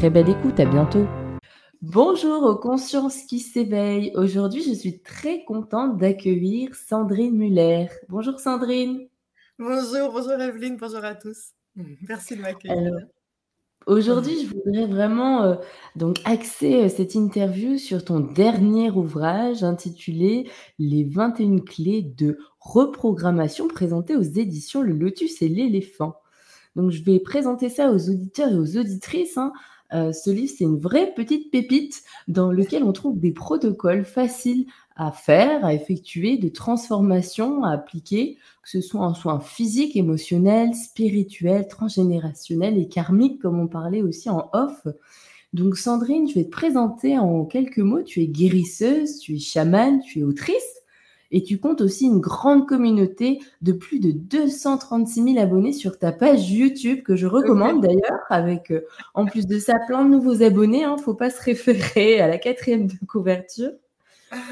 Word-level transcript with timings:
Très 0.00 0.08
belle 0.08 0.30
écoute, 0.30 0.58
à 0.58 0.64
bientôt 0.64 1.04
Bonjour 1.82 2.44
aux 2.44 2.56
consciences 2.56 3.24
qui 3.24 3.38
s'éveillent. 3.38 4.12
Aujourd'hui, 4.14 4.62
je 4.62 4.72
suis 4.72 5.02
très 5.02 5.44
contente 5.44 5.98
d'accueillir 5.98 6.74
Sandrine 6.74 7.36
Muller. 7.36 7.88
Bonjour 8.08 8.40
Sandrine. 8.40 9.08
Bonjour, 9.58 10.10
bonjour 10.10 10.40
Evelyne, 10.40 10.78
bonjour 10.80 11.04
à 11.04 11.14
tous. 11.14 11.50
Merci 12.08 12.34
de 12.34 12.40
m'accueillir. 12.40 12.94
Aujourd'hui, 13.86 14.46
je 14.46 14.54
voudrais 14.54 14.86
vraiment 14.86 15.42
euh, 15.42 15.56
donc 15.96 16.16
axer 16.24 16.84
euh, 16.84 16.88
cette 16.88 17.14
interview 17.14 17.76
sur 17.76 18.02
ton 18.02 18.20
dernier 18.20 18.90
ouvrage 18.90 19.62
intitulé 19.64 20.48
Les 20.78 21.04
21 21.04 21.58
clés 21.58 22.00
de 22.00 22.38
reprogrammation 22.58 23.68
présenté 23.68 24.16
aux 24.16 24.22
éditions 24.22 24.80
Le 24.80 24.94
Lotus 24.94 25.42
et 25.42 25.50
l'éléphant. 25.50 26.14
Donc, 26.74 26.90
je 26.90 27.02
vais 27.02 27.20
présenter 27.20 27.68
ça 27.68 27.90
aux 27.90 28.08
auditeurs 28.08 28.50
et 28.50 28.56
aux 28.56 28.78
auditrices. 28.78 29.36
Hein. 29.36 29.52
Euh, 29.92 30.12
ce 30.12 30.30
livre, 30.30 30.52
c'est 30.56 30.64
une 30.64 30.78
vraie 30.78 31.12
petite 31.14 31.50
pépite 31.50 32.02
dans 32.28 32.52
lequel 32.52 32.84
on 32.84 32.92
trouve 32.92 33.18
des 33.18 33.32
protocoles 33.32 34.04
faciles 34.04 34.66
à 34.96 35.12
faire, 35.12 35.64
à 35.64 35.74
effectuer, 35.74 36.36
de 36.36 36.48
transformation 36.48 37.64
à 37.64 37.72
appliquer, 37.72 38.36
que 38.62 38.68
ce 38.68 38.80
soit 38.80 39.00
en 39.00 39.14
soins 39.14 39.40
physiques, 39.40 39.96
émotionnels, 39.96 40.74
spirituels, 40.74 41.68
transgénérationnels 41.68 42.78
et 42.78 42.88
karmiques, 42.88 43.40
comme 43.40 43.58
on 43.58 43.66
parlait 43.66 44.02
aussi 44.02 44.28
en 44.28 44.48
off. 44.52 44.86
Donc 45.52 45.76
Sandrine, 45.76 46.28
je 46.28 46.34
vais 46.34 46.44
te 46.44 46.50
présenter 46.50 47.18
en 47.18 47.44
quelques 47.44 47.78
mots. 47.78 48.02
Tu 48.02 48.22
es 48.22 48.28
guérisseuse, 48.28 49.18
tu 49.18 49.36
es 49.36 49.38
chamane, 49.38 50.00
tu 50.00 50.20
es 50.20 50.22
autrice 50.22 50.79
et 51.30 51.42
tu 51.42 51.58
comptes 51.58 51.80
aussi 51.80 52.06
une 52.06 52.20
grande 52.20 52.66
communauté 52.66 53.40
de 53.62 53.72
plus 53.72 54.00
de 54.00 54.10
236 54.10 55.34
000 55.34 55.38
abonnés 55.38 55.72
sur 55.72 55.98
ta 55.98 56.12
page 56.12 56.50
YouTube 56.50 57.02
que 57.02 57.16
je 57.16 57.26
recommande 57.26 57.82
d'ailleurs, 57.82 58.20
avec 58.28 58.70
euh, 58.70 58.82
en 59.14 59.26
plus 59.26 59.46
de 59.46 59.58
ça 59.58 59.74
plein 59.86 60.04
de 60.04 60.10
nouveaux 60.10 60.42
abonnés. 60.42 60.82
ne 60.82 60.86
hein. 60.86 60.96
faut 60.98 61.14
pas 61.14 61.30
se 61.30 61.42
référer 61.42 62.20
à 62.20 62.28
la 62.28 62.38
quatrième 62.38 62.86
de 62.86 62.94
couverture 63.06 63.72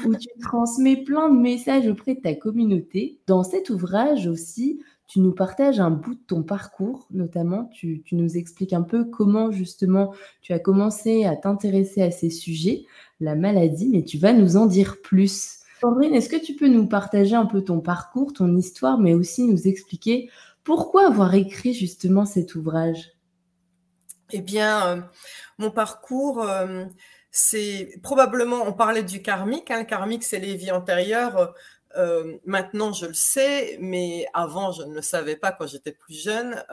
où 0.05 0.15
tu 0.15 0.27
transmets 0.41 1.03
plein 1.03 1.29
de 1.29 1.37
messages 1.37 1.87
auprès 1.87 2.15
de 2.15 2.21
ta 2.21 2.33
communauté. 2.33 3.17
Dans 3.27 3.43
cet 3.43 3.69
ouvrage 3.69 4.27
aussi, 4.27 4.81
tu 5.07 5.21
nous 5.21 5.31
partages 5.31 5.79
un 5.79 5.89
bout 5.89 6.13
de 6.13 6.21
ton 6.27 6.43
parcours, 6.43 7.07
notamment 7.11 7.65
tu, 7.73 8.01
tu 8.03 8.15
nous 8.15 8.37
expliques 8.37 8.73
un 8.73 8.83
peu 8.83 9.05
comment 9.05 9.51
justement 9.51 10.13
tu 10.41 10.53
as 10.53 10.59
commencé 10.59 11.25
à 11.25 11.35
t'intéresser 11.35 12.01
à 12.01 12.11
ces 12.11 12.29
sujets, 12.29 12.83
la 13.19 13.35
maladie, 13.35 13.89
mais 13.89 14.03
tu 14.03 14.17
vas 14.17 14.33
nous 14.33 14.57
en 14.57 14.65
dire 14.65 15.01
plus. 15.01 15.58
Sandrine, 15.79 16.13
est-ce 16.13 16.29
que 16.29 16.35
tu 16.35 16.55
peux 16.55 16.67
nous 16.67 16.87
partager 16.87 17.35
un 17.35 17.45
peu 17.45 17.63
ton 17.63 17.79
parcours, 17.79 18.33
ton 18.33 18.55
histoire, 18.57 18.97
mais 18.97 19.13
aussi 19.13 19.43
nous 19.43 19.67
expliquer 19.67 20.29
pourquoi 20.63 21.07
avoir 21.07 21.33
écrit 21.35 21.73
justement 21.73 22.25
cet 22.25 22.55
ouvrage? 22.55 23.13
Eh 24.31 24.41
bien, 24.41 24.87
euh, 24.87 25.01
mon 25.57 25.71
parcours, 25.71 26.43
euh, 26.43 26.85
c'est 27.31 27.99
probablement, 28.03 28.63
on 28.67 28.73
parlait 28.73 29.03
du 29.03 29.21
karmique, 29.21 29.71
hein, 29.71 29.79
le 29.79 29.85
karmique 29.85 30.23
c'est 30.23 30.39
les 30.39 30.55
vies 30.55 30.71
antérieures. 30.71 31.53
Euh, 31.97 32.37
maintenant, 32.45 32.93
je 32.93 33.07
le 33.07 33.15
sais, 33.15 33.77
mais 33.81 34.27
avant, 34.33 34.71
je 34.71 34.83
ne 34.83 34.93
le 34.93 35.01
savais 35.01 35.35
pas 35.35 35.51
quand 35.51 35.65
j'étais 35.65 35.91
plus 35.93 36.21
jeune. 36.21 36.63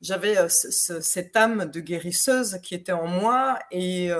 J'avais 0.00 0.36
cette 0.48 1.36
âme 1.36 1.70
de 1.70 1.80
guérisseuse 1.80 2.58
qui 2.62 2.74
était 2.74 2.92
en 2.92 3.06
moi 3.06 3.58
et 3.70 4.10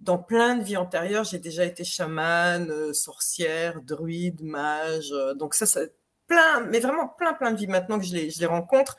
dans 0.00 0.18
plein 0.18 0.56
de 0.56 0.64
vies 0.64 0.76
antérieures, 0.76 1.24
j'ai 1.24 1.38
déjà 1.38 1.64
été 1.64 1.84
chamane, 1.84 2.70
euh, 2.70 2.92
sorcière, 2.92 3.80
druide, 3.82 4.42
mage. 4.42 5.12
Euh, 5.12 5.34
donc 5.34 5.54
ça, 5.54 5.66
c'est 5.66 5.94
plein, 6.26 6.60
mais 6.60 6.80
vraiment 6.80 7.08
plein, 7.08 7.34
plein 7.34 7.52
de 7.52 7.58
vies 7.58 7.66
maintenant 7.66 7.98
que 7.98 8.04
je 8.04 8.14
les, 8.14 8.30
je 8.30 8.40
les 8.40 8.46
rencontre. 8.46 8.96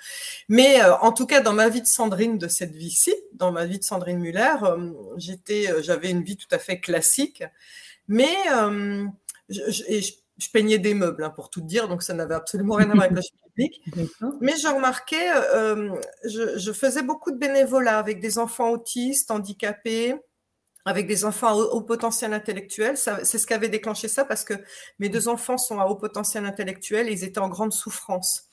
Mais 0.50 0.82
euh, 0.82 0.96
en 0.98 1.12
tout 1.12 1.26
cas, 1.26 1.42
dans 1.42 1.54
ma 1.54 1.70
vie 1.70 1.82
de 1.82 1.88
Sandrine 1.88 2.38
de 2.38 2.48
cette 2.48 2.76
vie-ci, 2.76 3.14
dans 3.34 3.52
ma 3.52 3.66
vie 3.66 3.80
de 3.80 3.84
Sandrine 3.84 4.20
Muller, 4.20 4.56
j'étais, 5.18 5.70
j'avais 5.82 6.10
une 6.10 6.24
vie 6.24 6.38
tout 6.38 6.48
à 6.52 6.60
fait 6.60 6.80
classique. 6.80 7.44
Mais 8.08 8.36
je, 9.50 9.72
je, 9.72 10.50
peignais 10.54 10.78
des 10.78 10.94
meubles, 10.94 11.24
hein, 11.24 11.32
pour 11.32 11.50
tout 11.50 11.62
dire, 11.62 11.88
donc 11.88 12.04
ça 12.04 12.14
n'avait 12.14 12.36
absolument 12.36 12.76
rien 12.76 12.90
à 12.92 12.94
voir 12.94 13.06
avec 13.06 13.18
la 13.18 13.22
public. 13.56 13.82
Mais 14.42 14.54
je, 14.56 16.58
je 16.58 16.72
faisais 16.72 17.02
beaucoup 17.02 17.32
de 17.32 17.38
bénévolat 17.38 17.98
avec 17.98 18.20
des 18.20 18.38
enfants 18.38 18.70
autistes, 18.70 19.32
handicapés 19.32 20.16
avec 20.86 21.08
des 21.08 21.26
enfants 21.26 21.48
à 21.48 21.54
haut, 21.54 21.82
potentiel 21.82 22.34
intellectuel. 22.34 22.96
C'est 22.96 23.26
ce 23.26 23.48
qui 23.48 23.54
avait 23.54 23.70
déclenché 23.70 24.08
ça 24.08 24.24
parce 24.24 24.44
que 24.44 24.54
mes 25.00 25.10
deux 25.10 25.28
enfants 25.28 25.58
sont 25.58 25.80
à 25.80 25.86
haut 25.86 25.96
potentiel 25.96 26.46
intellectuel 26.46 27.10
et 27.10 27.12
ils 27.12 27.24
étaient 27.24 27.40
en 27.40 27.50
grande 27.50 27.74
souffrance. 27.74 28.48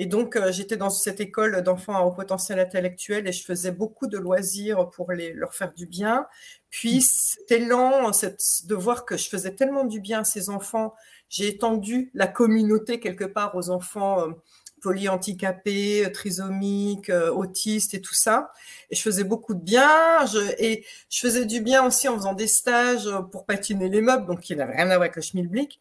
Et 0.00 0.06
donc, 0.06 0.36
euh, 0.36 0.52
j'étais 0.52 0.76
dans 0.76 0.90
cette 0.90 1.20
école 1.20 1.60
d'enfants 1.62 1.96
à 1.96 2.02
haut 2.02 2.12
potentiel 2.12 2.60
intellectuel 2.60 3.26
et 3.26 3.32
je 3.32 3.44
faisais 3.44 3.72
beaucoup 3.72 4.06
de 4.06 4.16
loisirs 4.16 4.90
pour 4.90 5.10
les, 5.10 5.32
leur 5.32 5.54
faire 5.54 5.72
du 5.72 5.86
bien. 5.86 6.26
Puis, 6.70 7.02
c'était 7.02 7.58
lent 7.58 8.12
de 8.12 8.74
voir 8.76 9.04
que 9.04 9.16
je 9.16 9.28
faisais 9.28 9.56
tellement 9.56 9.84
du 9.84 10.00
bien 10.00 10.20
à 10.20 10.24
ces 10.24 10.50
enfants. 10.50 10.94
J'ai 11.28 11.48
étendu 11.48 12.12
la 12.14 12.28
communauté 12.28 13.00
quelque 13.00 13.24
part 13.24 13.56
aux 13.56 13.70
enfants 13.70 14.20
euh, 14.20 14.32
polyhandicapés, 14.80 16.06
euh, 16.06 16.10
trisomiques, 16.10 17.10
euh, 17.10 17.30
autistes 17.30 17.94
et 17.94 18.00
tout 18.00 18.14
ça. 18.14 18.50
Et 18.90 18.96
je 18.96 19.02
faisais 19.02 19.24
beaucoup 19.24 19.54
de 19.54 19.60
bien. 19.60 20.24
Et 20.58 20.84
je 21.10 21.20
faisais 21.20 21.44
du 21.44 21.60
bien 21.60 21.84
aussi 21.84 22.08
en 22.08 22.16
faisant 22.16 22.34
des 22.34 22.46
stages 22.48 23.08
pour 23.32 23.46
patiner 23.46 23.88
les 23.88 24.00
meubles, 24.00 24.26
donc 24.26 24.40
qui 24.40 24.56
n'avait 24.56 24.76
rien 24.76 24.84
à 24.84 24.96
voir 24.96 25.00
avec 25.02 25.16
le 25.16 25.22
schmilblick. 25.22 25.80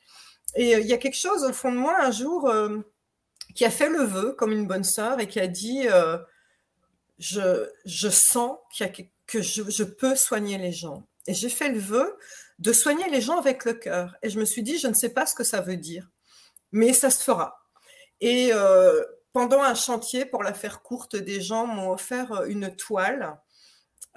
Et 0.56 0.76
euh, 0.76 0.80
il 0.80 0.88
y 0.88 0.94
a 0.94 0.98
quelque 0.98 1.18
chose 1.18 1.44
au 1.44 1.54
fond 1.54 1.72
de 1.72 1.78
moi 1.78 1.96
un 2.02 2.12
jour 2.12 2.52
qui 3.56 3.66
a 3.66 3.72
fait 3.72 3.90
le 3.90 4.04
vœu 4.04 4.34
comme 4.34 4.52
une 4.52 4.68
bonne 4.68 4.84
sœur 4.84 5.20
et 5.20 5.28
qui 5.28 5.40
a 5.40 5.48
dit 5.48 5.88
je, 7.18 7.68
je 7.86 8.10
sens 8.10 8.58
a, 8.80 8.88
que 8.88 9.42
je, 9.42 9.64
je 9.70 9.84
peux 9.84 10.16
soigner 10.16 10.58
les 10.58 10.72
gens. 10.72 11.08
Et 11.28 11.34
j'ai 11.34 11.50
fait 11.50 11.70
le 11.70 11.80
vœu 11.80 12.18
de 12.60 12.74
soigner 12.74 13.10
les 13.10 13.22
gens 13.22 13.38
avec 13.38 13.66
le 13.66 13.74
cœur. 13.74 14.16
Et 14.22 14.30
je 14.30 14.40
me 14.40 14.46
suis 14.46 14.64
dit, 14.64 14.78
je 14.78 14.88
ne 14.88 14.94
sais 14.94 15.10
pas 15.10 15.26
ce 15.26 15.36
que 15.36 15.44
ça 15.44 15.62
veut 15.62 15.78
dire, 15.78 16.10
mais 16.72 16.94
ça 16.94 17.10
se 17.10 17.24
fera. 17.24 17.67
Et 18.22 18.50
euh, 18.52 19.02
pendant 19.34 19.62
un 19.62 19.76
chantier, 19.76 20.26
pour 20.26 20.44
la 20.44 20.54
faire 20.54 20.82
courte, 20.82 21.16
des 21.16 21.42
gens 21.42 21.68
m'ont 21.68 21.92
offert 21.92 22.32
euh, 22.34 22.46
une 22.46 22.76
toile 22.76 23.40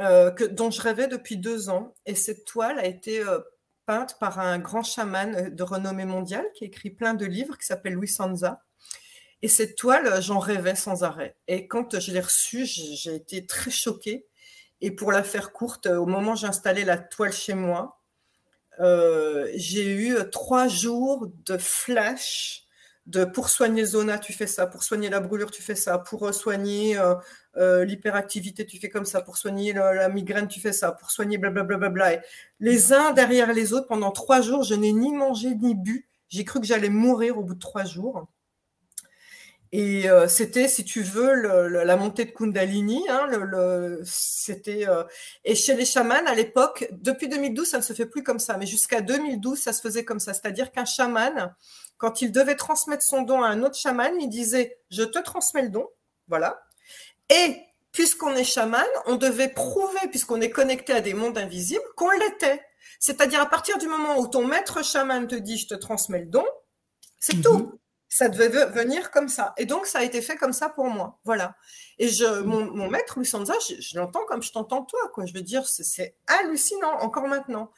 euh, 0.00 0.30
que, 0.30 0.44
dont 0.44 0.70
je 0.70 0.80
rêvais 0.80 1.08
depuis 1.08 1.36
deux 1.36 1.68
ans. 1.68 1.94
Et 2.06 2.14
cette 2.14 2.44
toile 2.44 2.78
a 2.78 2.86
été 2.86 3.22
peinte 3.86 4.18
par 4.18 4.38
un 4.38 4.58
grand 4.58 4.82
chaman 4.82 5.54
de 5.54 5.62
renommée 5.62 6.06
mondiale 6.06 6.46
qui 6.54 6.64
écrit 6.64 6.90
plein 6.90 7.14
de 7.14 7.26
livres, 7.26 7.58
qui 7.58 7.66
s'appelle 7.66 7.94
Louis 7.94 8.08
Sanza. 8.08 8.62
Et 9.42 9.48
cette 9.48 9.76
toile, 9.76 10.20
j'en 10.22 10.38
rêvais 10.38 10.74
sans 10.74 11.02
arrêt. 11.02 11.36
Et 11.48 11.66
quand 11.66 11.98
je 11.98 12.12
l'ai 12.12 12.20
reçue, 12.20 12.66
j'ai 12.66 13.14
été 13.14 13.46
très 13.46 13.70
choquée. 13.70 14.26
Et 14.82 14.90
pour 14.90 15.12
la 15.12 15.22
faire 15.22 15.52
courte, 15.52 15.86
au 15.86 16.06
moment 16.06 16.32
où 16.32 16.36
j'ai 16.36 16.46
installé 16.46 16.84
la 16.84 16.96
toile 16.96 17.32
chez 17.32 17.54
moi, 17.54 18.00
j'ai 18.78 19.86
eu 19.86 20.16
trois 20.30 20.68
jours 20.68 21.26
de 21.44 21.58
flash 21.58 22.66
de 23.10 23.24
pour 23.24 23.48
soigner 23.48 23.84
zona, 23.84 24.18
tu 24.18 24.32
fais 24.32 24.46
ça, 24.46 24.66
pour 24.66 24.82
soigner 24.82 25.10
la 25.10 25.20
brûlure, 25.20 25.50
tu 25.50 25.62
fais 25.62 25.74
ça, 25.74 25.98
pour 25.98 26.32
soigner 26.32 26.96
l'hyperactivité, 27.56 28.64
tu 28.64 28.78
fais 28.78 28.88
comme 28.88 29.04
ça, 29.04 29.20
pour 29.20 29.36
soigner 29.36 29.72
la, 29.72 30.08
migraine, 30.08 30.48
tu 30.48 30.60
fais 30.60 30.72
ça, 30.72 30.92
pour 30.92 31.10
soigner 31.10 31.36
blablabla. 31.38 32.14
Et 32.14 32.20
les 32.60 32.92
uns 32.92 33.12
derrière 33.12 33.52
les 33.52 33.72
autres, 33.72 33.88
pendant 33.88 34.12
trois 34.12 34.40
jours, 34.40 34.62
je 34.62 34.74
n'ai 34.74 34.92
ni 34.92 35.12
mangé 35.12 35.54
ni 35.54 35.74
bu. 35.74 36.08
J'ai 36.28 36.44
cru 36.44 36.60
que 36.60 36.66
j'allais 36.66 36.90
mourir 36.90 37.38
au 37.38 37.42
bout 37.42 37.54
de 37.54 37.58
trois 37.58 37.84
jours. 37.84 38.28
Et 39.72 40.10
euh, 40.10 40.26
c'était, 40.26 40.66
si 40.66 40.84
tu 40.84 41.02
veux, 41.02 41.32
la 41.68 41.96
montée 41.96 42.24
de 42.24 42.30
Kundalini. 42.30 43.04
Hein, 43.08 43.28
c'était 44.04 44.88
euh, 44.88 45.04
et 45.44 45.54
chez 45.54 45.74
les 45.74 45.84
chamans 45.84 46.26
à 46.26 46.34
l'époque, 46.34 46.88
depuis 46.90 47.28
2012, 47.28 47.68
ça 47.68 47.78
ne 47.78 47.82
se 47.82 47.92
fait 47.92 48.06
plus 48.06 48.24
comme 48.24 48.40
ça, 48.40 48.56
mais 48.56 48.66
jusqu'à 48.66 49.00
2012, 49.00 49.58
ça 49.58 49.72
se 49.72 49.80
faisait 49.80 50.04
comme 50.04 50.18
ça. 50.18 50.34
C'est-à-dire 50.34 50.72
qu'un 50.72 50.84
chaman, 50.84 51.54
quand 52.00 52.22
il 52.22 52.32
devait 52.32 52.56
transmettre 52.56 53.04
son 53.04 53.22
don 53.22 53.42
à 53.42 53.48
un 53.48 53.62
autre 53.62 53.76
chaman, 53.76 54.12
il 54.20 54.28
disait 54.28 54.78
"Je 54.90 55.02
te 55.02 55.18
transmets 55.20 55.62
le 55.62 55.68
don", 55.68 55.86
voilà. 56.26 56.60
Et 57.28 57.56
puisqu'on 57.92 58.34
est 58.34 58.44
chaman, 58.44 58.86
on 59.06 59.16
devait 59.16 59.48
prouver, 59.48 60.00
puisqu'on 60.10 60.40
est 60.40 60.50
connecté 60.50 60.92
à 60.92 61.00
des 61.00 61.14
mondes 61.14 61.38
invisibles, 61.38 61.84
qu'on 61.96 62.10
l'était. 62.10 62.60
C'est-à-dire 62.98 63.40
à 63.40 63.46
partir 63.46 63.78
du 63.78 63.86
moment 63.86 64.18
où 64.18 64.26
ton 64.26 64.44
maître 64.46 64.84
chaman 64.84 65.28
te 65.28 65.36
dit 65.36 65.58
"Je 65.58 65.68
te 65.68 65.74
transmets 65.74 66.20
le 66.20 66.26
don", 66.26 66.46
c'est 67.20 67.36
mm-hmm. 67.36 67.42
tout 67.42 67.80
ça 68.12 68.28
devait 68.28 68.66
venir 68.66 69.12
comme 69.12 69.28
ça. 69.28 69.54
Et 69.56 69.66
donc, 69.66 69.86
ça 69.86 70.00
a 70.00 70.02
été 70.02 70.20
fait 70.20 70.36
comme 70.36 70.52
ça 70.52 70.68
pour 70.68 70.86
moi. 70.86 71.20
Voilà. 71.24 71.54
Et 71.98 72.08
je, 72.08 72.24
mmh. 72.24 72.44
mon, 72.74 72.90
maître, 72.90 73.20
Lucenza, 73.20 73.54
je, 73.68 73.80
je 73.80 73.96
l'entends 73.96 74.26
comme 74.26 74.42
je 74.42 74.50
t'entends 74.50 74.82
toi. 74.82 75.00
Quoi. 75.14 75.26
Je 75.26 75.32
veux 75.32 75.42
dire, 75.42 75.64
c'est 75.66 76.16
hallucinant, 76.26 76.98
encore 77.00 77.28
maintenant. 77.28 77.70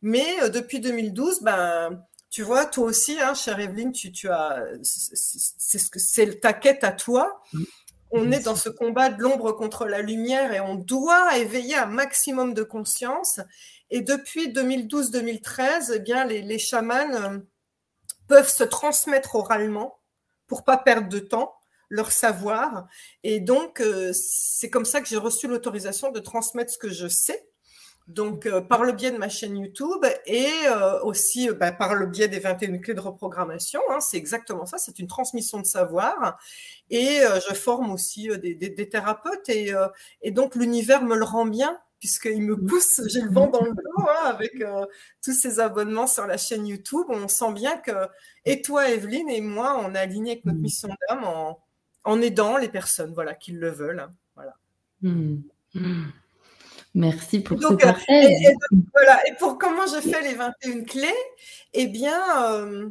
Mais 0.00 0.42
euh, 0.42 0.48
depuis 0.48 0.78
2012, 0.78 1.42
ben, 1.42 2.06
tu 2.30 2.42
vois, 2.42 2.64
toi 2.64 2.86
aussi, 2.86 3.20
hein, 3.20 3.34
chère 3.34 3.58
Evelyne, 3.58 3.92
tu, 3.92 4.12
tu 4.12 4.28
as, 4.28 4.64
c'est 4.82 5.78
ce 5.78 5.90
que 5.90 5.98
c'est 5.98 6.40
ta 6.40 6.52
quête 6.52 6.84
à 6.84 6.92
toi. 6.92 7.42
On 8.12 8.32
est 8.32 8.44
dans 8.44 8.56
ce 8.56 8.68
combat 8.68 9.08
de 9.10 9.22
l'ombre 9.22 9.52
contre 9.52 9.86
la 9.86 10.00
lumière 10.00 10.52
et 10.52 10.60
on 10.60 10.76
doit 10.76 11.36
éveiller 11.38 11.76
un 11.76 11.86
maximum 11.86 12.54
de 12.54 12.62
conscience. 12.62 13.40
Et 13.90 14.00
depuis 14.00 14.48
2012-2013, 14.48 15.92
eh 15.94 15.98
bien, 15.98 16.24
les, 16.24 16.42
les 16.42 16.58
chamans 16.58 17.12
euh, 17.14 17.38
peuvent 18.28 18.48
se 18.48 18.64
transmettre 18.64 19.34
oralement 19.34 19.98
pour 20.46 20.64
pas 20.64 20.76
perdre 20.76 21.08
de 21.08 21.18
temps 21.18 21.54
leur 21.88 22.12
savoir. 22.12 22.86
Et 23.24 23.40
donc, 23.40 23.80
euh, 23.80 24.12
c'est 24.14 24.70
comme 24.70 24.84
ça 24.84 25.00
que 25.00 25.08
j'ai 25.08 25.16
reçu 25.16 25.48
l'autorisation 25.48 26.10
de 26.12 26.20
transmettre 26.20 26.72
ce 26.72 26.78
que 26.78 26.88
je 26.88 27.08
sais. 27.08 27.49
Donc, 28.10 28.46
euh, 28.46 28.60
par 28.60 28.84
le 28.84 28.92
biais 28.92 29.10
de 29.10 29.18
ma 29.18 29.28
chaîne 29.28 29.56
YouTube 29.56 30.04
et 30.26 30.48
euh, 30.66 31.00
aussi 31.02 31.48
bah, 31.50 31.72
par 31.72 31.94
le 31.94 32.06
biais 32.06 32.28
des 32.28 32.38
21 32.38 32.78
clés 32.78 32.94
de 32.94 33.00
reprogrammation. 33.00 33.80
Hein, 33.90 34.00
c'est 34.00 34.16
exactement 34.16 34.66
ça, 34.66 34.78
c'est 34.78 34.98
une 34.98 35.06
transmission 35.06 35.60
de 35.60 35.66
savoir. 35.66 36.38
Et 36.90 37.20
je 37.48 37.54
forme 37.54 37.90
aussi 37.90 38.28
des, 38.38 38.54
des, 38.54 38.88
thérapeutes. 38.88 39.48
Et, 39.48 39.72
et 40.22 40.30
donc, 40.30 40.54
l'univers 40.56 41.02
me 41.02 41.16
le 41.16 41.24
rend 41.24 41.46
bien 41.46 41.78
puisqu'il 42.00 42.42
me 42.42 42.56
pousse, 42.56 43.00
j'ai 43.08 43.20
le 43.20 43.30
vent 43.30 43.48
dans 43.48 43.62
le 43.62 43.72
dos 43.72 43.98
hein, 43.98 44.24
avec 44.24 44.60
euh, 44.60 44.86
tous 45.22 45.34
ces 45.34 45.60
abonnements 45.60 46.06
sur 46.06 46.26
la 46.26 46.38
chaîne 46.38 46.66
YouTube. 46.66 47.06
On 47.08 47.28
sent 47.28 47.52
bien 47.52 47.76
que, 47.76 48.08
et 48.44 48.62
toi, 48.62 48.90
Evelyne, 48.90 49.28
et 49.28 49.40
moi, 49.40 49.80
on 49.84 49.94
est 49.94 49.98
aligné 49.98 50.32
avec 50.32 50.44
notre 50.46 50.58
mm. 50.58 50.62
mission 50.62 50.88
d'âme 51.08 51.24
en, 52.04 52.20
aidant 52.22 52.56
les 52.56 52.68
personnes 52.68 53.12
voilà, 53.12 53.34
qui 53.34 53.52
le 53.52 53.70
veulent. 53.70 54.00
Hein, 54.00 54.12
voilà. 54.34 54.56
Mm. 55.02 55.42
Mm. 55.74 56.06
Merci 56.94 57.40
pour 57.40 57.60
ce 57.62 57.72
euh, 57.72 57.76
partage. 57.76 58.06
Et, 58.08 58.54
voilà. 58.92 59.20
et 59.28 59.34
pour 59.38 59.58
comment 59.58 59.86
je 59.86 60.00
fais 60.00 60.22
les 60.22 60.34
21 60.34 60.84
clés, 60.84 61.14
eh 61.72 61.86
bien, 61.86 62.20
euh, 62.44 62.90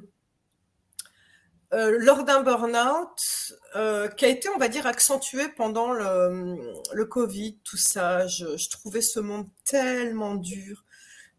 euh, 1.74 1.98
lors 2.00 2.24
d'un 2.24 2.42
burn-out 2.42 3.54
euh, 3.76 4.08
qui 4.08 4.26
a 4.26 4.30
été, 4.30 4.50
on 4.50 4.58
va 4.58 4.70
dire, 4.70 4.88
accentué 4.88 5.50
pendant 5.50 5.92
le, 5.92 6.58
le 6.94 7.06
Covid, 7.06 7.60
tout 7.64 7.78
ça, 7.78 8.26
je, 8.26 8.58
je, 8.58 8.70
trouvais 8.70 9.02
ce 9.02 9.20
monde 9.20 9.48
tellement 9.66 10.36
dur 10.36 10.84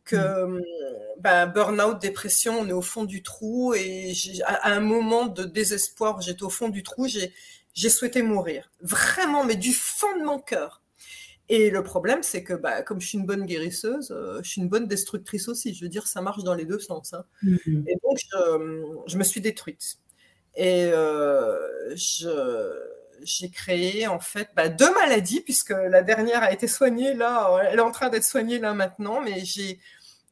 que 0.04 0.44
mmh. 0.46 0.62
ben, 1.18 1.46
burn-out, 1.46 2.00
dépression, 2.00 2.60
on 2.60 2.68
est 2.68 2.72
au 2.72 2.82
fond 2.82 3.04
du 3.04 3.22
trou 3.22 3.74
et 3.74 4.12
à, 4.44 4.70
un 4.70 4.80
moment 4.80 5.26
de 5.26 5.44
désespoir, 5.44 6.20
j'étais 6.20 6.44
au 6.44 6.50
fond 6.50 6.68
du 6.68 6.82
trou, 6.82 7.08
j'ai 7.08 7.88
souhaité 7.88 8.22
mourir, 8.22 8.70
vraiment, 8.80 9.44
mais 9.44 9.56
du 9.56 9.72
fond 9.72 10.16
de 10.16 10.24
mon 10.24 10.38
cœur. 10.38 10.79
Et 11.52 11.68
le 11.68 11.82
problème, 11.82 12.22
c'est 12.22 12.44
que 12.44 12.54
bah, 12.54 12.82
comme 12.82 13.00
je 13.00 13.08
suis 13.08 13.18
une 13.18 13.26
bonne 13.26 13.44
guérisseuse, 13.44 14.12
euh, 14.12 14.40
je 14.40 14.48
suis 14.48 14.60
une 14.60 14.68
bonne 14.68 14.86
destructrice 14.86 15.48
aussi. 15.48 15.74
Je 15.74 15.84
veux 15.84 15.88
dire, 15.88 16.06
ça 16.06 16.20
marche 16.20 16.44
dans 16.44 16.54
les 16.54 16.64
deux 16.64 16.78
sens. 16.78 17.12
Hein. 17.12 17.24
Mmh. 17.42 17.56
Et 17.88 17.96
donc, 18.04 18.18
je, 18.18 19.02
je, 19.08 19.18
me 19.18 19.24
suis 19.24 19.40
détruite. 19.40 19.98
Et 20.54 20.90
euh, 20.92 21.58
j'ai 23.24 23.50
créé 23.50 24.06
en 24.06 24.20
fait 24.20 24.48
bah, 24.54 24.68
deux 24.68 24.94
maladies, 24.94 25.40
puisque 25.40 25.70
la 25.70 26.04
dernière 26.04 26.44
a 26.44 26.52
été 26.52 26.68
soignée 26.68 27.14
là, 27.14 27.60
elle 27.68 27.80
est 27.80 27.82
en 27.82 27.90
train 27.90 28.10
d'être 28.10 28.24
soignée 28.24 28.60
là 28.60 28.72
maintenant, 28.72 29.20
mais 29.20 29.44
j'ai 29.44 29.80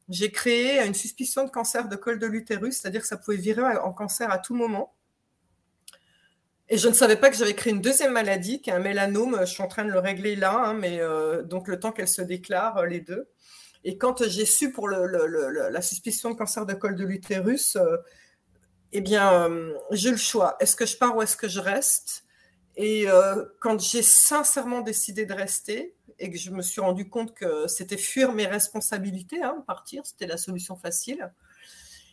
j'ai 0.07 0.31
créé 0.31 0.79
une 0.85 0.95
suspicion 0.95 1.43
de 1.43 1.51
cancer 1.51 1.87
de 1.87 1.95
col 1.95 2.17
de 2.17 2.25
l'utérus, 2.27 2.79
c'est-à-dire 2.79 3.01
que 3.01 3.07
ça 3.07 3.17
pouvait 3.17 3.37
virer 3.37 3.61
en 3.77 3.93
cancer 3.93 4.31
à 4.31 4.39
tout 4.39 4.55
moment. 4.55 4.93
Et 6.69 6.77
je 6.77 6.87
ne 6.87 6.93
savais 6.93 7.15
pas 7.15 7.29
que 7.29 7.35
j'avais 7.35 7.55
créé 7.55 7.73
une 7.73 7.81
deuxième 7.81 8.13
maladie, 8.13 8.61
qui 8.61 8.69
est 8.69 8.73
un 8.73 8.79
mélanome. 8.79 9.37
Je 9.41 9.45
suis 9.45 9.63
en 9.63 9.67
train 9.67 9.85
de 9.85 9.91
le 9.91 9.99
régler 9.99 10.35
là, 10.35 10.53
hein, 10.53 10.73
mais 10.73 10.99
euh, 11.01 11.41
donc 11.41 11.67
le 11.67 11.79
temps 11.79 11.91
qu'elle 11.91 12.07
se 12.07 12.21
déclare, 12.21 12.77
euh, 12.77 12.85
les 12.85 12.99
deux. 12.99 13.27
Et 13.83 13.97
quand 13.97 14.27
j'ai 14.27 14.45
su 14.45 14.71
pour 14.71 14.89
la 14.89 15.81
suspicion 15.81 16.31
de 16.31 16.35
cancer 16.35 16.65
de 16.65 16.73
col 16.73 16.95
de 16.95 17.05
l'utérus, 17.05 17.77
eh 18.91 19.01
bien, 19.01 19.33
euh, 19.33 19.73
j'ai 19.91 20.11
le 20.11 20.17
choix. 20.17 20.55
Est-ce 20.59 20.75
que 20.75 20.85
je 20.85 20.97
pars 20.97 21.15
ou 21.15 21.21
est-ce 21.21 21.37
que 21.37 21.47
je 21.47 21.59
reste? 21.59 22.23
Et 22.75 23.09
euh, 23.09 23.45
quand 23.59 23.79
j'ai 23.79 24.01
sincèrement 24.01 24.81
décidé 24.81 25.25
de 25.25 25.33
rester 25.33 25.95
et 26.17 26.31
que 26.31 26.37
je 26.37 26.49
me 26.51 26.61
suis 26.61 26.81
rendu 26.81 27.07
compte 27.09 27.35
que 27.35 27.67
c'était 27.67 27.97
fuir 27.97 28.33
mes 28.33 28.47
responsabilités, 28.47 29.41
hein, 29.43 29.63
partir, 29.67 30.05
c'était 30.05 30.27
la 30.27 30.37
solution 30.37 30.75
facile, 30.75 31.31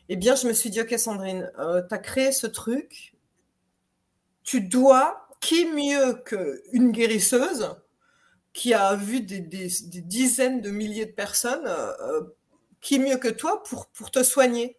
eh 0.08 0.16
bien, 0.16 0.34
je 0.36 0.46
me 0.46 0.52
suis 0.52 0.70
dit, 0.70 0.80
OK, 0.80 0.96
Sandrine, 0.98 1.50
euh, 1.58 1.82
tu 1.86 1.94
as 1.94 1.98
créé 1.98 2.30
ce 2.30 2.46
truc, 2.46 3.14
tu 4.46 4.62
dois, 4.62 5.28
qui 5.40 5.66
mieux 5.66 6.14
qu'une 6.24 6.92
guérisseuse 6.92 7.76
qui 8.54 8.72
a 8.72 8.94
vu 8.94 9.20
des, 9.20 9.40
dizaines 9.40 10.62
de 10.62 10.70
milliers 10.70 11.04
de 11.04 11.12
personnes, 11.12 11.68
qui 12.80 12.98
mieux 12.98 13.18
que 13.18 13.28
toi 13.28 13.62
pour, 13.64 13.88
pour 13.88 14.10
te 14.10 14.22
soigner? 14.22 14.78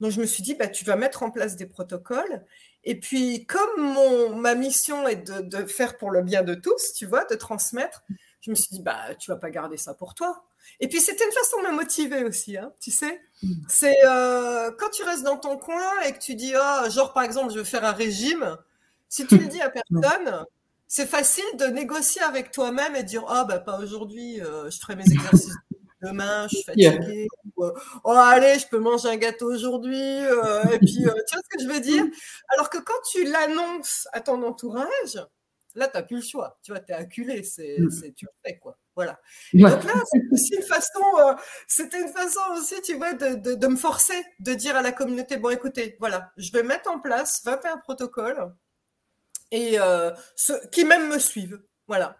Donc 0.00 0.10
je 0.10 0.20
me 0.20 0.26
suis 0.26 0.42
dit, 0.42 0.54
bah, 0.54 0.66
tu 0.66 0.84
vas 0.84 0.96
mettre 0.96 1.22
en 1.22 1.30
place 1.30 1.54
des 1.56 1.66
protocoles. 1.66 2.44
Et 2.84 2.98
puis, 2.98 3.46
comme 3.46 3.80
mon, 3.80 4.36
ma 4.36 4.54
mission 4.54 5.06
est 5.08 5.30
de, 5.30 5.64
faire 5.66 5.96
pour 5.96 6.10
le 6.10 6.22
bien 6.22 6.42
de 6.42 6.54
tous, 6.54 6.92
tu 6.92 7.06
vois, 7.06 7.24
de 7.24 7.34
transmettre, 7.34 8.02
je 8.40 8.50
me 8.50 8.54
suis 8.54 8.68
dit, 8.70 8.82
bah, 8.82 9.14
tu 9.18 9.30
vas 9.30 9.36
pas 9.36 9.50
garder 9.50 9.76
ça 9.76 9.94
pour 9.94 10.14
toi. 10.14 10.44
Et 10.80 10.88
puis, 10.88 11.00
c'était 11.00 11.24
une 11.24 11.32
façon 11.32 11.62
de 11.62 11.68
me 11.68 11.76
motiver 11.76 12.24
aussi, 12.24 12.58
hein, 12.58 12.72
tu 12.80 12.90
sais. 12.90 13.20
Mm. 13.42 13.52
C'est 13.68 13.96
euh, 14.04 14.70
quand 14.78 14.90
tu 14.90 15.02
restes 15.04 15.22
dans 15.22 15.38
ton 15.38 15.56
coin 15.56 16.00
et 16.06 16.12
que 16.12 16.18
tu 16.18 16.34
dis, 16.34 16.52
oh, 16.54 16.90
genre, 16.90 17.12
par 17.12 17.22
exemple, 17.22 17.52
je 17.52 17.58
veux 17.58 17.64
faire 17.64 17.84
un 17.84 17.92
régime, 17.92 18.56
si 19.14 19.28
tu 19.28 19.38
le 19.38 19.46
dis 19.46 19.60
à 19.60 19.70
personne, 19.70 20.44
c'est 20.88 21.06
facile 21.06 21.44
de 21.56 21.66
négocier 21.66 22.20
avec 22.22 22.50
toi-même 22.50 22.96
et 22.96 23.04
de 23.04 23.08
dire, 23.08 23.22
oh, 23.22 23.44
bah, 23.46 23.60
pas 23.60 23.78
aujourd'hui, 23.78 24.40
euh, 24.40 24.68
je 24.70 24.78
ferai 24.80 24.96
mes 24.96 25.04
exercices 25.04 25.54
demain, 26.02 26.48
je 26.48 26.56
suis 26.56 26.64
fatiguée. 26.64 27.28
Euh, 27.60 27.70
oh, 28.02 28.10
allez, 28.10 28.58
je 28.58 28.66
peux 28.66 28.80
manger 28.80 29.10
un 29.10 29.16
gâteau 29.16 29.54
aujourd'hui. 29.54 30.02
Euh, 30.02 30.64
et 30.64 30.80
puis, 30.80 31.06
euh, 31.06 31.12
tu 31.28 31.36
vois 31.36 31.42
ce 31.44 31.56
que 31.56 31.62
je 31.62 31.68
veux 31.68 31.78
dire? 31.78 32.04
Alors 32.54 32.70
que 32.70 32.78
quand 32.78 33.00
tu 33.08 33.22
l'annonces 33.22 34.08
à 34.12 34.20
ton 34.20 34.42
entourage, 34.42 35.14
là, 35.76 35.86
tu 35.86 35.96
n'as 35.96 36.02
plus 36.02 36.16
le 36.16 36.22
choix. 36.22 36.58
Tu 36.64 36.72
vois, 36.72 36.80
tu 36.80 36.90
es 36.90 36.96
acculé. 36.96 37.44
C'est, 37.44 37.76
mm. 37.78 38.14
tu 38.16 38.24
le 38.24 38.32
fais, 38.44 38.58
quoi. 38.58 38.76
Voilà. 38.96 39.20
Donc 39.52 39.84
là, 39.84 39.94
c'est 40.10 40.22
aussi 40.32 40.56
une 40.56 40.62
façon, 40.62 41.36
c'était 41.68 42.00
une 42.00 42.12
façon 42.12 42.40
aussi, 42.56 42.82
tu 42.82 42.94
vois, 42.94 43.12
de, 43.12 43.54
de, 43.54 43.66
me 43.68 43.76
forcer, 43.76 44.20
de 44.40 44.54
dire 44.54 44.74
à 44.74 44.82
la 44.82 44.90
communauté, 44.90 45.36
bon, 45.36 45.50
écoutez, 45.50 45.96
voilà, 46.00 46.32
je 46.36 46.50
vais 46.50 46.64
mettre 46.64 46.90
en 46.90 46.98
place 46.98 47.42
21 47.44 47.78
protocoles 47.78 48.52
et 49.56 49.78
ceux 50.36 50.60
qui 50.72 50.84
même 50.84 51.08
me 51.08 51.18
suivent. 51.18 51.60
Voilà. 51.86 52.16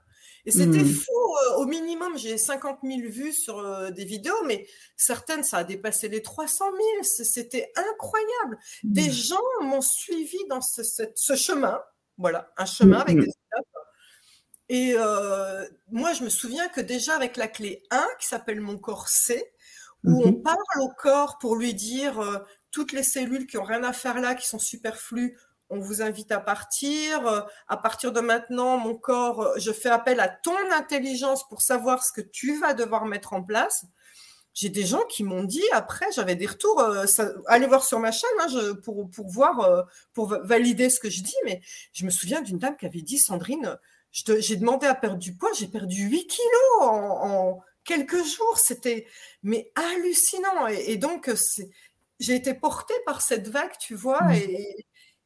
Et 0.47 0.51
c'était 0.51 0.83
mmh. 0.83 0.95
fou. 0.95 1.13
Euh, 1.13 1.57
au 1.57 1.67
minimum, 1.67 2.19
j'ai 2.19 2.37
50 2.37 2.81
000 2.83 3.01
vues 3.09 3.33
sur 3.33 3.59
euh, 3.59 3.91
des 3.91 4.05
vidéos, 4.05 4.43
mais 4.45 4.67
certaines, 4.97 5.43
ça 5.43 5.59
a 5.59 5.65
dépassé 5.65 6.09
les 6.09 6.23
300 6.23 6.67
000. 6.71 6.83
C'était 7.03 7.73
incroyable. 7.77 8.59
Des 8.83 9.09
mmh. 9.09 9.13
gens 9.13 9.63
m'ont 9.63 9.81
suivi 9.81 10.39
dans 10.49 10.61
ce, 10.61 10.83
ce, 11.15 11.35
chemin. 11.35 11.81
Voilà, 12.19 12.53
un 12.59 12.67
chemin 12.67 12.99
avec 12.99 13.17
mmh. 13.17 13.21
des 13.21 13.27
étapes. 13.27 13.67
Et 14.69 14.95
euh, 14.97 15.67
moi, 15.91 16.13
je 16.13 16.25
me 16.25 16.29
souviens 16.29 16.69
que 16.69 16.81
déjà 16.81 17.15
avec 17.15 17.37
la 17.37 17.49
clé 17.49 17.83
1, 17.91 18.07
qui 18.21 18.27
s'appelle 18.27 18.61
Mon 18.61 18.79
corps 18.79 19.09
C, 19.09 19.53
où 20.05 20.23
on 20.23 20.35
parle 20.35 20.59
au 20.81 20.91
corps 20.91 21.39
pour 21.39 21.57
lui 21.57 21.73
dire 21.73 22.45
toutes 22.71 22.93
les 22.93 23.03
cellules 23.03 23.47
qui 23.47 23.57
ont 23.57 23.65
rien 23.65 23.83
à 23.85 23.95
faire 23.95 24.21
là, 24.21 24.35
qui 24.35 24.47
sont 24.47 24.59
superflues, 24.59 25.39
on 25.71 25.79
vous 25.79 26.03
invite 26.03 26.33
à 26.33 26.41
partir. 26.41 27.27
Euh, 27.27 27.41
à 27.69 27.77
partir 27.77 28.13
de 28.13 28.21
maintenant, 28.21 28.79
mon 28.79 28.95
corps, 28.95 29.43
euh, 29.43 29.55
je 29.59 29.73
fais 29.73 29.89
appel 29.89 30.21
à 30.21 30.29
ton 30.29 30.57
intelligence 30.73 31.47
pour 31.49 31.63
savoir 31.63 32.05
ce 32.05 32.13
que 32.13 32.21
tu 32.21 32.59
vas 32.59 32.75
devoir 32.75 33.07
mettre 33.07 33.33
en 33.33 33.43
place. 33.43 33.87
j'ai 34.55 34.69
des 34.69 34.85
gens 34.87 35.03
qui 35.09 35.25
m'ont 35.25 35.43
dit 35.43 35.65
après, 35.73 36.07
j'avais 36.15 36.37
des 36.37 36.47
retours, 36.47 36.81
euh, 36.81 37.07
allez 37.49 37.67
voir 37.67 37.85
sur 37.85 37.99
ma 37.99 38.13
chaîne 38.13 38.31
hein, 38.41 38.75
pour, 38.85 39.11
pour 39.11 39.27
voir, 39.29 39.61
euh, 39.61 39.83
pour 40.13 40.29
valider 40.45 40.91
ce 40.91 41.01
que 41.01 41.11
je 41.11 41.23
dis, 41.23 41.35
mais 41.45 41.61
je 41.93 42.05
me 42.05 42.11
souviens 42.11 42.41
d'une 42.41 42.59
dame 42.59 42.77
qui 42.77 42.87
avait 42.87 43.03
dit, 43.03 43.19
Sandrine, 43.19 43.77
j'ai 44.13 44.57
demandé 44.57 44.87
à 44.87 44.95
perdre 44.95 45.19
du 45.19 45.35
poids, 45.35 45.51
j'ai 45.59 45.67
perdu 45.67 46.05
8 46.05 46.27
kilos 46.29 46.81
en, 46.81 47.61
quelques 47.83 48.25
jours, 48.25 48.59
c'était 48.59 49.07
mais 49.43 49.73
hallucinant. 49.75 50.69
Et, 50.69 50.97
donc, 50.99 51.29
j'ai 52.21 52.35
été 52.37 52.55
portée 52.55 52.95
par 53.07 53.23
cette 53.23 53.49
vague, 53.49 53.77
tu 53.81 53.97
vois, 53.97 54.23
mmh. 54.23 54.39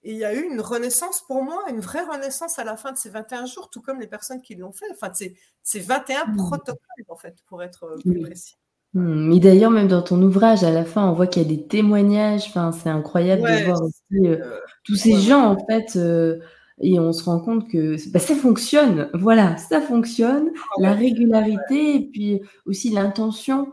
Et, 0.02 0.12
il 0.12 0.16
y 0.16 0.24
a 0.24 0.34
eu 0.34 0.42
une 0.42 0.60
renaissance 0.60 1.22
pour 1.26 1.42
moi, 1.42 1.64
une 1.70 1.80
vraie 1.80 2.04
renaissance 2.04 2.58
à 2.58 2.64
la 2.64 2.76
fin 2.76 2.92
de 2.92 2.96
ces 2.96 3.10
21 3.10 3.46
jours, 3.46 3.68
tout 3.70 3.80
comme 3.80 4.00
les 4.00 4.06
personnes 4.06 4.40
qui 4.40 4.54
l'ont 4.54 4.72
fait. 4.72 4.86
Enfin, 4.92 5.12
c'est 5.62 5.80
21 5.80 6.26
mmh. 6.26 6.36
protocoles, 6.36 7.04
en 7.08 7.16
fait, 7.16 7.36
pour 7.46 7.62
être 7.62 7.84
euh, 7.84 7.96
plus 8.00 8.20
précis. 8.20 8.56
Mmh. 8.94 9.28
Mais 9.28 9.40
d'ailleurs, 9.40 9.70
même 9.70 9.88
dans 9.88 10.02
ton 10.02 10.20
ouvrage, 10.22 10.64
à 10.64 10.70
la 10.70 10.84
fin, 10.84 11.08
on 11.08 11.12
voit 11.12 11.26
qu'il 11.26 11.42
y 11.42 11.44
a 11.44 11.48
des 11.48 11.66
témoignages. 11.66 12.46
Enfin, 12.48 12.72
c'est 12.72 12.88
incroyable 12.88 13.42
de 13.42 13.64
voir 13.64 13.82
aussi 13.82 14.26
euh, 14.26 14.38
euh, 14.40 14.60
tous 14.84 14.96
ces 14.96 15.16
gens, 15.16 15.44
en 15.44 15.66
fait. 15.66 15.98
et 16.80 16.98
on 16.98 17.12
se 17.12 17.24
rend 17.24 17.40
compte 17.40 17.68
que 17.68 17.96
bah, 18.10 18.20
ça 18.20 18.34
fonctionne. 18.34 19.10
Voilà, 19.14 19.56
ça 19.56 19.80
fonctionne. 19.80 20.50
Ah 20.56 20.82
la 20.82 20.92
régularité 20.92 21.96
et 21.96 22.00
puis 22.00 22.40
aussi 22.66 22.90
l'intention 22.90 23.72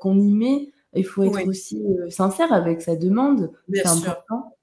qu'on 0.00 0.18
y 0.18 0.32
met. 0.32 0.70
Il 0.96 1.04
faut 1.04 1.24
être 1.24 1.48
aussi 1.48 1.82
sincère 2.08 2.52
avec 2.52 2.80
sa 2.80 2.94
demande. 2.94 3.50
C'est 3.72 3.86
important. 3.86 4.53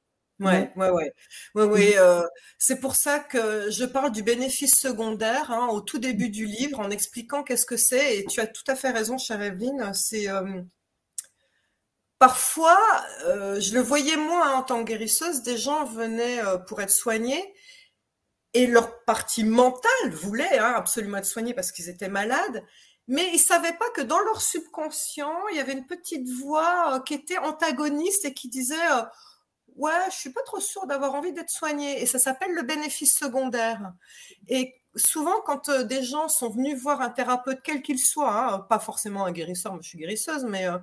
Ouais, 0.41 0.71
ouais, 0.75 0.89
ouais. 0.89 1.13
ouais, 1.53 1.63
ouais 1.65 1.97
euh, 1.97 2.23
c'est 2.57 2.79
pour 2.79 2.95
ça 2.95 3.19
que 3.19 3.69
je 3.69 3.85
parle 3.85 4.11
du 4.11 4.23
bénéfice 4.23 4.75
secondaire 4.75 5.51
hein, 5.51 5.67
au 5.67 5.81
tout 5.81 5.99
début 5.99 6.29
du 6.29 6.45
livre 6.45 6.79
en 6.79 6.89
expliquant 6.89 7.43
qu'est-ce 7.43 7.65
que 7.67 7.77
c'est. 7.77 8.17
Et 8.17 8.25
tu 8.25 8.41
as 8.41 8.47
tout 8.47 8.63
à 8.67 8.75
fait 8.75 8.89
raison, 8.89 9.19
chère 9.19 9.39
Evelyne. 9.41 9.91
C'est 9.93 10.29
euh, 10.29 10.61
parfois, 12.17 12.79
euh, 13.25 13.59
je 13.59 13.75
le 13.75 13.81
voyais 13.81 14.17
moi 14.17 14.55
en 14.55 14.63
tant 14.63 14.83
que 14.83 14.89
guérisseuse, 14.89 15.43
des 15.43 15.57
gens 15.57 15.85
venaient 15.85 16.39
pour 16.67 16.81
être 16.81 16.89
soignés 16.89 17.53
et 18.53 18.65
leur 18.65 19.03
partie 19.05 19.43
mentale 19.43 20.09
voulait 20.11 20.57
hein, 20.57 20.73
absolument 20.75 21.17
être 21.17 21.25
soignée 21.25 21.53
parce 21.53 21.71
qu'ils 21.71 21.89
étaient 21.89 22.09
malades. 22.09 22.63
Mais 23.07 23.29
ils 23.33 23.39
savaient 23.39 23.77
pas 23.77 23.89
que 23.95 24.01
dans 24.01 24.19
leur 24.19 24.41
subconscient, 24.41 25.35
il 25.51 25.57
y 25.57 25.59
avait 25.59 25.73
une 25.73 25.85
petite 25.85 26.27
voix 26.29 27.01
qui 27.05 27.13
était 27.13 27.37
antagoniste 27.37 28.25
et 28.25 28.33
qui 28.33 28.49
disait 28.49 28.75
ouais, 29.75 30.05
je 30.09 30.15
suis 30.15 30.31
pas 30.31 30.43
trop 30.43 30.59
sûre 30.59 30.85
d'avoir 30.87 31.15
envie 31.15 31.33
d'être 31.33 31.49
soignée. 31.49 32.01
Et 32.01 32.05
ça 32.05 32.19
s'appelle 32.19 32.53
le 32.53 32.63
bénéfice 32.63 33.17
secondaire. 33.17 33.93
Et 34.47 34.81
souvent, 34.95 35.41
quand 35.45 35.69
euh, 35.69 35.83
des 35.83 36.03
gens 36.03 36.27
sont 36.27 36.49
venus 36.49 36.79
voir 36.81 37.01
un 37.01 37.09
thérapeute, 37.09 37.59
quel 37.63 37.81
qu'il 37.81 37.99
soit, 37.99 38.53
hein, 38.53 38.59
pas 38.59 38.79
forcément 38.79 39.25
un 39.25 39.31
guérisseur, 39.31 39.73
moi 39.73 39.81
je 39.81 39.89
suis 39.89 39.97
guérisseuse, 39.97 40.45
mais 40.45 40.67
euh, 40.67 40.77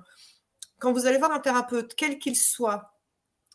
quand 0.79 0.93
vous 0.93 1.05
allez 1.05 1.17
voir 1.17 1.31
un 1.31 1.39
thérapeute, 1.39 1.93
quel 1.95 2.19
qu'il 2.19 2.37
soit, 2.37 2.93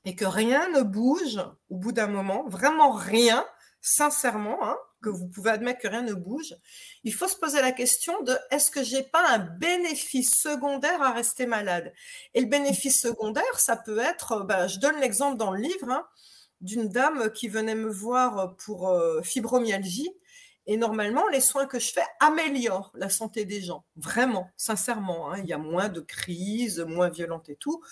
et 0.04 0.14
que 0.14 0.24
rien 0.24 0.68
ne 0.70 0.82
bouge 0.82 1.40
au 1.70 1.76
bout 1.76 1.92
d'un 1.92 2.06
moment, 2.06 2.44
vraiment 2.48 2.92
rien, 2.92 3.44
sincèrement, 3.80 4.58
hein, 4.62 4.76
que 5.04 5.10
vous 5.10 5.28
pouvez 5.28 5.50
admettre 5.50 5.80
que 5.80 5.88
rien 5.88 6.02
ne 6.02 6.14
bouge, 6.14 6.56
il 7.04 7.12
faut 7.12 7.28
se 7.28 7.36
poser 7.36 7.60
la 7.60 7.72
question 7.72 8.22
de 8.22 8.34
est-ce 8.50 8.70
que 8.70 8.82
j'ai 8.82 9.02
pas 9.02 9.28
un 9.28 9.38
bénéfice 9.38 10.30
secondaire 10.34 11.02
à 11.02 11.12
rester 11.12 11.46
malade? 11.46 11.92
Et 12.32 12.40
le 12.40 12.46
bénéfice 12.46 12.98
secondaire, 13.00 13.60
ça 13.60 13.76
peut 13.76 13.98
être, 13.98 14.44
bah, 14.44 14.66
je 14.66 14.78
donne 14.78 14.98
l'exemple 15.00 15.36
dans 15.36 15.50
le 15.50 15.60
livre 15.60 15.90
hein, 15.90 16.06
d'une 16.60 16.88
dame 16.88 17.30
qui 17.32 17.48
venait 17.48 17.74
me 17.74 17.90
voir 17.90 18.56
pour 18.56 18.88
euh, 18.88 19.20
fibromyalgie. 19.22 20.10
Et 20.66 20.78
normalement, 20.78 21.28
les 21.28 21.42
soins 21.42 21.66
que 21.66 21.78
je 21.78 21.92
fais 21.92 22.06
améliorent 22.20 22.90
la 22.94 23.10
santé 23.10 23.44
des 23.44 23.60
gens, 23.60 23.84
vraiment, 23.96 24.48
sincèrement. 24.56 25.30
Hein. 25.30 25.40
il 25.40 25.46
y 25.46 25.52
a 25.52 25.58
moins 25.58 25.90
de 25.90 26.00
crises, 26.00 26.80
moins 26.80 27.10
violentes 27.10 27.50
et 27.50 27.56
tout. 27.56 27.82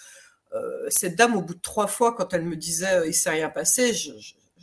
Euh, 0.54 0.86
cette 0.88 1.16
dame, 1.16 1.36
au 1.36 1.42
bout 1.42 1.54
de 1.54 1.60
trois 1.60 1.86
fois, 1.86 2.14
quand 2.14 2.32
elle 2.32 2.44
me 2.44 2.56
disait 2.56 2.94
euh, 2.94 3.06
il 3.06 3.14
s'est 3.14 3.30
rien 3.30 3.50
passé, 3.50 3.92
je 3.92 4.12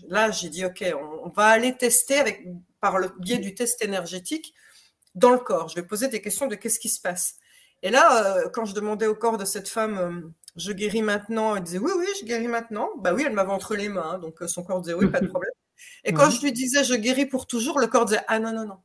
là, 0.08 0.32
j'ai 0.32 0.50
dit, 0.50 0.66
OK, 0.66 0.84
on, 1.24 1.30
va 1.30 1.48
aller 1.48 1.76
tester 1.76 2.20
avec, 2.20 2.46
par 2.80 2.98
le 2.98 3.12
biais 3.20 3.38
du 3.38 3.54
test 3.54 3.84
énergétique 3.84 4.54
dans 5.16 5.32
le 5.32 5.40
corps. 5.40 5.68
Je 5.70 5.76
vais 5.76 5.84
poser 5.84 6.08
des 6.08 6.22
questions 6.22 6.48
de 6.48 6.56
qu'est-ce 6.56 6.80
qui 6.80 6.90
se 6.90 7.02
passe. 7.02 7.36
Et 7.82 7.90
là, 7.90 8.38
euh, 8.38 8.50
quand 8.50 8.66
je 8.66 8.74
demandais 8.74 9.08
au 9.08 9.16
corps 9.16 9.38
de 9.38 9.46
cette 9.46 9.70
femme, 9.70 9.98
euh, 9.98 10.30
je 10.56 10.72
guéris 10.72 11.02
maintenant, 11.02 11.56
elle 11.56 11.64
disait, 11.64 11.78
oui, 11.78 11.92
oui, 11.98 12.08
je 12.20 12.26
guéris 12.26 12.48
maintenant. 12.48 12.90
Bah 12.98 13.14
oui, 13.14 13.24
elle 13.26 13.34
m'avait 13.34 13.52
entre 13.52 13.76
les 13.76 13.90
mains, 13.90 14.14
hein, 14.14 14.20
donc 14.20 14.42
euh, 14.42 14.48
son 14.48 14.64
corps 14.64 14.82
disait, 14.82 14.96
oui, 14.96 15.08
pas 15.08 15.22
de 15.22 15.28
problème. 15.30 15.54
Et 16.04 16.14
quand 16.14 16.30
je 16.30 16.42
lui 16.42 16.52
disais, 16.52 16.84
je 16.84 16.94
guéris 16.94 17.26
pour 17.26 17.48
toujours, 17.48 17.80
le 17.80 17.88
corps 17.88 18.06
disait, 18.06 18.22
ah 18.28 18.40
non, 18.40 18.52
non, 18.52 18.66
non. 18.66 18.80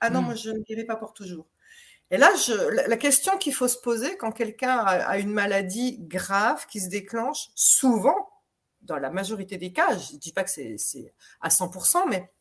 Ah 0.00 0.10
non, 0.10 0.22
mm. 0.22 0.24
moi, 0.24 0.34
je 0.34 0.50
ne 0.50 0.60
guéris 0.60 0.84
pas 0.84 0.96
pour 0.96 1.12
toujours. 1.12 1.46
Et 2.10 2.18
là, 2.18 2.30
je, 2.36 2.52
la, 2.88 2.96
question 2.96 3.36
qu'il 3.36 3.52
faut 3.52 3.66
se 3.66 3.78
poser 3.78 4.16
quand 4.16 4.30
quelqu'un 4.30 4.78
a, 4.78 5.18
une 5.18 5.32
maladie 5.32 5.98
grave 5.98 6.66
qui 6.66 6.80
se 6.80 6.88
déclenche, 6.88 7.48
souvent, 7.56 8.28
dans 8.86 8.98
la 8.98 9.10
majorité 9.10 9.56
des 9.56 9.72
cas, 9.72 9.96
je 9.96 10.14
ne 10.14 10.18
dis 10.18 10.32
pas 10.32 10.44
que 10.44 10.50
c'est 10.50 11.14
à 11.40 11.48
100%, 11.48 12.08
mais 12.08 12.32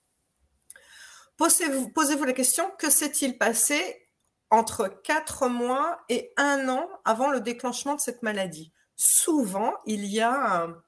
posez-vous 1.37 1.89
posez 1.89 2.17
la 2.17 2.33
question, 2.33 2.69
que 2.77 2.89
s'est-il 2.89 3.37
passé 3.37 4.09
entre 4.49 4.87
4 5.03 5.47
mois 5.49 5.99
et 6.09 6.31
un 6.37 6.69
an 6.69 6.87
avant 7.03 7.29
le 7.29 7.41
déclenchement 7.41 7.95
de 7.95 8.01
cette 8.01 8.23
maladie? 8.23 8.71
Souvent, 8.95 9.73
il 9.85 10.05
y 10.05 10.21
a 10.21 10.63
un, 10.63 10.81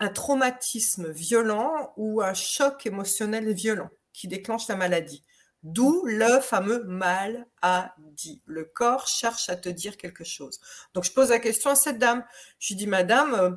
un 0.00 0.08
traumatisme 0.08 1.10
violent 1.10 1.92
ou 1.96 2.22
un 2.22 2.34
choc 2.34 2.86
émotionnel 2.86 3.52
violent 3.52 3.90
qui 4.12 4.28
déclenche 4.28 4.68
la 4.68 4.76
maladie. 4.76 5.22
D'où 5.62 6.04
le 6.06 6.40
fameux 6.40 6.82
mal 6.84 7.46
a 7.62 7.94
dit. 7.98 8.42
Le 8.46 8.64
corps 8.64 9.06
cherche 9.06 9.48
à 9.48 9.54
te 9.54 9.68
dire 9.68 9.96
quelque 9.96 10.24
chose. 10.24 10.60
Donc 10.92 11.04
je 11.04 11.12
pose 11.12 11.30
la 11.30 11.38
question 11.38 11.70
à 11.70 11.76
cette 11.76 11.98
dame. 11.98 12.24
Je 12.58 12.68
lui 12.68 12.74
dis, 12.76 12.88
Madame, 12.88 13.34
euh, 13.34 13.50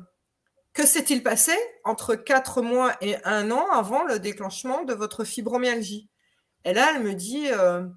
que 0.76 0.86
s'est-il 0.86 1.22
passé 1.22 1.52
entre 1.84 2.14
quatre 2.14 2.60
mois 2.60 2.94
et 3.00 3.16
un 3.24 3.50
an 3.50 3.66
avant 3.70 4.04
le 4.04 4.18
déclenchement 4.18 4.84
de 4.84 4.92
votre 4.92 5.24
fibromyalgie? 5.24 6.10
Et 6.66 6.74
là, 6.74 6.92
elle 6.94 7.02
me 7.02 7.14
dit 7.14 7.48
euh, 7.50 7.88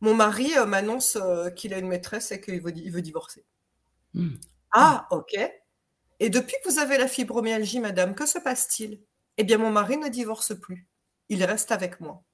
Mon 0.00 0.14
mari 0.14 0.50
euh, 0.58 0.66
m'annonce 0.66 1.14
euh, 1.14 1.48
qu'il 1.50 1.72
a 1.72 1.78
une 1.78 1.86
maîtresse 1.86 2.32
et 2.32 2.40
qu'il 2.40 2.60
veut, 2.60 2.72
veut, 2.90 3.02
divorcer. 3.02 3.46
Hmm. 4.14 4.34
Ah, 4.72 5.06
ok. 5.12 5.38
Et 6.18 6.28
depuis 6.28 6.56
que 6.64 6.68
vous 6.68 6.80
avez 6.80 6.98
la 6.98 7.06
fibromyalgie, 7.06 7.78
madame, 7.78 8.16
que 8.16 8.26
se 8.26 8.40
passe-t-il? 8.40 9.00
Eh 9.36 9.44
bien, 9.44 9.58
mon 9.58 9.70
mari 9.70 9.96
ne 9.96 10.08
divorce 10.08 10.58
plus. 10.58 10.88
Il 11.28 11.44
reste 11.44 11.70
avec 11.70 12.00
moi. 12.00 12.24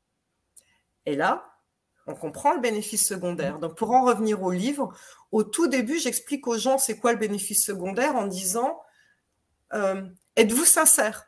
Et 1.05 1.15
là, 1.15 1.59
on 2.07 2.15
comprend 2.15 2.55
le 2.55 2.61
bénéfice 2.61 3.07
secondaire. 3.07 3.59
Donc, 3.59 3.77
pour 3.77 3.91
en 3.91 4.07
revenir 4.07 4.43
au 4.43 4.51
livre, 4.51 4.97
au 5.31 5.45
tout 5.45 5.67
début, 5.67 5.99
j'explique 5.99 6.47
aux 6.47 6.57
gens 6.57 6.79
c'est 6.79 6.99
quoi 6.99 7.13
le 7.13 7.19
bénéfice 7.19 7.67
secondaire 7.67 8.17
en 8.17 8.27
disant 8.27 8.81
êtes-vous 10.37 10.65
sincère? 10.65 11.27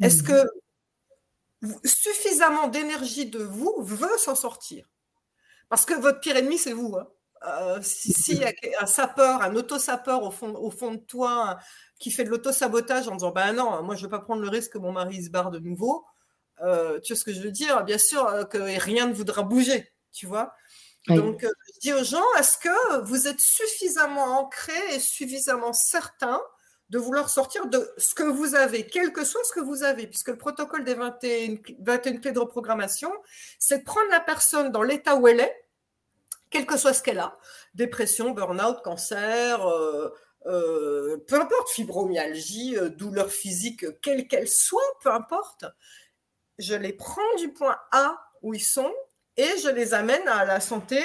Est-ce 0.00 0.22
mhm. 0.22 0.28
que 0.28 1.78
suffisamment 1.84 2.68
d'énergie 2.68 3.26
de 3.26 3.42
vous 3.42 3.74
veut 3.80 4.16
s'en 4.18 4.34
sortir? 4.34 4.88
Parce 5.68 5.84
que 5.84 5.94
votre 5.94 6.20
pire 6.20 6.36
ennemi, 6.36 6.58
c'est 6.58 6.72
vous. 6.72 6.96
Hein. 6.96 7.06
Euh, 7.46 7.78
si, 7.82 8.34
y 8.34 8.44
a 8.44 8.52
un 8.80 8.86
sapeur, 8.86 9.40
un 9.40 9.54
auto-sapeur 9.56 10.22
au 10.22 10.30
fond, 10.30 10.54
au 10.56 10.70
fond 10.70 10.92
de 10.92 10.98
toi 10.98 11.58
qui 11.98 12.10
fait 12.10 12.24
de 12.24 12.28
l'auto-sabotage 12.28 13.08
en 13.08 13.14
disant 13.14 13.30
Ben 13.30 13.54
non, 13.54 13.82
moi 13.82 13.94
je 13.94 14.00
ne 14.00 14.06
veux 14.06 14.10
pas 14.10 14.20
prendre 14.20 14.42
le 14.42 14.48
risque 14.48 14.72
que 14.72 14.78
mon 14.78 14.92
mari 14.92 15.24
se 15.24 15.30
barre 15.30 15.50
de 15.50 15.58
nouveau, 15.58 16.04
euh, 16.62 17.00
tu 17.00 17.14
vois 17.14 17.18
ce 17.18 17.24
que 17.24 17.32
je 17.32 17.40
veux 17.40 17.50
dire? 17.50 17.82
Bien 17.84 17.96
sûr 17.96 18.46
que 18.50 18.58
rien 18.58 19.06
ne 19.06 19.14
voudra 19.14 19.42
bouger, 19.42 19.90
tu 20.12 20.26
vois? 20.26 20.52
Donc 21.08 21.40
je 21.42 21.80
dis 21.80 21.92
aux 21.94 22.04
gens 22.04 22.22
est-ce 22.38 22.58
que 22.58 23.00
vous 23.04 23.26
êtes 23.26 23.40
suffisamment 23.40 24.40
ancré 24.40 24.78
et 24.92 25.00
suffisamment 25.00 25.72
certain 25.72 26.42
de 26.90 26.98
vouloir 26.98 27.30
sortir 27.30 27.66
de 27.66 27.88
ce 27.96 28.14
que 28.14 28.24
vous 28.24 28.56
avez, 28.56 28.84
quel 28.84 29.12
que 29.12 29.24
soit 29.24 29.44
ce 29.44 29.52
que 29.52 29.60
vous 29.60 29.84
avez, 29.84 30.08
puisque 30.08 30.28
le 30.28 30.38
protocole 30.38 30.84
des 30.84 30.94
21, 30.94 31.56
21 31.78 32.16
clés 32.16 32.32
de 32.32 32.40
reprogrammation, 32.40 33.12
c'est 33.58 33.78
de 33.78 33.84
prendre 33.84 34.10
la 34.10 34.20
personne 34.20 34.72
dans 34.72 34.82
l'état 34.82 35.14
où 35.14 35.28
elle 35.28 35.40
est, 35.40 35.64
quel 36.50 36.66
que 36.66 36.76
soit 36.76 36.92
ce 36.92 37.02
qu'elle 37.02 37.20
a, 37.20 37.38
dépression, 37.74 38.32
burn-out, 38.32 38.82
cancer, 38.82 39.64
euh, 39.64 40.12
euh, 40.46 41.18
peu 41.28 41.40
importe, 41.40 41.70
fibromyalgie, 41.70 42.76
euh, 42.76 42.88
douleur 42.88 43.30
physique, 43.30 43.86
quelle 44.00 44.26
qu'elle 44.26 44.48
soit, 44.48 44.98
peu 45.00 45.12
importe, 45.12 45.66
je 46.58 46.74
les 46.74 46.92
prends 46.92 47.34
du 47.38 47.52
point 47.52 47.78
A 47.92 48.20
où 48.42 48.52
ils 48.52 48.64
sont 48.64 48.92
et 49.36 49.58
je 49.62 49.68
les 49.68 49.94
amène 49.94 50.26
à 50.26 50.44
la 50.44 50.58
santé 50.60 51.00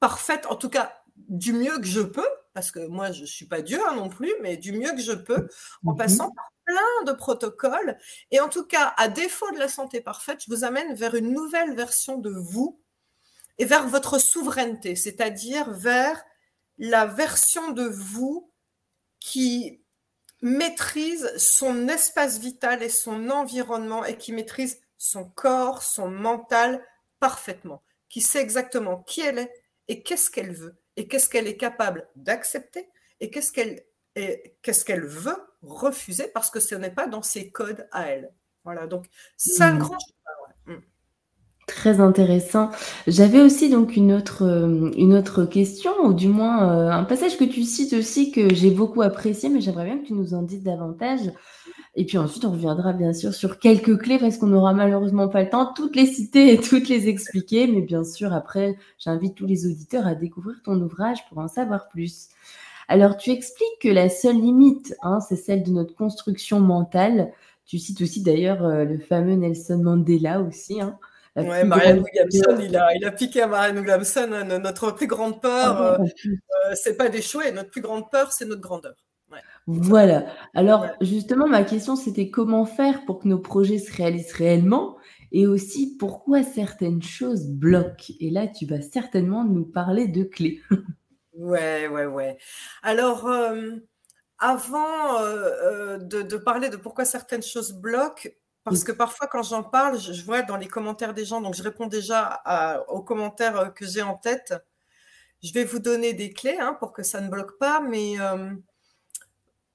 parfaite, 0.00 0.44
en 0.46 0.56
tout 0.56 0.68
cas 0.68 0.92
du 1.16 1.54
mieux 1.54 1.78
que 1.78 1.86
je 1.86 2.02
peux, 2.02 2.28
parce 2.56 2.70
que 2.70 2.86
moi, 2.86 3.12
je 3.12 3.20
ne 3.20 3.26
suis 3.26 3.44
pas 3.44 3.60
Dieu 3.60 3.78
hein, 3.86 3.96
non 3.96 4.08
plus, 4.08 4.32
mais 4.40 4.56
du 4.56 4.72
mieux 4.72 4.92
que 4.92 5.02
je 5.02 5.12
peux, 5.12 5.46
en 5.84 5.92
mmh 5.92 5.96
passant 5.98 6.30
par 6.30 6.50
plein 6.64 7.04
de 7.04 7.12
protocoles. 7.12 7.98
Et 8.30 8.40
en 8.40 8.48
tout 8.48 8.64
cas, 8.64 8.94
à 8.96 9.08
défaut 9.08 9.50
de 9.50 9.58
la 9.58 9.68
santé 9.68 10.00
parfaite, 10.00 10.42
je 10.42 10.50
vous 10.50 10.64
amène 10.64 10.94
vers 10.94 11.14
une 11.14 11.34
nouvelle 11.34 11.74
version 11.74 12.16
de 12.16 12.30
vous 12.30 12.80
et 13.58 13.66
vers 13.66 13.86
votre 13.86 14.18
souveraineté, 14.18 14.96
c'est-à-dire 14.96 15.70
vers 15.70 16.24
la 16.78 17.04
version 17.04 17.72
de 17.72 17.84
vous 17.84 18.50
qui 19.20 19.82
maîtrise 20.40 21.30
son 21.36 21.88
espace 21.88 22.38
vital 22.38 22.82
et 22.82 22.88
son 22.88 23.28
environnement 23.28 24.02
et 24.06 24.16
qui 24.16 24.32
maîtrise 24.32 24.80
son 24.96 25.28
corps, 25.28 25.82
son 25.82 26.08
mental 26.08 26.82
parfaitement, 27.20 27.82
qui 28.08 28.22
sait 28.22 28.40
exactement 28.40 29.02
qui 29.02 29.20
elle 29.20 29.40
est 29.40 29.52
et 29.88 30.02
qu'est-ce 30.02 30.30
qu'elle 30.30 30.54
veut 30.54 30.80
et 30.96 31.08
qu'est-ce 31.08 31.28
qu'elle 31.28 31.46
est 31.46 31.56
capable 31.56 32.08
d'accepter 32.16 32.88
et 33.20 33.30
qu'est-ce 33.30 33.52
qu'elle 33.52 33.84
qu'est-ce 34.62 34.84
qu'elle 34.84 35.04
veut 35.04 35.36
refuser 35.62 36.28
parce 36.28 36.50
que 36.50 36.60
ce 36.60 36.74
n'est 36.74 36.90
pas 36.90 37.06
dans 37.06 37.22
ses 37.22 37.50
codes 37.50 37.86
à 37.92 38.08
elle. 38.08 38.32
Voilà, 38.64 38.86
donc 38.86 39.06
c'est 39.36 39.62
un 39.62 39.76
grand. 39.76 39.98
Très 41.66 42.00
intéressant. 42.00 42.70
J'avais 43.08 43.40
aussi 43.40 43.68
donc 43.68 43.96
une 43.96 44.12
autre, 44.12 44.44
euh, 44.44 44.92
une 44.96 45.14
autre 45.14 45.44
question, 45.44 45.90
ou 46.04 46.12
du 46.14 46.28
moins 46.28 46.70
euh, 46.70 46.90
un 46.90 47.02
passage 47.02 47.36
que 47.36 47.44
tu 47.44 47.64
cites 47.64 47.92
aussi 47.92 48.30
que 48.30 48.54
j'ai 48.54 48.70
beaucoup 48.70 49.02
apprécié, 49.02 49.48
mais 49.48 49.60
j'aimerais 49.60 49.84
bien 49.86 49.98
que 49.98 50.06
tu 50.06 50.12
nous 50.12 50.32
en 50.32 50.42
dises 50.42 50.62
davantage. 50.62 51.32
Et 51.96 52.04
puis 52.06 52.18
ensuite, 52.18 52.44
on 52.44 52.52
reviendra 52.52 52.92
bien 52.92 53.12
sûr 53.12 53.34
sur 53.34 53.58
quelques 53.58 53.98
clés 53.98 54.18
parce 54.18 54.38
qu'on 54.38 54.48
n'aura 54.48 54.74
malheureusement 54.74 55.28
pas 55.28 55.42
le 55.42 55.50
temps 55.50 55.70
de 55.70 55.74
toutes 55.74 55.96
les 55.96 56.06
citer 56.06 56.52
et 56.52 56.60
toutes 56.60 56.88
les 56.88 57.08
expliquer. 57.08 57.66
Mais 57.66 57.80
bien 57.80 58.04
sûr, 58.04 58.32
après, 58.32 58.76
j'invite 58.98 59.34
tous 59.34 59.46
les 59.46 59.66
auditeurs 59.66 60.06
à 60.06 60.14
découvrir 60.14 60.56
ton 60.64 60.80
ouvrage 60.80 61.26
pour 61.28 61.38
en 61.38 61.48
savoir 61.48 61.88
plus. 61.88 62.28
Alors, 62.88 63.16
tu 63.16 63.30
expliques 63.30 63.80
que 63.82 63.88
la 63.88 64.08
seule 64.08 64.40
limite, 64.40 64.94
hein, 65.02 65.18
c'est 65.20 65.36
celle 65.36 65.64
de 65.64 65.70
notre 65.72 65.96
construction 65.96 66.60
mentale. 66.60 67.32
Tu 67.66 67.78
cites 67.78 68.00
aussi 68.02 68.22
d'ailleurs 68.22 68.64
euh, 68.64 68.84
le 68.84 68.98
fameux 68.98 69.34
Nelson 69.34 69.80
Mandela 69.82 70.40
aussi. 70.42 70.80
Hein, 70.80 70.98
oui, 71.36 71.64
Marianne 71.64 72.02
Williamson, 72.02 72.58
il 72.60 72.76
a, 72.76 72.94
il 72.94 73.04
a 73.04 73.10
piqué 73.10 73.42
à 73.42 73.46
Marianne 73.46 73.78
Williamson 73.78 74.30
hein, 74.32 74.58
notre 74.58 74.90
plus 74.92 75.06
grande 75.06 75.40
peur, 75.40 75.76
ah, 75.76 76.00
euh, 76.00 76.04
euh, 76.04 76.74
c'est 76.74 76.96
pas 76.96 77.08
d'échouer, 77.08 77.52
notre 77.52 77.70
plus 77.70 77.82
grande 77.82 78.10
peur, 78.10 78.32
c'est 78.32 78.46
notre 78.46 78.62
grandeur. 78.62 78.94
Voilà. 79.66 80.26
Alors, 80.54 80.86
justement, 81.00 81.48
ma 81.48 81.64
question, 81.64 81.96
c'était 81.96 82.30
comment 82.30 82.64
faire 82.64 83.04
pour 83.04 83.18
que 83.18 83.28
nos 83.28 83.40
projets 83.40 83.78
se 83.78 83.92
réalisent 83.92 84.32
réellement 84.32 84.96
et 85.32 85.46
aussi 85.46 85.96
pourquoi 85.98 86.42
certaines 86.42 87.02
choses 87.02 87.48
bloquent. 87.48 88.14
Et 88.20 88.30
là, 88.30 88.46
tu 88.46 88.66
vas 88.66 88.80
certainement 88.80 89.44
nous 89.44 89.64
parler 89.64 90.06
de 90.06 90.22
clés. 90.22 90.62
ouais, 91.34 91.88
ouais, 91.88 92.06
ouais. 92.06 92.38
Alors, 92.82 93.26
euh, 93.26 93.72
avant 94.38 95.20
euh, 95.20 95.50
euh, 95.64 95.98
de, 95.98 96.36
parler 96.36 96.68
de 96.68 96.76
pourquoi 96.76 97.04
certaines 97.04 97.42
choses 97.42 97.72
bloquent, 97.72 98.28
parce 98.66 98.82
que 98.82 98.90
parfois, 98.90 99.28
quand 99.28 99.44
j'en 99.44 99.62
parle, 99.62 99.96
je, 99.96 100.24
vois 100.24 100.42
dans 100.42 100.56
les 100.56 100.66
commentaires 100.66 101.14
des 101.14 101.24
gens, 101.24 101.40
donc 101.40 101.54
je 101.54 101.62
réponds 101.62 101.86
déjà 101.86 102.42
aux 102.88 103.00
commentaires 103.00 103.72
que 103.72 103.86
j'ai 103.86 104.02
en 104.02 104.16
tête. 104.16 104.54
Je 105.40 105.52
vais 105.52 105.62
vous 105.62 105.78
donner 105.78 106.14
des 106.14 106.32
clés 106.32 106.58
hein, 106.58 106.74
pour 106.80 106.92
que 106.92 107.04
ça 107.04 107.20
ne 107.20 107.28
bloque 107.28 107.58
pas, 107.58 107.80
mais 107.80 108.16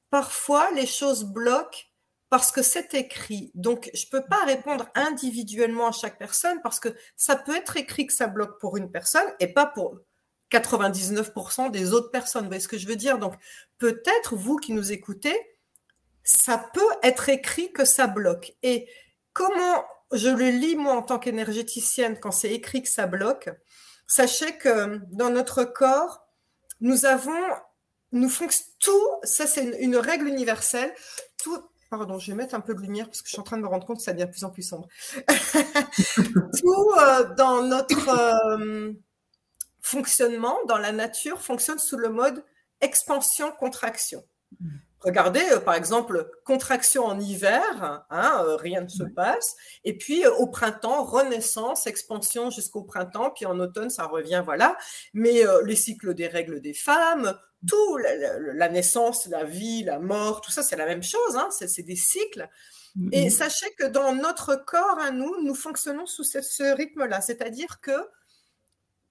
parfois 0.09 0.69
les 0.71 0.85
choses 0.85 1.23
bloquent 1.23 1.85
parce 2.29 2.51
que 2.51 2.61
c'est 2.61 2.93
écrit. 2.93 3.51
Donc, 3.55 3.89
je 3.93 4.05
ne 4.05 4.09
peux 4.09 4.27
pas 4.27 4.43
répondre 4.45 4.89
individuellement 4.93 5.87
à 5.87 5.91
chaque 5.93 6.17
personne 6.17 6.61
parce 6.61 6.81
que 6.81 6.89
ça 7.15 7.37
peut 7.37 7.55
être 7.55 7.77
écrit 7.77 8.07
que 8.07 8.13
ça 8.13 8.27
bloque 8.27 8.59
pour 8.59 8.75
une 8.75 8.91
personne 8.91 9.25
et 9.39 9.47
pas 9.47 9.65
pour 9.65 9.99
99% 10.51 11.71
des 11.71 11.93
autres 11.93 12.11
personnes. 12.11 12.43
Vous 12.43 12.49
voyez 12.49 12.61
ce 12.61 12.67
que 12.67 12.77
je 12.77 12.87
veux 12.87 12.97
dire? 12.97 13.19
Donc, 13.19 13.35
peut-être, 13.77 14.35
vous 14.35 14.57
qui 14.57 14.73
nous 14.73 14.91
écoutez, 14.91 15.37
ça 16.23 16.57
peut 16.73 16.93
être 17.03 17.29
écrit 17.29 17.71
que 17.71 17.85
ça 17.85 18.07
bloque. 18.07 18.53
Et 18.63 18.87
comment 19.33 19.85
je 20.11 20.29
le 20.29 20.49
lis, 20.49 20.75
moi, 20.75 20.93
en 20.93 21.01
tant 21.01 21.19
qu'énergéticienne, 21.19 22.19
quand 22.19 22.31
c'est 22.31 22.51
écrit 22.51 22.83
que 22.83 22.89
ça 22.89 23.07
bloque, 23.07 23.49
sachez 24.07 24.57
que 24.57 24.99
dans 25.11 25.29
notre 25.29 25.63
corps, 25.63 26.25
nous 26.81 27.05
avons 27.05 27.39
nous 28.11 28.29
fonctionnons 28.29 28.67
tout, 28.79 29.09
ça 29.23 29.47
c'est 29.47 29.63
une, 29.79 29.95
règle 29.95 30.27
universelle, 30.27 30.93
tout, 31.41 31.57
pardon, 31.89 32.19
je 32.19 32.31
vais 32.31 32.37
mettre 32.37 32.55
un 32.55 32.59
peu 32.59 32.73
de 32.73 32.81
lumière 32.81 33.05
parce 33.05 33.21
que 33.21 33.27
je 33.27 33.33
suis 33.33 33.39
en 33.39 33.43
train 33.43 33.57
de 33.57 33.61
me 33.61 33.67
rendre 33.67 33.85
compte 33.85 33.97
que 33.97 34.03
ça 34.03 34.11
devient 34.11 34.25
de 34.25 34.31
plus 34.31 34.43
en 34.43 34.49
plus 34.49 34.63
sombre. 34.63 34.87
tout 36.59 36.91
euh, 36.99 37.33
dans 37.35 37.63
notre 37.63 38.09
euh, 38.59 38.91
fonctionnement, 39.81 40.57
dans 40.67 40.77
la 40.77 40.91
nature, 40.91 41.41
fonctionne 41.41 41.79
sous 41.79 41.97
le 41.97 42.09
mode 42.09 42.43
expansion-contraction. 42.81 44.25
Regardez, 45.03 45.43
euh, 45.51 45.59
par 45.59 45.75
exemple, 45.75 46.29
contraction 46.45 47.05
en 47.05 47.19
hiver, 47.19 48.05
hein, 48.09 48.45
rien 48.59 48.81
ne 48.81 48.87
se 48.87 49.03
passe. 49.03 49.55
Et 49.83 49.97
puis 49.97 50.25
au 50.25 50.47
printemps, 50.47 51.03
renaissance, 51.03 51.87
expansion 51.87 52.49
jusqu'au 52.49 52.83
printemps. 52.83 53.31
Puis 53.31 53.45
en 53.45 53.59
automne, 53.59 53.89
ça 53.89 54.05
revient, 54.05 54.41
voilà. 54.43 54.77
Mais 55.13 55.43
les 55.65 55.75
cycles 55.75 56.13
des 56.13 56.27
règles 56.27 56.61
des 56.61 56.73
femmes, 56.73 57.37
tout, 57.67 57.97
la, 57.97 58.69
naissance, 58.69 59.27
la 59.27 59.43
vie, 59.43 59.83
la 59.83 59.99
mort, 59.99 60.41
tout 60.41 60.51
ça, 60.51 60.63
c'est 60.63 60.75
la 60.75 60.85
même 60.85 61.03
chose, 61.03 61.35
hein, 61.35 61.49
c'est 61.51 61.83
des 61.83 61.95
cycles. 61.95 62.49
Et 63.11 63.29
sachez 63.29 63.73
que 63.77 63.85
dans 63.85 64.13
notre 64.13 64.55
corps, 64.55 64.99
à 64.99 65.11
nous, 65.11 65.41
nous 65.43 65.55
fonctionnons 65.55 66.05
sous 66.05 66.23
ce, 66.23 66.75
rythme-là, 66.75 67.21
c'est-à-dire 67.21 67.79
que 67.81 68.09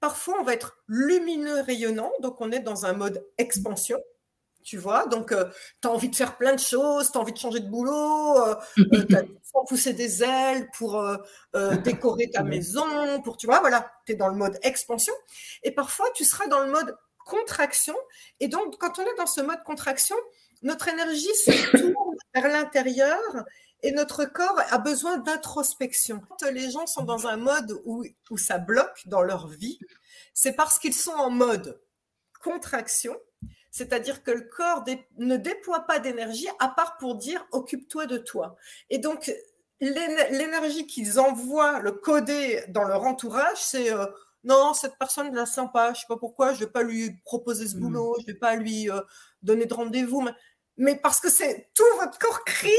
parfois 0.00 0.36
on 0.40 0.44
va 0.44 0.52
être 0.52 0.78
lumineux, 0.86 1.60
rayonnant, 1.60 2.12
donc 2.20 2.40
on 2.40 2.52
est 2.52 2.60
dans 2.60 2.84
un 2.86 2.92
mode 2.92 3.24
expansion. 3.38 3.98
Tu 4.62 4.76
vois, 4.76 5.06
donc 5.06 5.32
euh, 5.32 5.46
tu 5.80 5.88
as 5.88 5.90
envie 5.90 6.08
de 6.08 6.16
faire 6.16 6.36
plein 6.36 6.54
de 6.54 6.60
choses, 6.60 7.10
tu 7.10 7.18
as 7.18 7.20
envie 7.20 7.32
de 7.32 7.38
changer 7.38 7.60
de 7.60 7.68
boulot, 7.68 8.38
euh, 8.38 8.54
euh, 8.78 9.04
tu 9.08 9.16
as 9.16 9.24
pousser 9.68 9.92
des 9.92 10.22
ailes 10.22 10.68
pour 10.76 11.02
décorer 11.84 12.30
ta 12.30 12.42
maison, 12.42 13.20
pour, 13.22 13.36
tu 13.36 13.46
vois, 13.46 13.60
voilà, 13.60 13.90
tu 14.06 14.12
es 14.12 14.14
dans 14.14 14.28
le 14.28 14.36
mode 14.36 14.58
expansion. 14.62 15.14
Et 15.62 15.70
parfois, 15.70 16.06
tu 16.14 16.24
seras 16.24 16.46
dans 16.46 16.60
le 16.60 16.70
mode 16.70 16.96
contraction. 17.24 17.94
Et 18.40 18.48
donc, 18.48 18.76
quand 18.78 18.98
on 18.98 19.02
est 19.02 19.16
dans 19.16 19.26
ce 19.26 19.40
mode 19.40 19.62
contraction, 19.64 20.16
notre 20.62 20.88
énergie 20.88 21.34
se 21.34 21.70
tourne 21.78 22.16
vers 22.34 22.48
l'intérieur 22.48 23.20
et 23.82 23.92
notre 23.92 24.24
corps 24.26 24.60
a 24.70 24.78
besoin 24.78 25.18
d'introspection. 25.18 26.20
Quand 26.28 26.50
les 26.50 26.70
gens 26.70 26.86
sont 26.86 27.04
dans 27.04 27.26
un 27.26 27.36
mode 27.36 27.80
où, 27.84 28.04
où 28.30 28.38
ça 28.38 28.58
bloque 28.58 29.02
dans 29.06 29.22
leur 29.22 29.48
vie, 29.48 29.78
c'est 30.34 30.52
parce 30.52 30.78
qu'ils 30.78 30.94
sont 30.94 31.12
en 31.12 31.30
mode 31.30 31.80
contraction, 32.42 33.16
c'est-à-dire 33.70 34.22
que 34.22 34.30
le 34.30 34.42
corps 34.42 34.84
ne 35.18 35.36
déploie 35.36 35.80
pas 35.80 35.98
d'énergie 35.98 36.48
à 36.58 36.68
part 36.68 36.96
pour 36.98 37.14
dire 37.14 37.46
occupe-toi 37.52 38.06
de 38.06 38.18
toi. 38.18 38.56
Et 38.90 38.98
donc, 38.98 39.32
l'énergie 39.80 40.86
qu'ils 40.86 41.18
envoient, 41.20 41.80
le 41.80 41.92
coder 41.92 42.64
dans 42.68 42.84
leur 42.84 43.04
entourage, 43.04 43.58
c'est 43.58 43.92
euh, 43.92 44.06
non, 44.44 44.74
cette 44.74 44.98
personne 44.98 45.34
la 45.34 45.46
sympa, 45.46 45.92
je 45.94 46.00
sais 46.00 46.06
pas 46.08 46.16
pourquoi, 46.16 46.52
je 46.52 46.60
vais 46.60 46.70
pas 46.70 46.82
lui 46.82 47.12
proposer 47.24 47.66
ce 47.66 47.76
mmh. 47.76 47.80
boulot, 47.80 48.16
je 48.20 48.26
vais 48.26 48.38
pas 48.38 48.56
lui 48.56 48.90
euh, 48.90 49.00
donner 49.42 49.66
de 49.66 49.74
rendez-vous, 49.74 50.26
mais, 50.76 50.96
parce 50.96 51.20
que 51.20 51.30
c'est 51.30 51.70
tout 51.74 51.84
votre 51.98 52.18
corps 52.18 52.44
crie, 52.44 52.70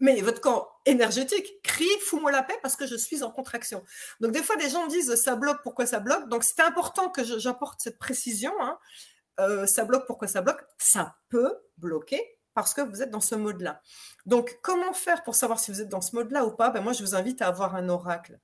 mais 0.00 0.20
votre 0.20 0.40
corps 0.40 0.80
énergétique 0.86 1.62
crie, 1.62 1.88
fous-moi 2.02 2.30
la 2.30 2.42
paix 2.42 2.58
parce 2.62 2.76
que 2.76 2.86
je 2.86 2.96
suis 2.96 3.22
en 3.22 3.30
contraction. 3.30 3.82
Donc 4.20 4.32
des 4.32 4.42
fois, 4.42 4.56
des 4.56 4.68
gens 4.68 4.86
disent 4.86 5.14
ça 5.14 5.34
bloque, 5.34 5.62
pourquoi 5.62 5.86
ça 5.86 5.98
bloque? 5.98 6.28
Donc 6.28 6.44
c'est 6.44 6.60
important 6.60 7.08
que 7.08 7.24
j'apporte 7.38 7.80
cette 7.80 7.98
précision. 7.98 8.52
Hein. 8.60 8.78
Euh, 9.40 9.66
ça 9.66 9.84
bloque, 9.84 10.06
pourquoi 10.06 10.28
ça 10.28 10.42
bloque? 10.42 10.64
Ça 10.78 11.16
peut 11.28 11.54
bloquer 11.78 12.22
parce 12.54 12.72
que 12.72 12.80
vous 12.80 13.02
êtes 13.02 13.10
dans 13.10 13.20
ce 13.20 13.34
mode-là. 13.34 13.80
Donc, 14.26 14.58
comment 14.62 14.92
faire 14.92 15.24
pour 15.24 15.34
savoir 15.34 15.58
si 15.58 15.72
vous 15.72 15.80
êtes 15.80 15.88
dans 15.88 16.00
ce 16.00 16.14
mode-là 16.14 16.44
ou 16.44 16.52
pas? 16.52 16.70
Ben, 16.70 16.80
Moi, 16.80 16.92
je 16.92 17.02
vous 17.02 17.14
invite 17.16 17.42
à 17.42 17.48
avoir 17.48 17.74
un 17.74 17.88
oracle. 17.88 18.38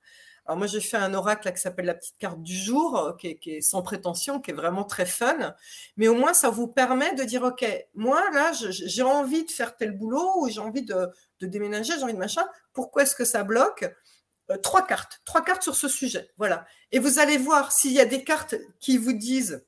Alors 0.45 0.57
moi, 0.57 0.67
j'ai 0.67 0.81
fait 0.81 0.97
un 0.97 1.13
oracle 1.13 1.51
qui 1.53 1.61
s'appelle 1.61 1.85
la 1.85 1.93
petite 1.93 2.17
carte 2.17 2.41
du 2.41 2.55
jour, 2.55 2.97
euh, 2.97 3.13
qui 3.13 3.37
est, 3.45 3.61
sans 3.61 3.83
prétention, 3.83 4.41
qui 4.41 4.51
est 4.51 4.53
vraiment 4.53 4.83
très 4.83 5.05
fun. 5.05 5.55
Mais 5.97 6.07
au 6.07 6.15
moins, 6.15 6.33
ça 6.33 6.49
vous 6.49 6.67
permet 6.67 7.13
de 7.13 7.23
dire, 7.23 7.43
OK, 7.43 7.65
moi, 7.93 8.21
là, 8.33 8.51
j'ai 8.53 9.03
envie 9.03 9.45
de 9.45 9.51
faire 9.51 9.77
tel 9.77 9.91
boulot 9.91 10.29
ou 10.37 10.49
j'ai 10.49 10.59
envie 10.59 10.81
de, 10.81 11.07
déménager, 11.41 11.93
j'ai 11.95 12.03
envie 12.03 12.13
de 12.13 12.17
machin. 12.17 12.43
Pourquoi 12.73 13.03
est-ce 13.03 13.15
que 13.15 13.25
ça 13.25 13.43
bloque? 13.43 13.89
Euh, 14.49 14.57
Trois 14.57 14.85
cartes, 14.85 15.21
trois 15.25 15.43
cartes 15.43 15.63
sur 15.63 15.75
ce 15.75 15.87
sujet. 15.87 16.31
Voilà. 16.37 16.65
Et 16.91 16.99
vous 16.99 17.19
allez 17.19 17.37
voir 17.37 17.71
s'il 17.71 17.93
y 17.93 17.99
a 18.01 18.05
des 18.05 18.23
cartes 18.23 18.55
qui 18.79 18.97
vous 18.97 19.13
disent, 19.13 19.63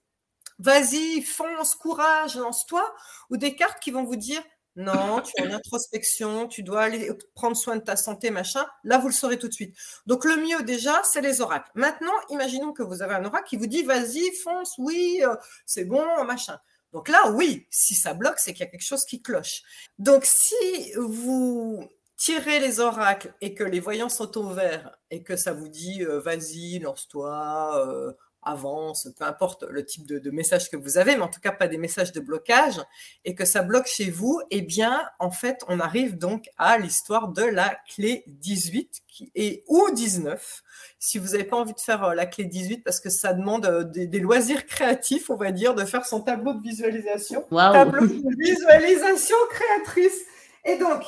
vas-y, 0.60 1.22
fonce, 1.22 1.76
courage, 1.76 2.36
lance-toi, 2.36 2.84
ou 3.30 3.38
des 3.38 3.56
cartes 3.56 3.82
qui 3.82 3.92
vont 3.92 4.04
vous 4.04 4.16
dire, 4.16 4.42
non, 4.76 5.22
tu 5.22 5.32
es 5.38 5.48
en 5.48 5.52
introspection, 5.54 6.48
tu 6.48 6.63
dois 6.63 6.82
aller 6.84 7.12
prendre 7.36 7.56
soin 7.56 7.76
de 7.76 7.82
ta 7.82 7.96
santé, 7.96 8.32
machin. 8.32 8.66
Là, 8.84 8.98
vous 8.98 9.08
le 9.08 9.13
saurez 9.13 9.38
tout 9.38 9.48
de 9.48 9.54
suite. 9.54 9.76
Donc, 10.06 10.26
le 10.26 10.38
mieux 10.38 10.63
déjà, 10.63 11.02
c'est 11.04 11.22
les 11.22 11.42
oracles. 11.42 11.70
Maintenant, 11.76 12.13
imaginons 12.30 12.74
que 12.74 12.84
vous 12.84 13.02
avez 13.02 13.16
un 13.16 13.26
oracle 13.26 13.48
qui 13.48 13.58
vous 13.58 13.68
dit, 13.68 13.84
vas-y, 13.84 14.32
fonce, 14.44 14.76
oui, 14.78 15.22
euh, 15.24 15.36
c'est 15.66 15.86
bon, 15.86 16.24
machin. 16.26 16.58
Donc 16.92 17.10
là, 17.10 17.32
oui, 17.32 17.66
si 17.72 17.96
ça 17.96 18.13
bloque, 18.13 18.38
c'est 18.38 18.54
qu'il 18.54 18.63
y 18.66 18.68
a 18.68 18.72
quelque 18.72 18.86
chose 18.86 19.06
qui 19.06 19.22
cloche. 19.22 19.63
Donc, 19.98 20.26
si 20.26 20.94
vous 20.96 21.89
tirez 22.18 22.60
les 22.60 22.80
oracles 22.80 23.34
et 23.42 23.56
que 23.56 23.63
les 23.63 23.80
voyants 23.80 24.10
sont 24.10 24.38
au 24.38 24.50
vert 24.50 24.96
et 25.10 25.24
que 25.24 25.36
ça 25.36 25.54
vous 25.54 25.68
dit, 25.68 26.04
euh, 26.04 26.20
vas-y, 26.20 26.80
lance-toi, 26.80 27.88
euh, 27.88 28.13
avance, 28.45 29.10
peu 29.17 29.25
importe 29.25 29.63
le 29.63 29.86
type 29.86 30.06
de, 30.06 30.32
message 30.32 30.69
que 30.69 30.77
vous 30.77 30.97
avez, 30.97 31.15
mais 31.15 31.21
en 31.21 31.27
tout 31.27 31.39
cas 31.39 31.51
pas 31.51 31.67
des 31.67 31.77
messages 31.77 32.12
de 32.12 32.19
blocage, 32.19 32.82
et 33.25 33.36
que 33.36 33.45
ça 33.45 33.62
bloque 33.62 33.88
chez 33.88 34.10
vous, 34.10 34.41
eh 34.51 34.62
bien, 34.62 35.01
en 35.19 35.32
fait, 35.32 35.63
on 35.67 35.79
arrive 35.79 36.17
donc 36.17 36.49
à 36.58 36.77
l'histoire 36.77 37.29
de 37.29 37.43
la 37.43 37.77
clé 37.93 38.23
18 38.27 39.03
qui 39.08 39.32
est, 39.36 39.63
ou 39.67 39.89
19, 39.93 40.63
si 40.99 41.19
vous 41.19 41.29
n'avez 41.29 41.43
pas 41.43 41.58
envie 41.58 41.73
de 41.73 41.79
faire 41.79 42.03
euh, 42.03 42.15
la 42.15 42.25
clé 42.25 42.45
18 42.45 42.84
parce 42.84 42.99
que 42.99 43.10
ça 43.10 43.34
demande 43.34 43.65
euh, 43.65 43.84
des, 43.84 44.19
loisirs 44.19 44.65
créatifs, 44.65 45.29
on 45.29 45.36
va 45.36 45.51
dire, 45.51 45.75
de 45.75 45.86
faire 45.86 46.06
son 46.06 46.21
tableau 46.21 46.53
de 46.53 46.62
visualisation. 46.62 47.45
Tableau 47.51 48.08
de 48.08 48.36
visualisation 48.39 49.36
créatrice. 49.51 50.21
Et 50.65 50.77
donc, 50.77 51.03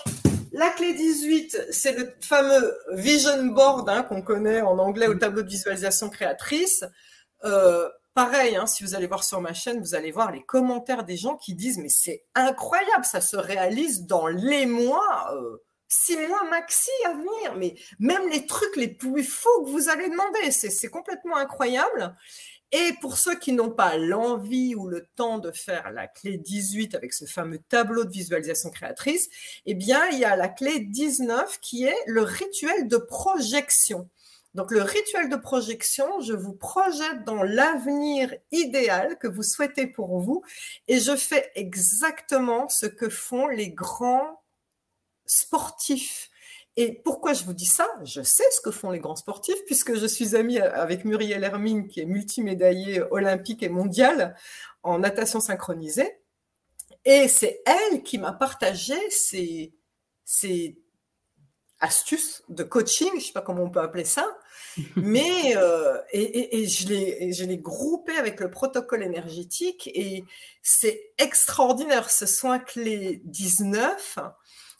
la 0.51 0.69
clé 0.69 0.93
18, 0.93 1.67
c'est 1.71 1.97
le 1.97 2.13
fameux 2.21 2.77
vision 2.93 3.45
board 3.47 3.89
hein, 3.89 4.03
qu'on 4.03 4.21
connaît 4.21 4.61
en 4.61 4.77
anglais 4.79 5.07
au 5.07 5.15
tableau 5.15 5.41
de 5.41 5.49
visualisation 5.49 6.09
créatrice. 6.09 6.83
Euh, 7.45 7.89
pareil, 8.13 8.55
hein, 8.55 8.65
si 8.65 8.83
vous 8.83 8.95
allez 8.95 9.07
voir 9.07 9.23
sur 9.23 9.41
ma 9.41 9.53
chaîne, 9.53 9.79
vous 9.79 9.95
allez 9.95 10.11
voir 10.11 10.31
les 10.31 10.43
commentaires 10.43 11.03
des 11.03 11.17
gens 11.17 11.37
qui 11.37 11.53
disent 11.53 11.77
mais 11.77 11.89
c'est 11.89 12.25
incroyable, 12.33 13.05
ça 13.05 13.21
se 13.21 13.37
réalise 13.37 14.05
dans 14.05 14.27
les 14.27 14.65
mois, 14.65 15.33
euh, 15.35 15.57
six 15.87 16.17
mois 16.17 16.43
maxi 16.49 16.89
à 17.05 17.13
venir. 17.13 17.55
Mais 17.57 17.75
même 17.99 18.27
les 18.29 18.45
trucs 18.45 18.75
les 18.75 18.87
plus 18.87 19.23
faux 19.23 19.63
que 19.63 19.69
vous 19.69 19.89
allez 19.89 20.09
demander, 20.09 20.51
c'est 20.51 20.89
complètement 20.89 21.37
incroyable. 21.37 22.15
Et 22.71 22.93
pour 22.99 23.17
ceux 23.17 23.37
qui 23.37 23.53
n'ont 23.53 23.71
pas 23.71 23.95
l'envie 23.97 24.75
ou 24.75 24.87
le 24.87 25.07
temps 25.15 25.37
de 25.37 25.51
faire 25.51 25.91
la 25.91 26.07
clé 26.07 26.37
18 26.37 26.95
avec 26.95 27.13
ce 27.13 27.25
fameux 27.25 27.59
tableau 27.69 28.03
de 28.03 28.11
visualisation 28.11 28.69
créatrice, 28.69 29.29
eh 29.65 29.75
bien, 29.75 30.05
il 30.11 30.19
y 30.19 30.25
a 30.25 30.35
la 30.35 30.49
clé 30.49 30.79
19 30.79 31.59
qui 31.61 31.85
est 31.85 31.95
le 32.07 32.23
rituel 32.23 32.87
de 32.87 32.97
projection. 32.97 34.09
Donc, 34.55 34.71
le 34.71 34.81
rituel 34.81 35.29
de 35.29 35.35
projection, 35.35 36.19
je 36.21 36.33
vous 36.33 36.53
projette 36.53 37.23
dans 37.25 37.43
l'avenir 37.43 38.33
idéal 38.51 39.17
que 39.19 39.27
vous 39.27 39.43
souhaitez 39.43 39.85
pour 39.85 40.19
vous 40.19 40.43
et 40.87 40.99
je 40.99 41.15
fais 41.15 41.51
exactement 41.55 42.67
ce 42.69 42.87
que 42.87 43.09
font 43.09 43.47
les 43.47 43.69
grands 43.69 44.41
sportifs 45.27 46.31
et 46.77 46.91
pourquoi 46.91 47.33
je 47.33 47.45
vous 47.45 47.53
dis 47.53 47.65
ça? 47.65 47.87
Je 48.03 48.21
sais 48.21 48.43
ce 48.51 48.59
que 48.59 48.71
font 48.71 48.91
les 48.91 48.99
grands 48.99 49.15
sportifs, 49.15 49.63
puisque 49.65 49.95
je 49.95 50.05
suis 50.05 50.35
amie 50.35 50.59
avec 50.59 51.05
Muriel 51.05 51.43
Hermine, 51.43 51.87
qui 51.87 52.01
est 52.01 52.05
multimédaillée 52.05 53.01
olympique 53.11 53.63
et 53.63 53.69
mondiale 53.69 54.35
en 54.83 54.99
natation 54.99 55.39
synchronisée. 55.39 56.19
Et 57.05 57.27
c'est 57.29 57.61
elle 57.65 58.03
qui 58.03 58.17
m'a 58.17 58.33
partagé 58.33 58.95
ces, 59.09 59.73
astuces 61.79 62.43
de 62.49 62.63
coaching, 62.63 63.09
je 63.11 63.15
ne 63.15 63.21
sais 63.21 63.33
pas 63.33 63.41
comment 63.41 63.63
on 63.63 63.69
peut 63.69 63.81
appeler 63.81 64.05
ça, 64.05 64.34
mais 64.95 65.55
euh, 65.57 65.97
et, 66.11 66.61
et, 66.61 66.67
je 66.67 67.45
l'ai 67.45 67.57
groupé 67.57 68.13
avec 68.17 68.39
le 68.39 68.49
protocole 68.49 69.03
énergétique 69.03 69.89
et 69.93 70.23
c'est 70.61 71.11
extraordinaire. 71.17 72.09
Ce 72.09 72.25
soin 72.25 72.59
clé 72.59 73.21
19 73.25 74.19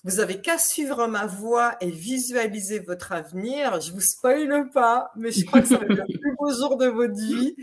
vous 0.05 0.19
avez 0.19 0.39
qu'à 0.39 0.59
suivre 0.59 1.07
ma 1.07 1.25
voix 1.25 1.77
et 1.81 1.89
visualiser 1.89 2.77
votre 2.77 3.11
avenir. 3.11 3.81
Je 3.81 3.91
vous 3.91 4.01
spoile 4.01 4.69
pas, 4.69 5.09
mais 5.15 5.31
je 5.31 5.43
crois 5.43 5.61
que 5.61 5.67
ça 5.67 5.77
va 5.77 5.85
être 5.85 5.97
le 5.97 6.19
plus 6.19 6.35
beau 6.37 6.53
jour 6.53 6.77
de 6.77 6.85
votre 6.85 7.15
vie. 7.15 7.55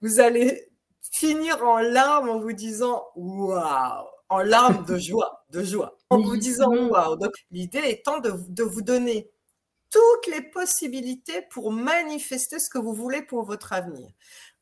Vous 0.00 0.18
allez 0.18 0.70
finir 1.12 1.62
en 1.62 1.78
larmes 1.78 2.30
en 2.30 2.40
vous 2.40 2.54
disant 2.54 3.04
waouh, 3.16 4.06
en 4.30 4.38
larmes 4.38 4.86
de 4.86 4.96
joie, 4.96 5.44
de 5.50 5.62
joie, 5.62 5.98
en 6.08 6.22
vous 6.22 6.38
disant 6.38 6.70
waouh. 6.74 7.16
Donc 7.16 7.32
l'idée 7.50 7.82
étant 7.84 8.18
de, 8.18 8.32
de 8.48 8.62
vous 8.62 8.80
donner 8.80 9.28
toutes 9.90 10.26
les 10.32 10.42
possibilités 10.42 11.42
pour 11.50 11.72
manifester 11.72 12.58
ce 12.58 12.70
que 12.70 12.78
vous 12.78 12.94
voulez 12.94 13.22
pour 13.22 13.44
votre 13.44 13.72
avenir. 13.72 14.10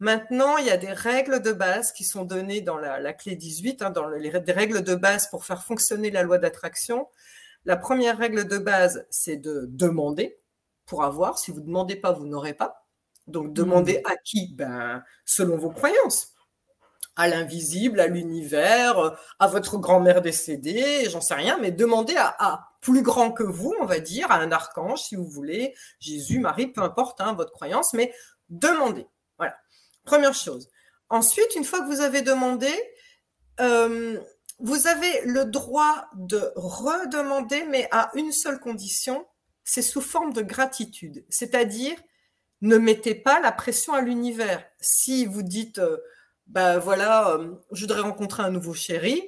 Maintenant, 0.00 0.56
il 0.56 0.66
y 0.66 0.70
a 0.70 0.76
des 0.76 0.92
règles 0.92 1.42
de 1.42 1.52
base 1.52 1.92
qui 1.92 2.04
sont 2.04 2.24
données 2.24 2.60
dans 2.60 2.78
la, 2.78 3.12
clé 3.12 3.36
18, 3.36 3.82
hein, 3.82 3.90
dans 3.90 4.08
les 4.08 4.30
des 4.30 4.52
règles 4.52 4.82
de 4.82 4.94
base 4.94 5.28
pour 5.28 5.44
faire 5.44 5.62
fonctionner 5.62 6.10
la 6.10 6.22
loi 6.22 6.38
d'attraction. 6.38 7.08
La 7.64 7.76
première 7.76 8.16
règle 8.16 8.46
de 8.46 8.58
base, 8.58 9.06
c'est 9.10 9.36
de 9.36 9.66
demander 9.68 10.36
pour 10.86 11.04
avoir. 11.04 11.38
Si 11.38 11.50
vous 11.50 11.60
ne 11.60 11.66
demandez 11.66 11.96
pas, 11.96 12.12
vous 12.12 12.26
n'aurez 12.26 12.54
pas. 12.54 12.86
Donc, 13.26 13.52
demandez 13.52 14.00
hmm. 14.04 14.10
à 14.10 14.16
qui? 14.16 14.54
Ben, 14.54 15.02
Selon 15.24 15.58
vos 15.58 15.70
croyances. 15.70 16.32
À 17.18 17.28
l'invisible, 17.28 18.00
à 18.00 18.06
l'univers, 18.06 19.18
à 19.38 19.46
votre 19.48 19.76
grand-mère 19.76 20.22
décédée, 20.22 21.10
j'en 21.10 21.20
sais 21.20 21.34
rien, 21.34 21.58
mais 21.58 21.72
demandez 21.72 22.14
à, 22.16 22.70
plus 22.80 23.02
grand 23.02 23.32
que 23.32 23.42
vous, 23.42 23.74
on 23.80 23.86
va 23.86 23.98
dire, 23.98 24.30
à 24.30 24.36
un 24.36 24.52
archange, 24.52 25.02
si 25.02 25.16
vous 25.16 25.28
voulez, 25.28 25.74
Jésus, 25.98 26.38
Marie, 26.38 26.68
peu 26.68 26.80
importe 26.80 27.20
hein, 27.20 27.34
votre 27.34 27.52
croyance, 27.52 27.92
mais 27.92 28.14
demandez. 28.48 29.06
Première 30.04 30.32
chose. 30.32 30.70
Ensuite, 31.10 31.54
une 31.54 31.64
fois 31.64 31.80
que 31.80 31.86
vous 31.86 32.00
avez 32.00 32.22
demandé, 32.22 32.72
euh, 33.60 34.18
vous 34.58 34.86
avez 34.86 35.20
le 35.26 35.44
droit 35.44 36.08
de 36.14 36.50
redemander, 36.56 37.64
mais 37.64 37.88
à 37.90 38.10
une 38.14 38.32
seule 38.32 38.58
condition, 38.58 39.26
c'est 39.64 39.82
sous 39.82 40.00
forme 40.00 40.32
de 40.32 40.40
gratitude. 40.40 41.26
C'est-à-dire, 41.28 41.96
ne 42.62 42.78
mettez 42.78 43.14
pas 43.14 43.38
la 43.40 43.52
pression 43.52 43.92
à 43.92 44.00
l'univers. 44.00 44.64
Si 44.80 45.26
vous 45.26 45.42
dites, 45.42 45.78
ben 46.48 46.78
voilà, 46.78 47.30
euh, 47.30 47.54
je 47.72 47.82
voudrais 47.82 48.00
rencontrer 48.00 48.42
un 48.42 48.50
nouveau 48.50 48.74
chéri, 48.74 49.22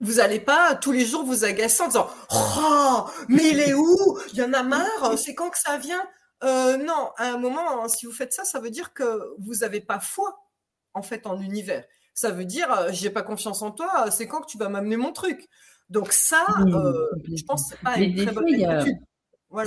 vous 0.00 0.14
n'allez 0.14 0.40
pas 0.40 0.74
tous 0.74 0.92
les 0.92 1.06
jours 1.06 1.24
vous 1.24 1.44
agacer 1.44 1.82
en 1.82 1.86
disant, 1.86 2.10
oh, 2.34 3.04
mais 3.28 3.48
il 3.48 3.60
est 3.60 3.72
où? 3.72 4.18
Il 4.32 4.38
y 4.38 4.42
en 4.42 4.52
a 4.52 4.62
marre, 4.62 5.16
c'est 5.16 5.34
quand 5.34 5.48
que 5.48 5.58
ça 5.58 5.78
vient 5.78 6.02
euh, 6.44 6.76
non, 6.76 7.10
à 7.16 7.32
un 7.32 7.38
moment, 7.38 7.82
hein, 7.82 7.88
si 7.88 8.06
vous 8.06 8.12
faites 8.12 8.32
ça, 8.32 8.44
ça 8.44 8.60
veut 8.60 8.70
dire 8.70 8.92
que 8.92 9.34
vous 9.38 9.54
n'avez 9.60 9.80
pas 9.80 10.00
foi 10.00 10.38
en 10.94 11.02
fait 11.02 11.26
en 11.26 11.34
l'univers. 11.34 11.84
Ça 12.14 12.30
veut 12.30 12.44
dire, 12.44 12.70
euh, 12.72 12.88
j'ai 12.92 13.10
pas 13.10 13.22
confiance 13.22 13.62
en 13.62 13.70
toi. 13.70 14.10
C'est 14.10 14.26
quand 14.26 14.42
que 14.42 14.46
tu 14.46 14.58
vas 14.58 14.68
m'amener 14.68 14.96
mon 14.96 15.12
truc. 15.12 15.48
Donc 15.88 16.12
ça, 16.12 16.44
euh, 16.66 17.08
je 17.32 17.42
pense 17.44 17.70
que 17.70 17.76
c'est 17.76 17.82
pas 17.82 17.96
une 17.98 18.16
très 18.16 18.32
bonne 18.32 19.05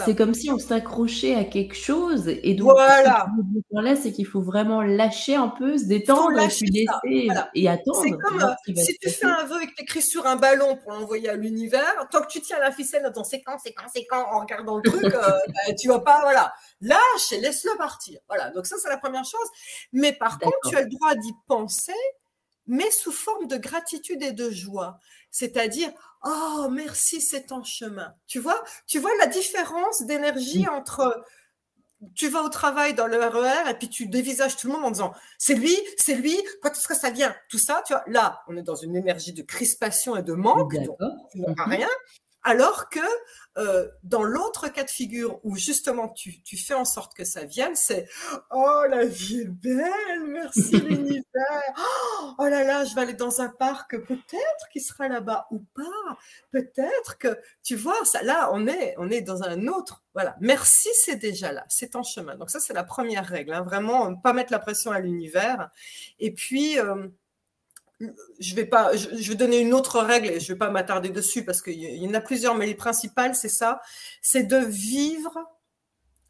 C'est 0.05 0.15
comme 0.15 0.33
si 0.33 0.51
on 0.51 0.59
s'accrochait 0.59 1.35
à 1.35 1.45
quelque 1.45 1.73
chose. 1.73 2.27
Et 2.27 2.53
donc, 2.53 2.71
voilà. 2.71 3.27
là, 3.71 3.95
c'est 3.95 4.11
qu'il 4.11 4.25
faut 4.25 4.41
vraiment 4.41 4.81
lâcher 4.81 5.35
un 5.35 5.47
peu, 5.47 5.77
se 5.77 5.85
détendre, 5.85 6.31
lâcher 6.31 6.65
et 7.55 7.69
attendre. 7.69 8.01
C'est 8.03 8.11
comme 8.11 8.41
euh, 8.41 8.73
si 8.75 8.97
tu 8.97 9.09
fais 9.09 9.25
un 9.25 9.45
vœu 9.45 9.63
et 9.63 9.67
que 9.67 9.73
tu 9.75 9.83
écris 9.83 10.01
sur 10.01 10.27
un 10.27 10.35
ballon 10.35 10.77
pour 10.77 10.91
l'envoyer 10.91 11.29
à 11.29 11.35
l'univers, 11.35 12.07
tant 12.11 12.21
que 12.21 12.27
tu 12.27 12.41
tiens 12.41 12.59
la 12.59 12.71
ficelle 12.71 13.09
dans 13.15 13.23
c'est 13.23 13.41
quand, 13.41 13.57
c'est 13.63 13.73
quand, 13.73 13.85
c'est 13.93 14.05
quand, 14.05 14.23
en 14.31 14.41
regardant 14.41 14.77
le 14.77 14.83
truc, 14.83 15.03
euh, 15.03 15.09
bah, 15.47 15.73
tu 15.79 15.87
vas 15.87 15.99
pas, 15.99 16.19
voilà. 16.21 16.53
Lâche 16.81 17.31
et 17.31 17.39
laisse-le 17.39 17.75
partir. 17.77 18.19
Voilà. 18.27 18.51
Donc 18.51 18.67
ça, 18.67 18.75
c'est 18.81 18.89
la 18.89 18.97
première 18.97 19.25
chose. 19.25 19.47
Mais 19.93 20.11
par 20.11 20.39
contre, 20.39 20.57
tu 20.67 20.75
as 20.75 20.81
le 20.81 20.89
droit 20.89 21.15
d'y 21.15 21.33
penser, 21.47 21.93
mais 22.67 22.91
sous 22.91 23.13
forme 23.13 23.47
de 23.47 23.57
gratitude 23.57 24.21
et 24.21 24.33
de 24.33 24.49
joie. 24.51 24.99
C'est-à-dire, 25.31 25.91
Oh, 26.23 26.67
merci, 26.71 27.21
c'est 27.21 27.51
en 27.51 27.63
chemin. 27.63 28.13
Tu 28.27 28.39
vois, 28.39 28.61
tu 28.87 28.99
vois 28.99 29.11
la 29.19 29.27
différence 29.27 30.03
d'énergie 30.03 30.67
entre 30.67 31.23
tu 32.15 32.29
vas 32.29 32.43
au 32.43 32.49
travail 32.49 32.93
dans 32.93 33.07
le 33.07 33.17
RER 33.17 33.69
et 33.69 33.73
puis 33.73 33.89
tu 33.89 34.07
dévisages 34.07 34.55
tout 34.55 34.67
le 34.67 34.73
monde 34.73 34.85
en 34.85 34.91
disant 34.91 35.13
c'est 35.37 35.55
lui, 35.55 35.75
c'est 35.97 36.15
lui, 36.15 36.37
quand 36.61 36.71
est-ce 36.71 36.87
que 36.87 36.95
ça 36.95 37.09
vient? 37.09 37.35
Tout 37.49 37.57
ça, 37.57 37.83
tu 37.85 37.93
vois, 37.93 38.03
là, 38.07 38.41
on 38.47 38.55
est 38.55 38.63
dans 38.63 38.75
une 38.75 38.95
énergie 38.95 39.33
de 39.33 39.41
crispation 39.41 40.15
et 40.15 40.23
de 40.23 40.33
manque, 40.33 40.75
donc 40.75 40.97
tu 41.31 41.39
n'auras 41.39 41.65
mhm. 41.65 41.73
rien. 41.73 41.89
Alors 42.43 42.89
que 42.89 42.99
euh, 43.57 43.89
dans 44.03 44.23
l'autre 44.23 44.69
cas 44.69 44.83
de 44.83 44.89
figure 44.89 45.39
où 45.43 45.57
justement 45.57 46.07
tu, 46.07 46.41
tu, 46.43 46.55
fais 46.55 46.73
en 46.73 46.85
sorte 46.85 47.13
que 47.13 47.25
ça 47.25 47.43
vienne, 47.43 47.75
c'est 47.75 48.07
oh 48.51 48.83
la 48.89 49.03
vie 49.03 49.41
est 49.41 49.49
belle, 49.49 50.23
merci 50.27 50.71
l'univers. 50.79 51.25
Oh, 52.37 52.45
là 52.45 52.63
là, 52.63 52.85
je 52.85 52.95
vais 52.95 53.01
aller 53.01 53.13
dans 53.13 53.41
un 53.41 53.49
parc, 53.49 53.97
peut-être 53.97 54.69
qu'il 54.71 54.81
sera 54.81 55.09
là-bas 55.09 55.47
ou 55.51 55.59
pas. 55.59 56.17
Peut-être 56.51 57.17
que 57.17 57.37
tu 57.61 57.75
vois 57.75 58.05
ça. 58.05 58.23
Là, 58.23 58.49
on 58.53 58.67
est 58.67 58.95
on 58.97 59.09
est 59.09 59.21
dans 59.21 59.43
un 59.43 59.67
autre. 59.67 60.03
Voilà, 60.13 60.37
merci, 60.39 60.89
c'est 60.93 61.17
déjà 61.17 61.51
là, 61.51 61.65
c'est 61.67 61.97
en 61.97 62.03
chemin. 62.03 62.35
Donc 62.35 62.49
ça, 62.49 62.61
c'est 62.61 62.73
la 62.73 62.85
première 62.85 63.25
règle. 63.25 63.53
Hein, 63.53 63.61
vraiment, 63.61 64.15
pas 64.15 64.31
mettre 64.31 64.53
la 64.53 64.59
pression 64.59 64.91
à 64.91 64.99
l'univers. 64.99 65.69
Et 66.19 66.33
puis 66.33 66.79
euh, 66.79 67.07
je 68.39 68.55
vais 68.55 68.65
pas, 68.65 68.95
je, 68.95 69.29
vais 69.29 69.35
donner 69.35 69.59
une 69.59 69.73
autre 69.73 69.99
règle 69.99 70.29
et 70.29 70.39
je 70.39 70.53
vais 70.53 70.57
pas 70.57 70.69
m'attarder 70.69 71.09
dessus 71.09 71.43
parce 71.43 71.61
qu'il 71.61 71.79
y 71.79 72.07
en 72.07 72.13
a 72.13 72.21
plusieurs, 72.21 72.55
mais 72.55 72.65
les 72.65 72.75
principales, 72.75 73.35
c'est 73.35 73.49
ça, 73.49 73.81
c'est 74.21 74.43
de 74.43 74.57
vivre 74.57 75.37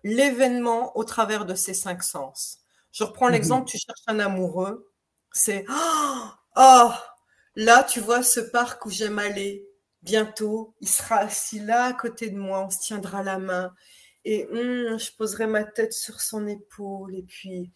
l'événement 0.04 0.98
au 0.98 1.04
travers 1.04 1.46
de 1.46 1.56
ses 1.56 1.74
cinq 1.74 2.04
sens. 2.04 2.60
Je 2.92 3.04
reprends 3.04 3.28
mhm. 3.28 3.34
l'exemple, 3.34 3.70
tu 3.70 3.78
cherches 3.78 4.04
un 4.08 4.20
amoureux, 4.20 4.92
c'est 5.32 5.66
oh, 6.56 6.92
là 7.56 7.84
tu 7.84 8.00
vois 8.00 8.24
ce 8.24 8.40
parc 8.40 8.86
où 8.86 8.90
j'aime 8.90 9.20
aller. 9.20 9.66
Bientôt, 10.02 10.76
il 10.80 10.88
sera 10.88 11.18
assis 11.18 11.60
là 11.60 11.86
à 11.86 11.94
côté 11.94 12.30
de 12.30 12.38
moi, 12.38 12.66
on 12.66 12.70
se 12.70 12.80
tiendra 12.80 13.22
la 13.22 13.38
main 13.38 13.74
et 14.26 14.48
hum, 14.48 14.98
je 14.98 15.12
poserai 15.18 15.46
ma 15.46 15.64
tête 15.64 15.94
sur 15.94 16.22
son 16.22 16.48
épaule 16.48 17.16
et 17.16 17.24
puis 17.24 17.72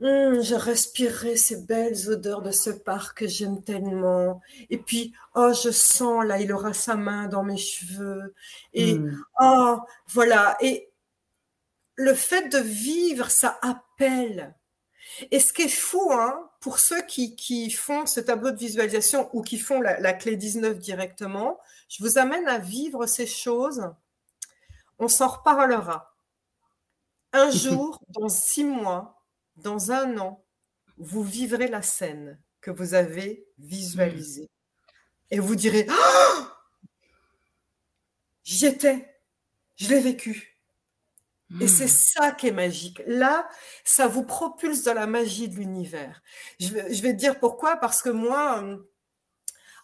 Hum, 0.00 0.40
je 0.42 0.54
respirerai 0.54 1.36
ces 1.36 1.56
belles 1.62 2.08
odeurs 2.08 2.42
de 2.42 2.52
ce 2.52 2.70
parc 2.70 3.18
que 3.18 3.26
j'aime 3.26 3.62
tellement. 3.64 4.40
Et 4.70 4.78
puis, 4.78 5.12
oh, 5.34 5.52
je 5.52 5.70
sens, 5.70 6.24
là, 6.24 6.40
il 6.40 6.52
aura 6.52 6.72
sa 6.72 6.94
main 6.94 7.26
dans 7.26 7.42
mes 7.42 7.56
cheveux. 7.56 8.34
Et, 8.74 8.94
hum. 8.94 9.24
oh, 9.40 9.78
voilà. 10.08 10.56
Et 10.60 10.88
le 11.96 12.14
fait 12.14 12.48
de 12.48 12.58
vivre, 12.58 13.28
ça 13.28 13.58
appelle. 13.60 14.54
Et 15.32 15.40
ce 15.40 15.52
qui 15.52 15.62
est 15.62 15.68
fou, 15.68 16.12
hein, 16.12 16.48
pour 16.60 16.78
ceux 16.78 17.02
qui, 17.02 17.34
qui 17.34 17.68
font 17.70 18.06
ce 18.06 18.20
tableau 18.20 18.52
de 18.52 18.56
visualisation 18.56 19.28
ou 19.32 19.42
qui 19.42 19.58
font 19.58 19.80
la, 19.80 19.98
la 19.98 20.12
clé 20.12 20.36
19 20.36 20.78
directement, 20.78 21.58
je 21.88 22.04
vous 22.04 22.18
amène 22.18 22.46
à 22.46 22.58
vivre 22.58 23.06
ces 23.06 23.26
choses. 23.26 23.90
On 25.00 25.08
s'en 25.08 25.26
reparlera. 25.26 26.14
Un 27.32 27.50
jour, 27.50 28.00
dans 28.10 28.28
six 28.28 28.64
mois, 28.64 29.17
dans 29.62 29.92
un 29.92 30.18
an, 30.18 30.44
vous 30.96 31.22
vivrez 31.22 31.68
la 31.68 31.82
scène 31.82 32.40
que 32.60 32.70
vous 32.70 32.94
avez 32.94 33.46
visualisée. 33.58 34.50
Et 35.30 35.38
vous 35.38 35.54
direz, 35.54 35.86
oh 35.90 36.44
j'y 38.42 38.66
étais, 38.66 39.20
je 39.76 39.88
l'ai 39.88 40.00
vécu. 40.00 40.58
Et 41.60 41.68
c'est 41.68 41.86
hmm. 41.86 41.88
ça 41.88 42.32
qui 42.32 42.48
est 42.48 42.52
magique. 42.52 43.02
Là, 43.06 43.48
ça 43.82 44.06
vous 44.06 44.22
propulse 44.22 44.82
dans 44.82 44.92
la 44.92 45.06
magie 45.06 45.48
de 45.48 45.56
l'univers. 45.56 46.20
Je, 46.60 46.68
vais 46.68 47.14
te 47.14 47.18
dire 47.18 47.38
pourquoi, 47.38 47.76
parce 47.76 48.02
que 48.02 48.10
moi, 48.10 48.62
euh, 48.62 48.76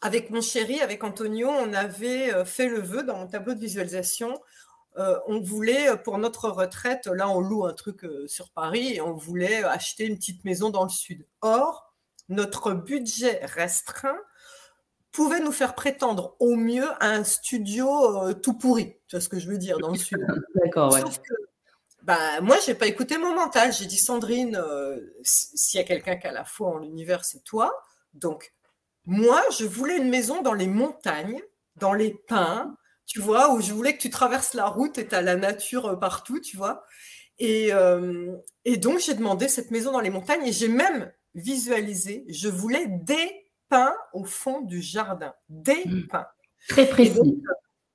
avec 0.03 0.29
mon 0.29 0.43
chéri, 0.43 0.81
avec 0.83 1.03
Antonio, 1.05 1.49
on 1.49 1.73
avait 1.73 2.35
euh, 2.35 2.45
fait 2.45 2.69
le 2.69 2.81
vœu 2.81 3.03
dans 3.03 3.17
mon 3.17 3.27
tableau 3.27 3.55
de 3.55 3.61
visualisation. 3.61 4.39
Euh, 4.97 5.19
on 5.27 5.41
voulait, 5.41 5.97
pour 6.05 6.19
notre 6.19 6.49
retraite, 6.49 7.07
là, 7.07 7.29
on 7.29 7.41
loue 7.41 7.67
un 7.67 7.73
truc 7.73 8.07
sur 8.27 8.51
Paris 8.51 8.95
et 8.95 9.01
on 9.01 9.15
voulait 9.15 9.65
acheter 9.65 10.05
une 10.05 10.17
petite 10.17 10.45
maison 10.45 10.71
dans 10.71 10.85
le 10.85 10.91
sud. 10.91 11.27
Or, 11.41 11.93
notre 12.29 12.73
budget 12.73 13.41
restreint 13.45 14.19
pouvait 15.11 15.41
nous 15.41 15.53
faire 15.53 15.75
prétendre 15.75 16.37
au 16.41 16.57
mieux 16.57 16.91
à 17.01 17.11
un 17.11 17.25
studio 17.25 18.33
tout 18.35 18.55
pourri. 18.55 18.97
Tu 19.09 19.17
vois 19.17 19.21
ce 19.21 19.29
que 19.29 19.39
je 19.39 19.49
veux 19.49 19.59
dire 19.59 19.79
dans 19.79 19.91
le 19.91 19.99
sud. 19.99 20.19
D'accord, 20.55 20.93
ouais. 20.93 21.03
Bah, 22.05 22.43
moi, 22.43 22.57
j'ai 22.67 22.75
pas 22.75 22.87
écouté 22.87 23.17
mon 23.17 23.35
mental. 23.35 23.73
J'ai 23.73 23.87
dit, 23.87 23.97
Sandrine, 23.97 24.57
euh, 24.57 25.01
s'il 25.23 25.81
y 25.81 25.83
a 25.83 25.87
quelqu'un 25.87 26.17
qui 26.17 26.27
a 26.27 26.33
la 26.33 26.45
foi 26.45 26.69
en 26.69 26.79
l'univers, 26.79 27.25
c'est 27.25 27.43
toi. 27.45 27.73
Donc, 28.13 28.53
moi, 29.07 29.43
je 29.59 29.65
voulais 29.65 29.97
une 29.97 30.11
maison 30.11 30.43
dans 30.43 30.53
les 30.53 30.67
montagnes, 30.67 31.41
dans 31.77 31.95
les 31.95 32.13
pins, 32.29 32.77
tu 33.07 33.21
vois, 33.21 33.53
où 33.53 33.61
je 33.61 33.73
voulais 33.73 33.97
que 33.97 34.03
tu 34.03 34.11
traverses 34.11 34.55
la 34.55 34.67
route 34.67 34.99
et 34.99 35.07
tu 35.07 35.15
as 35.15 35.23
la 35.23 35.37
nature 35.37 35.87
euh, 35.87 35.97
partout, 35.97 36.41
tu 36.41 36.57
vois. 36.57 36.85
Et, 37.39 37.73
euh, 37.73 38.35
et 38.65 38.77
donc, 38.77 39.01
j'ai 39.01 39.15
demandé 39.15 39.49
cette 39.49 39.71
maison 39.71 39.93
dans 39.93 40.01
les 40.01 40.11
montagnes 40.11 40.47
et 40.47 40.53
j'ai 40.53 40.69
même 40.69 41.13
visualisé, 41.35 42.25
je 42.29 42.49
voulais 42.49 42.87
des 42.89 43.45
pins 43.69 43.95
au 44.13 44.25
fond 44.25 44.61
du 44.61 44.81
jardin. 44.81 45.35
Des 45.49 45.85
mmh. 45.85 46.07
pins. 46.09 46.27
Très 46.69 46.87
précis. 46.89 47.43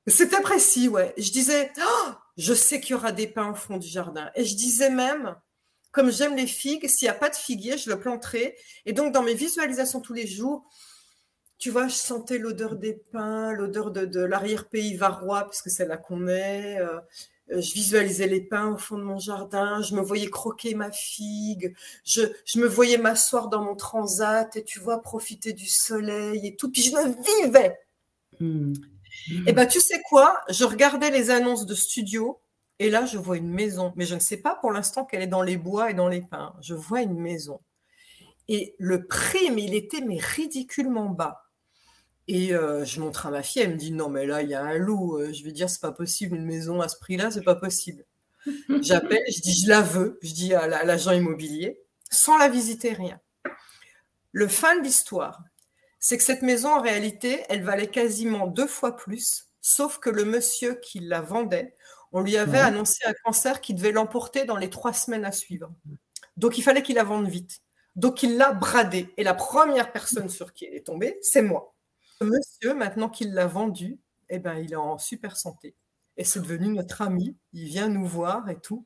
C'était 0.08 0.42
précis, 0.42 0.88
ouais. 0.88 1.14
Je 1.18 1.32
disais, 1.32 1.72
oh, 1.80 2.12
je 2.38 2.54
sais 2.54 2.82
qu'il 2.82 2.92
y 2.92 2.94
aura 2.96 3.12
des 3.12 3.28
pins 3.28 3.52
au 3.52 3.56
fond 3.56 3.78
du 3.78 3.88
jardin. 3.88 4.30
Et 4.36 4.44
je 4.44 4.56
disais 4.56 4.90
même, 4.90 5.36
comme 5.92 6.12
j'aime 6.12 6.36
les 6.36 6.48
figues, 6.48 6.88
s'il 6.88 7.06
n'y 7.06 7.10
a 7.10 7.16
pas 7.16 7.30
de 7.30 7.36
figuier, 7.36 7.78
je 7.78 7.90
le 7.90 8.00
planterai. 8.00 8.56
Et 8.86 8.94
donc, 8.94 9.14
dans 9.14 9.24
mes 9.24 9.34
visualisations 9.34 10.02
tous 10.02 10.14
les 10.14 10.28
jours, 10.28 10.68
tu 11.60 11.72
vois, 11.72 11.88
je 11.90 11.96
sentais 11.96 12.38
l'odeur 12.38 12.78
des 12.78 12.94
pins, 12.94 13.52
l'odeur 13.54 13.92
de, 13.92 14.22
l'arrière-pays 14.22 14.96
varois, 14.96 15.46
puisque 15.48 15.70
c'est 15.70 15.86
là 15.86 15.98
qu'on 15.98 16.28
est. 16.28 16.80
Euh, 16.80 17.00
je 17.50 17.74
visualisais 17.74 18.28
les 18.28 18.42
pins 18.42 18.74
au 18.74 18.78
fond 18.78 18.98
de 18.98 19.04
mon 19.04 19.18
jardin, 19.18 19.82
je 19.82 19.96
me 19.96 20.02
voyais 20.02 20.30
croquer 20.30 20.76
ma 20.76 20.92
figue, 20.92 21.76
je, 22.06 22.22
me 22.58 22.68
voyais 22.68 22.98
m'asseoir 22.98 23.50
dans 23.50 23.64
mon 23.64 23.76
transat 23.76 24.56
et 24.56 24.64
tu 24.64 24.80
vois, 24.80 25.02
profiter 25.02 25.54
du 25.54 25.68
soleil 25.68 26.48
et 26.48 26.56
tout. 26.56 26.72
Puis 26.72 26.84
je 26.84 26.92
me 26.92 27.44
vivais. 27.44 27.78
Et 28.40 29.44
eh 29.48 29.52
ben, 29.52 29.68
tu 29.68 29.80
sais 29.80 30.02
quoi? 30.08 30.40
Je 30.50 30.64
regardais 30.64 31.12
les 31.12 31.30
annonces 31.30 31.66
de 31.66 31.76
studio 31.76 32.40
et 32.78 32.90
là, 32.90 33.06
je 33.06 33.18
vois 33.18 33.38
une 33.38 33.50
maison. 33.50 33.92
Mais 33.96 34.06
je 34.06 34.16
ne 34.16 34.20
sais 34.20 34.38
pas 34.38 34.56
pour 34.56 34.72
l'instant 34.72 35.04
qu'elle 35.04 35.24
est 35.24 35.28
dans 35.28 35.44
les 35.44 35.58
bois 35.58 35.92
et 35.92 35.94
dans 35.94 36.08
les 36.08 36.22
pins. 36.22 36.54
Je 36.62 36.74
vois 36.74 37.02
une 37.02 37.20
maison. 37.20 37.60
Et 38.48 38.76
le 38.78 39.06
prix, 39.06 39.52
mais 39.52 39.64
il 39.64 39.76
était 39.76 40.02
mais 40.02 40.20
ridiculement 40.20 41.10
bas. 41.10 41.49
Et 42.32 42.54
euh, 42.54 42.86
je 42.86 43.00
montre 43.00 43.26
à 43.26 43.32
ma 43.32 43.42
fille, 43.42 43.64
elle 43.64 43.72
me 43.72 43.76
dit 43.76 43.92
non 43.92 44.08
mais 44.08 44.28
là 44.28 44.44
il 44.44 44.50
y 44.50 44.54
a 44.54 44.62
un 44.62 44.78
loup. 44.78 45.18
Euh, 45.18 45.34
je 45.34 45.44
vais 45.44 45.52
dire 45.52 45.68
c'est 45.68 45.82
pas 45.82 45.92
possible 45.92 46.36
une 46.36 46.46
maison 46.46 46.80
à 46.80 46.88
ce 46.88 46.96
prix-là, 47.00 47.32
c'est 47.32 47.42
pas 47.42 47.56
possible. 47.56 48.06
J'appelle, 48.82 49.24
je 49.28 49.42
dis 49.42 49.64
je 49.64 49.68
la 49.68 49.82
veux, 49.82 50.20
je 50.22 50.34
dis 50.34 50.54
à 50.54 50.68
l'agent 50.68 51.12
immobilier, 51.12 51.82
sans 52.12 52.38
la 52.38 52.48
visiter 52.48 52.94
rien. 52.94 53.20
Le 54.32 54.48
fin 54.48 54.78
de 54.78 54.84
l'histoire, 54.84 55.44
c'est 56.00 56.20
que 56.20 56.24
cette 56.24 56.44
maison, 56.44 56.70
en 56.70 56.82
réalité, 56.82 57.46
elle 57.50 57.64
valait 57.64 57.88
quasiment 57.88 58.46
deux 58.46 58.68
fois 58.68 58.96
plus, 58.96 59.48
sauf 59.60 59.98
que 59.98 60.12
le 60.12 60.24
monsieur 60.24 60.76
qui 60.76 61.00
la 61.00 61.22
vendait, 61.22 61.74
on 62.12 62.22
lui 62.22 62.38
avait 62.38 62.60
annoncé 62.60 63.00
un 63.06 63.14
cancer 63.24 63.60
qui 63.60 63.74
devait 63.74 63.92
l'emporter 63.92 64.46
dans 64.46 64.58
les 64.58 64.70
trois 64.70 64.94
semaines 64.94 65.26
à 65.26 65.32
suivre. 65.32 65.72
Donc, 66.38 66.60
il 66.60 66.62
fallait 66.62 66.84
qu'il 66.84 66.96
la 66.96 67.04
vende 67.04 67.28
vite. 67.28 67.62
Donc, 67.96 68.22
il 68.22 68.38
l'a 68.38 68.52
bradé. 68.52 69.12
Et 69.18 69.24
la 69.24 69.34
première 69.34 69.92
personne 69.92 70.30
sur 70.30 70.54
qui 70.54 70.66
elle 70.66 70.76
est 70.76 70.86
tombée, 70.86 71.18
c'est 71.24 71.42
moi. 71.42 71.74
Monsieur, 72.22 72.74
maintenant 72.74 73.10
qu'il 73.10 73.34
l'a 73.34 73.48
vendu, 73.48 74.00
eh 74.30 74.40
ben, 74.40 74.56
il 74.56 74.74
est 74.74 74.78
en 74.78 74.98
super 74.98 75.38
santé. 75.38 75.76
Et 76.18 76.26
c'est 76.26 76.42
devenu 76.42 76.68
notre 76.68 77.02
ami. 77.02 77.38
Il 77.54 77.66
vient 77.66 77.88
nous 77.88 78.06
voir 78.06 78.50
et 78.50 78.60
tout. 78.60 78.86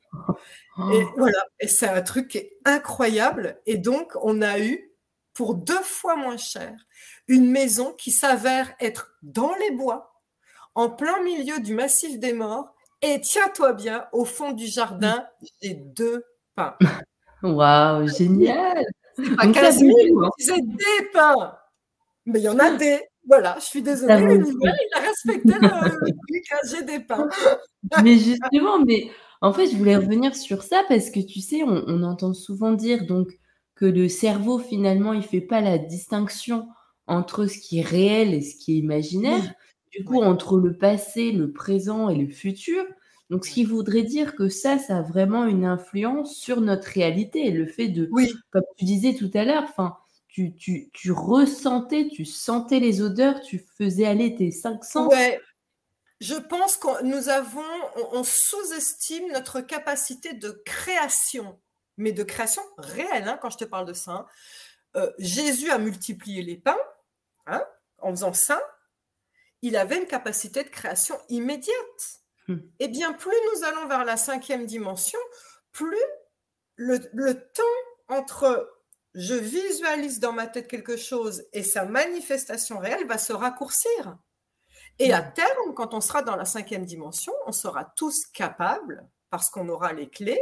Et 0.92 1.04
voilà. 1.16 1.44
Et 1.58 1.66
c'est 1.66 1.88
un 1.88 2.02
truc 2.02 2.28
qui 2.28 2.38
est 2.38 2.56
incroyable. 2.64 3.60
Et 3.66 3.76
donc, 3.76 4.12
on 4.22 4.40
a 4.40 4.60
eu 4.60 4.94
pour 5.34 5.56
deux 5.56 5.82
fois 5.82 6.14
moins 6.16 6.36
cher, 6.36 6.72
une 7.26 7.50
maison 7.50 7.92
qui 7.92 8.12
s'avère 8.12 8.72
être 8.80 9.16
dans 9.22 9.52
les 9.56 9.72
bois, 9.72 10.14
en 10.76 10.88
plein 10.88 11.20
milieu 11.22 11.58
du 11.58 11.74
massif 11.74 12.20
des 12.20 12.32
morts, 12.32 12.72
et 13.02 13.20
tiens-toi 13.20 13.72
bien, 13.72 14.06
au 14.12 14.24
fond 14.24 14.52
du 14.52 14.66
jardin, 14.66 15.26
j'ai 15.60 15.74
deux 15.74 16.24
pins. 16.54 16.76
Waouh, 17.42 18.06
génial 18.08 18.86
C'est 19.16 19.36
pas 19.36 19.48
15 19.48 19.78
000, 19.80 19.92
j'ai 20.38 20.62
des 20.62 21.08
pins 21.12 21.58
Mais 22.24 22.38
il 22.38 22.44
y 22.44 22.48
en 22.48 22.58
a 22.58 22.70
des 22.70 23.02
voilà, 23.26 23.56
je 23.58 23.64
suis 23.64 23.82
désolée, 23.82 24.18
l'univers, 24.18 24.74
il 24.74 24.98
a 24.98 25.00
respecté 25.00 25.52
le, 25.60 25.68
truc, 25.68 26.44
j'ai 26.70 26.82
des 26.84 27.00
pins. 27.00 27.28
mais 28.02 28.18
justement, 28.18 28.84
mais 28.84 29.10
en 29.40 29.52
fait, 29.52 29.66
je 29.66 29.76
voulais 29.76 29.96
revenir 29.96 30.34
sur 30.36 30.62
ça 30.62 30.82
parce 30.88 31.10
que 31.10 31.20
tu 31.20 31.40
sais, 31.40 31.62
on, 31.62 31.84
on 31.86 32.02
entend 32.02 32.34
souvent 32.34 32.72
dire 32.72 33.06
donc 33.06 33.28
que 33.74 33.84
le 33.86 34.08
cerveau, 34.08 34.58
finalement, 34.58 35.12
il 35.12 35.22
fait 35.22 35.40
pas 35.40 35.60
la 35.60 35.78
distinction 35.78 36.68
entre 37.06 37.46
ce 37.46 37.58
qui 37.58 37.80
est 37.80 37.84
réel 37.84 38.34
et 38.34 38.40
ce 38.40 38.56
qui 38.56 38.74
est 38.74 38.78
imaginaire, 38.78 39.52
du 39.90 40.04
coup, 40.04 40.22
entre 40.22 40.58
le 40.58 40.76
passé, 40.76 41.32
le 41.32 41.52
présent 41.52 42.08
et 42.08 42.16
le 42.16 42.28
futur. 42.28 42.84
Donc, 43.30 43.46
ce 43.46 43.50
qui 43.52 43.64
voudrait 43.64 44.02
dire 44.02 44.34
que 44.34 44.48
ça, 44.48 44.78
ça 44.78 44.98
a 44.98 45.02
vraiment 45.02 45.44
une 45.44 45.64
influence 45.64 46.36
sur 46.36 46.60
notre 46.60 46.88
réalité. 46.88 47.50
Le 47.50 47.66
fait 47.66 47.88
de, 47.88 48.08
comme 48.50 48.62
tu 48.76 48.84
disais 48.84 49.14
tout 49.14 49.30
à 49.34 49.44
l'heure, 49.44 49.64
enfin, 49.64 49.96
tu, 50.34 50.54
tu, 50.56 50.90
tu, 50.92 51.12
ressentais, 51.12 52.08
tu 52.08 52.24
sentais 52.24 52.80
les 52.80 53.00
odeurs, 53.00 53.40
tu 53.40 53.64
faisais 53.78 54.06
aller 54.06 54.34
tes 54.34 54.50
cinq 54.50 54.84
sens. 54.84 55.12
Ouais. 55.12 55.40
Je 56.20 56.34
pense 56.34 56.76
que 56.76 57.04
nous 57.04 57.28
avons, 57.28 57.62
on 58.12 58.24
sous-estime 58.24 59.30
notre 59.32 59.60
capacité 59.60 60.32
de 60.32 60.50
création 60.64 61.58
mais 61.96 62.12
de 62.12 62.22
création 62.22 62.62
réelle, 62.78 63.28
hein, 63.28 63.38
quand 63.40 63.50
je 63.50 63.58
te 63.58 63.64
parle 63.64 63.86
de 63.86 63.92
ça. 63.92 64.12
Hein. 64.12 64.26
Euh, 64.96 65.12
Jésus 65.18 65.70
a 65.70 65.78
multiplié 65.78 66.42
les 66.42 66.56
pains, 66.56 66.78
hein, 67.46 67.64
en 67.98 68.10
faisant 68.10 68.32
ça, 68.32 68.60
il 69.62 69.76
avait 69.76 69.98
une 69.98 70.06
capacité 70.06 70.62
de 70.62 70.68
création 70.68 71.18
immédiate. 71.28 72.20
Hmm. 72.48 72.58
Et 72.78 72.84
eh 72.84 72.88
bien, 72.88 73.12
plus 73.12 73.36
nous 73.54 73.64
allons 73.64 73.86
vers 73.86 74.04
la 74.04 74.16
cinquième 74.16 74.66
dimension, 74.66 75.18
plus 75.72 75.96
le, 76.76 76.98
temps 77.32 77.62
entre 78.08 78.73
je 79.14 79.34
visualise 79.34 80.18
dans 80.18 80.32
ma 80.32 80.46
tête 80.46 80.68
quelque 80.68 80.96
chose 80.96 81.44
et 81.52 81.62
sa 81.62 81.84
manifestation 81.84 82.78
réelle 82.78 83.06
va 83.06 83.18
se 83.18 83.32
raccourcir. 83.32 84.18
Et 84.98 85.12
à 85.12 85.22
terme, 85.22 85.74
quand 85.74 85.94
on 85.94 86.00
sera 86.00 86.22
dans 86.22 86.36
la 86.36 86.44
cinquième 86.44 86.84
dimension, 86.84 87.32
on 87.46 87.52
sera 87.52 87.84
tous 87.96 88.26
capables, 88.26 89.06
parce 89.30 89.50
qu'on 89.50 89.68
aura 89.68 89.92
les 89.92 90.08
clés, 90.08 90.40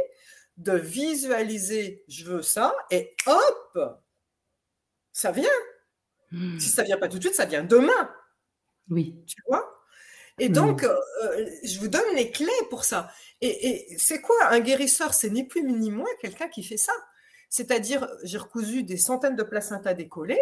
de 0.57 0.73
visualiser 0.73 2.03
je 2.07 2.25
veux 2.25 2.41
ça 2.43 2.75
et 2.91 3.15
hop, 3.25 3.79
ça 5.11 5.31
vient. 5.31 5.49
Hmm. 6.31 6.59
Si 6.59 6.69
ça 6.69 6.83
vient 6.83 6.97
pas 6.97 7.07
tout 7.07 7.17
de 7.17 7.23
suite, 7.23 7.35
ça 7.35 7.45
vient 7.45 7.63
demain. 7.63 8.11
Oui. 8.89 9.15
Tu 9.27 9.41
vois? 9.47 9.83
Et 10.39 10.49
hmm. 10.49 10.53
donc, 10.53 10.83
euh, 10.83 10.95
euh, 11.23 11.49
je 11.63 11.79
vous 11.79 11.87
donne 11.87 12.15
les 12.15 12.31
clés 12.31 12.51
pour 12.69 12.83
ça. 12.85 13.11
Et, 13.41 13.95
c'est 13.97 14.21
quoi? 14.21 14.35
Un 14.47 14.59
guérisseur 14.59 15.13
C'est 15.13 15.29
ni 15.29 15.43
plus 15.43 15.63
ni 15.63 15.91
moins 15.91 16.09
quelqu'un 16.21 16.47
qui 16.47 16.63
fait 16.63 16.77
ça. 16.77 16.93
C'est-à-dire, 17.53 18.09
j'ai 18.23 18.39
recousu 18.39 18.81
des 18.81 18.97
centaines 18.97 19.35
de 19.35 19.43
placentas 19.43 19.93
décollés. 19.93 20.41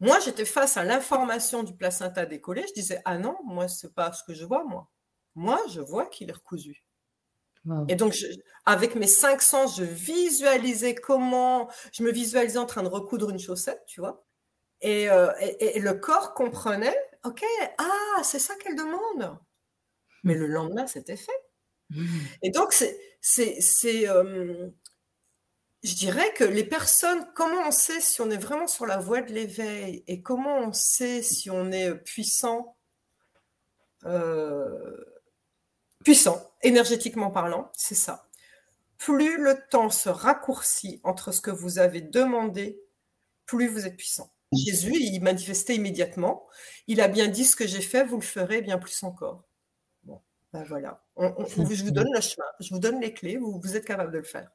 Moi, 0.00 0.18
j'étais 0.20 0.46
face 0.46 0.78
à 0.78 0.84
l'information 0.84 1.62
du 1.62 1.76
placenta 1.76 2.24
décollé. 2.24 2.64
Je 2.66 2.72
disais, 2.72 3.02
ah 3.04 3.18
non, 3.18 3.36
moi, 3.44 3.68
c'est 3.68 3.92
pas 3.92 4.10
ce 4.14 4.24
que 4.24 4.32
je 4.32 4.46
vois, 4.46 4.64
moi. 4.64 4.90
Moi, 5.34 5.60
je 5.68 5.82
vois 5.82 6.06
qu'il 6.06 6.30
est 6.30 6.32
recousu. 6.32 6.82
Et 7.88 7.94
donc, 7.94 8.16
avec 8.64 8.94
mes 8.94 9.06
cinq 9.06 9.42
sens, 9.42 9.76
je 9.76 9.84
visualisais 9.84 10.94
comment, 10.94 11.70
je 11.92 12.04
me 12.04 12.10
visualisais 12.10 12.58
en 12.58 12.64
train 12.64 12.82
de 12.82 12.88
recoudre 12.88 13.28
une 13.28 13.38
chaussette, 13.38 13.82
tu 13.86 14.00
vois. 14.00 14.24
Et, 14.80 15.10
euh, 15.10 15.30
le 15.60 15.92
corps 15.92 16.32
comprenait, 16.32 16.96
ok, 17.22 17.44
ah, 17.76 18.22
c'est 18.22 18.38
ça 18.38 18.54
qu'elle 18.56 18.76
demande. 18.76 19.38
Mais 20.22 20.34
le 20.36 20.46
lendemain, 20.46 20.86
c'était 20.86 21.18
fait. 21.18 21.44
Mmh. 21.90 22.06
Et 22.42 22.50
donc, 22.50 22.72
c'est, 22.72 22.98
c'est, 23.20 24.08
euh, 24.08 24.70
je 25.84 25.94
dirais 25.94 26.32
que 26.34 26.44
les 26.44 26.64
personnes, 26.64 27.26
comment 27.34 27.68
on 27.68 27.70
sait 27.70 28.00
si 28.00 28.20
on 28.20 28.30
est 28.30 28.38
vraiment 28.38 28.66
sur 28.66 28.86
la 28.86 28.98
voie 28.98 29.20
de 29.20 29.32
l'éveil 29.32 30.02
et 30.06 30.22
comment 30.22 30.58
on 30.58 30.72
sait 30.72 31.22
si 31.22 31.50
on 31.50 31.70
est 31.70 31.94
puissant 31.94 32.76
euh, 34.06 35.04
puissant, 36.04 36.50
énergétiquement 36.62 37.30
parlant, 37.30 37.70
c'est 37.74 37.94
ça. 37.94 38.28
Plus 38.98 39.38
le 39.38 39.58
temps 39.70 39.90
se 39.90 40.08
raccourcit 40.08 41.00
entre 41.02 41.32
ce 41.32 41.40
que 41.40 41.50
vous 41.50 41.78
avez 41.78 42.00
demandé, 42.00 42.80
plus 43.46 43.68
vous 43.68 43.86
êtes 43.86 43.96
puissant. 43.96 44.32
Jésus, 44.52 44.94
il 44.94 45.20
manifestait 45.20 45.74
immédiatement. 45.74 46.46
Il 46.86 47.00
a 47.00 47.08
bien 47.08 47.26
dit 47.26 47.44
ce 47.44 47.56
que 47.56 47.66
j'ai 47.66 47.80
fait, 47.80 48.04
vous 48.04 48.16
le 48.16 48.22
ferez 48.22 48.62
bien 48.62 48.78
plus 48.78 49.02
encore. 49.02 49.44
Ben 50.52 50.62
voilà. 50.68 51.04
je 51.18 51.82
vous 51.82 51.90
donne 51.90 52.12
le 52.14 52.20
chemin, 52.20 52.46
je 52.60 52.72
vous 52.72 52.78
donne 52.78 53.00
les 53.00 53.12
clés, 53.12 53.38
vous, 53.38 53.60
vous 53.60 53.76
êtes 53.76 53.84
capable 53.84 54.12
de 54.12 54.18
le 54.18 54.24
faire. 54.24 54.48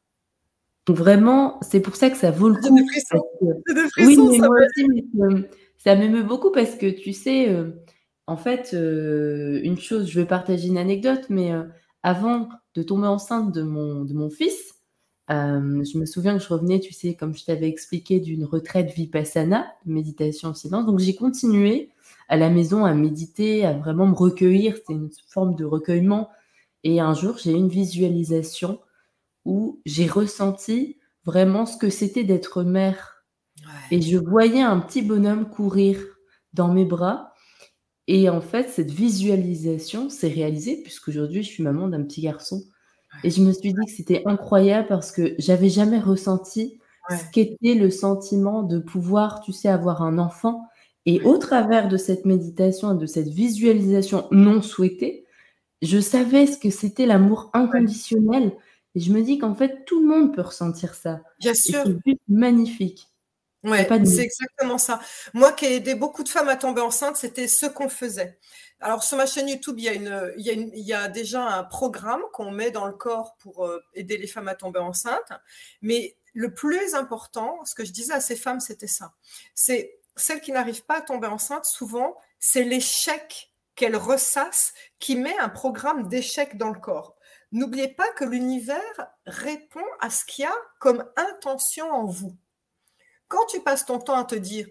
Vraiment, 0.88 1.60
c'est 1.62 1.82
pour 1.82 1.96
ça 1.96 2.10
que 2.10 2.18
ça 2.18 2.32
vaut 2.32 2.50
le 2.50 2.56
coup. 2.56 2.76
oui, 2.76 4.18
mais 4.18 4.38
ça 4.38 4.48
moi 4.48 4.58
aussi, 4.58 5.46
ça 5.78 5.96
m'émeut 5.96 6.24
beaucoup 6.24 6.52
parce 6.52 6.76
que 6.76 6.90
tu 6.90 7.14
sais, 7.14 7.50
euh, 7.50 7.72
en 8.28 8.38
fait, 8.38 8.72
euh, 8.74 9.60
une 9.64 9.78
chose, 9.78 10.10
je 10.10 10.20
vais 10.20 10.26
partager 10.26 10.68
une 10.68 10.78
anecdote, 10.78 11.26
mais 11.30 11.54
euh, 11.54 11.64
avant 12.04 12.50
de 12.76 12.84
tomber 12.84 13.08
enceinte 13.08 13.54
de 13.54 13.62
mon, 13.62 14.04
de 14.04 14.14
mon 14.14 14.30
fils, 14.30 14.76
je 15.30 15.98
me 15.98 16.06
souviens 16.06 16.38
que 16.38 16.44
je 16.44 16.50
revenais, 16.50 16.80
tu 16.80 16.92
sais, 16.92 17.14
comme 17.14 17.36
je 17.36 17.46
t'avais 17.46 17.70
expliqué, 17.70 18.20
d'une 18.20 18.46
retraite 18.46 18.92
vipassana, 18.92 19.68
méditation 19.86 20.50
en 20.50 20.54
silence. 20.56 20.88
Donc 20.88 21.00
j'ai 21.00 21.14
continué 21.14 21.92
à 22.30 22.38
la 22.38 22.50
maison 22.50 22.84
à 22.84 22.96
méditer, 22.96 23.64
à 23.64 23.74
vraiment 23.74 24.08
me 24.08 24.16
recueillir. 24.16 24.76
C'était 24.76 24.94
une 24.94 25.12
forme 25.28 25.56
de 25.56 25.66
recueillement. 25.66 26.30
Et 26.84 27.00
un 27.00 27.14
jour, 27.14 27.38
j'ai 27.38 27.52
eu 27.52 27.56
une 27.56 27.70
visualisation 27.70 28.80
où 29.50 29.82
j'ai 29.86 30.06
ressenti 30.06 31.00
vraiment 31.26 31.66
ce 31.66 31.76
que 31.76 31.90
c'était 31.90 32.24
d'être 32.24 32.64
mère. 32.64 33.26
Et 33.92 34.00
je 34.02 34.18
voyais 34.18 34.62
un 34.62 34.80
petit 34.80 35.02
bonhomme 35.02 35.50
courir 35.50 36.00
dans 36.54 36.72
mes 36.72 36.86
bras. 36.86 37.34
Et 38.08 38.30
en 38.30 38.42
fait, 38.42 38.70
cette 38.70 38.92
visualisation 38.92 40.10
s'est 40.10 40.30
réalisée 40.30 40.82
puisqu'aujourd'hui, 40.84 41.44
je 41.44 41.50
suis 41.50 41.64
maman 41.64 41.88
d'un 41.88 42.04
petit 42.04 42.22
garçon. 42.22 42.64
Et 43.24 43.32
je 43.32 43.42
me 43.42 43.52
suis 43.52 43.74
dit 43.74 43.86
que 43.86 43.92
c'était 43.92 44.22
incroyable 44.26 44.88
parce 44.88 45.12
que 45.12 45.34
j'avais 45.40 45.70
jamais 45.70 46.00
ressenti 46.00 46.80
ce 47.10 47.32
qu'était 47.32 47.74
le 47.74 47.90
sentiment 47.90 48.62
de 48.62 48.78
pouvoir, 48.78 49.42
tu 49.42 49.52
sais, 49.52 49.68
avoir 49.68 50.04
un 50.04 50.20
enfant. 50.20 50.68
Et 51.08 51.22
au 51.22 51.38
travers 51.38 51.88
de 51.88 51.98
cette 51.98 52.26
méditation 52.26 52.94
et 52.94 52.98
de 52.98 53.08
cette 53.08 53.30
visualisation 53.30 54.28
non 54.32 54.62
souhaitée, 54.62 55.26
je 55.82 56.00
savais 56.00 56.46
ce 56.46 56.58
que 56.58 56.70
c'était 56.70 57.08
l'amour 57.08 57.50
inconditionnel. 57.54 58.54
Et 58.96 59.00
je 59.00 59.12
me 59.12 59.22
dis 59.22 59.38
qu'en 59.38 59.56
fait, 59.56 59.86
tout 59.86 60.02
le 60.02 60.08
monde 60.08 60.34
peut 60.34 60.42
ressentir 60.42 60.96
ça. 60.96 61.22
Bien 61.40 61.54
sûr. 61.54 61.84
C'est 62.06 62.18
magnifique. 62.28 63.08
Ouais, 63.64 63.88
c'est 64.06 64.24
exactement 64.24 64.78
ça. 64.78 65.02
Moi 65.34 65.52
qui 65.52 65.66
ai 65.66 65.76
aidé 65.76 65.94
beaucoup 65.94 66.24
de 66.24 66.30
femmes 66.30 66.48
à 66.48 66.56
tomber 66.56 66.82
enceinte, 66.82 67.18
c'était 67.18 67.48
ce 67.48 67.66
qu'on 67.66 67.90
faisait. 67.90 68.40
Alors 68.80 69.04
sur 69.04 69.18
ma 69.18 69.26
chaîne 69.26 69.50
YouTube, 69.50 69.76
il 69.78 69.84
y 69.84 69.90
a, 69.90 69.94
une, 69.94 70.32
il 70.38 70.46
y 70.46 70.50
a, 70.50 70.54
il 70.54 70.86
y 70.86 70.94
a 70.94 71.10
déjà 71.10 71.46
un 71.46 71.64
programme 71.66 72.22
qu'on 72.32 72.52
met 72.52 72.72
dans 72.72 72.86
le 72.86 72.94
corps 72.94 73.36
pour 73.40 73.66
euh, 73.66 73.84
aider 73.94 74.18
les 74.18 74.28
femmes 74.28 74.48
à 74.48 74.56
tomber 74.56 74.80
enceintes. 74.80 75.34
Mais 75.82 76.16
le 76.34 76.54
plus 76.54 76.96
important, 76.96 77.60
ce 77.66 77.76
que 77.76 77.84
je 77.84 77.92
disais 77.92 78.14
à 78.14 78.22
ces 78.22 78.38
femmes, 78.38 78.62
c'était 78.62 78.88
ça. 78.88 79.14
C'est 79.54 80.00
celles 80.16 80.40
qui 80.40 80.54
n'arrivent 80.54 80.86
pas 80.86 81.00
à 81.00 81.02
tomber 81.02 81.28
enceinte, 81.28 81.66
souvent, 81.66 82.16
c'est 82.40 82.64
l'échec 82.64 83.52
qu'elles 83.76 83.98
ressassent 83.98 84.74
qui 85.00 85.18
met 85.18 85.38
un 85.38 85.50
programme 85.50 86.08
d'échec 86.08 86.58
dans 86.58 86.70
le 86.70 86.80
corps. 86.80 87.18
N'oubliez 87.52 87.88
pas 87.88 88.10
que 88.12 88.26
l'univers 88.26 89.08
répond 89.26 89.86
à 90.00 90.10
ce 90.10 90.24
qu'il 90.26 90.44
y 90.44 90.48
a 90.48 90.56
comme 90.80 91.04
intention 91.16 91.90
en 91.92 92.06
vous. 92.06 92.38
Quand 93.28 93.46
tu 93.48 93.62
passes 93.62 93.86
ton 93.86 94.00
temps 94.00 94.18
à 94.18 94.26
te 94.26 94.36
dire, 94.36 94.68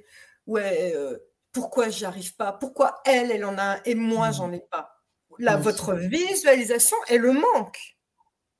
ouais, 0.46 0.92
euh, 0.94 1.18
pourquoi 1.52 1.88
j'y 1.88 2.04
arrive 2.04 2.36
pas? 2.36 2.52
Pourquoi 2.52 3.00
elle, 3.04 3.30
elle 3.30 3.44
en 3.44 3.58
a 3.58 3.62
un 3.62 3.80
et 3.84 3.94
moi, 3.94 4.30
mmh. 4.30 4.34
j'en 4.34 4.52
ai 4.52 4.60
pas? 4.60 4.94
Là, 5.38 5.56
votre 5.56 5.94
visualisation 5.94 6.96
est 7.08 7.18
le 7.18 7.32
manque. 7.32 7.96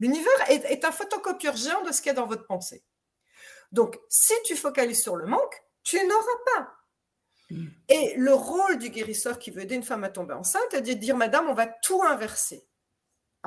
L'univers 0.01 0.51
est, 0.51 0.65
est, 0.65 0.85
un 0.85 0.93
photocopieur 0.93 1.57
géant 1.57 1.83
de 1.83 1.93
ce 1.93 2.01
qu'il 2.01 2.11
y 2.11 2.11
a 2.11 2.15
dans 2.15 2.27
votre 2.27 2.47
pensée. 2.47 2.85
Donc, 3.73 3.99
si 4.09 4.35
tu 4.45 4.57
focalises 4.57 5.03
sur 5.03 5.17
le 5.17 5.27
manque, 5.27 5.63
tu 5.83 5.97
n'auras 5.97 6.23
pas. 6.57 6.75
Mmh. 7.51 7.67
Et 7.89 8.15
le 8.17 8.35
rôle 8.35 8.79
du 8.79 8.91
guérisseur 8.91 9.39
qui 9.39 9.51
veut 9.51 9.63
aider 9.63 9.75
une 9.75 9.83
femme 9.83 10.05
à 10.05 10.11
tomber 10.11 10.35
enceinte 10.35 10.73
est 10.73 10.83
de 10.83 10.93
dire, 10.93 11.17
Madame, 11.17 11.49
on 11.49 11.55
va 11.55 11.67
tout 11.67 12.03
inverser. 12.03 12.68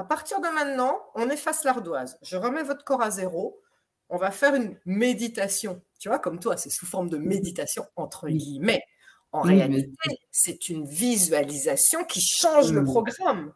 À 0.01 0.03
partir 0.03 0.41
de 0.41 0.47
maintenant, 0.47 0.99
on 1.13 1.29
efface 1.29 1.63
l'ardoise. 1.63 2.17
Je 2.23 2.35
remets 2.35 2.63
votre 2.63 2.83
corps 2.83 3.03
à 3.03 3.11
zéro. 3.11 3.61
On 4.09 4.17
va 4.17 4.31
faire 4.31 4.55
une 4.55 4.75
méditation. 4.83 5.79
Tu 5.99 6.09
vois, 6.09 6.17
comme 6.17 6.39
toi, 6.39 6.57
c'est 6.57 6.71
sous 6.71 6.87
forme 6.87 7.07
de 7.07 7.19
méditation, 7.19 7.85
entre 7.95 8.27
guillemets. 8.27 8.83
En 9.31 9.41
réalité, 9.41 10.19
c'est 10.31 10.69
une 10.69 10.87
visualisation 10.87 12.03
qui 12.03 12.19
change 12.19 12.71
le 12.71 12.83
programme. 12.83 13.53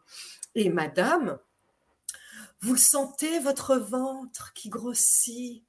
Et 0.54 0.68
madame, 0.68 1.40
vous 2.60 2.74
le 2.74 2.78
sentez, 2.78 3.40
votre 3.40 3.74
ventre 3.74 4.52
qui 4.52 4.68
grossit, 4.68 5.64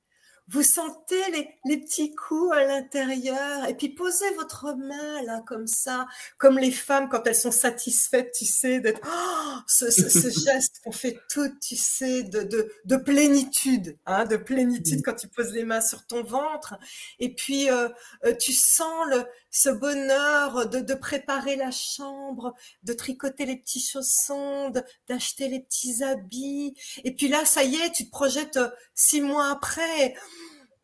vous 0.50 0.64
sentez 0.64 1.22
les, 1.66 1.78
petits 1.78 2.16
coups 2.16 2.56
à 2.56 2.64
l'intérieur 2.64 3.68
et 3.68 3.76
puis 3.76 3.90
posez 3.90 4.30
votre 4.36 4.74
main 4.76 5.22
là 5.24 5.44
comme 5.46 5.68
ça, 5.68 6.08
comme 6.38 6.58
les 6.58 6.72
femmes 6.72 7.10
quand 7.10 7.28
elles 7.28 7.36
sont 7.36 7.52
satisfaites, 7.52 8.34
tu 8.38 8.46
sais, 8.46 8.80
d'être 8.80 9.02
oh, 9.06 9.58
ce, 9.68 9.90
geste 10.46 10.80
qu'on 10.84 10.94
fait 10.94 11.20
toutes, 11.30 11.60
tu 11.60 11.76
sais, 11.76 12.24
de, 12.24 12.44
de, 12.86 12.96
plénitude, 12.96 13.98
hein, 14.06 14.26
de 14.26 14.38
plénitude 14.38 15.02
quand 15.04 15.16
tu 15.16 15.28
poses 15.28 15.52
les 15.52 15.66
mains 15.66 15.82
sur 15.82 16.06
ton 16.08 16.24
ventre. 16.24 16.76
Et 17.20 17.34
puis 17.36 17.70
euh, 17.70 17.90
euh, 18.26 18.34
tu 18.40 18.54
sens 18.54 19.06
le, 19.10 19.26
ce 19.52 19.70
bonheur 19.70 20.70
de, 20.70 20.80
de, 20.80 20.94
préparer 20.94 21.56
la 21.56 21.72
chambre, 21.72 22.54
de 22.84 22.94
tricoter 22.94 23.46
les 23.46 23.58
petits 23.58 23.82
chaussons, 23.82 24.72
d'acheter 25.10 25.50
les 25.50 25.60
petits 25.60 26.04
habits. 26.04 26.74
Et 27.04 27.14
puis 27.14 27.28
là, 27.28 27.44
ça 27.44 27.64
y 27.64 27.76
est, 27.76 27.92
tu 27.92 28.06
te 28.06 28.12
projettes 28.12 28.58
euh, 28.58 28.70
six 28.96 29.22
mois 29.22 29.50
après. 29.50 30.16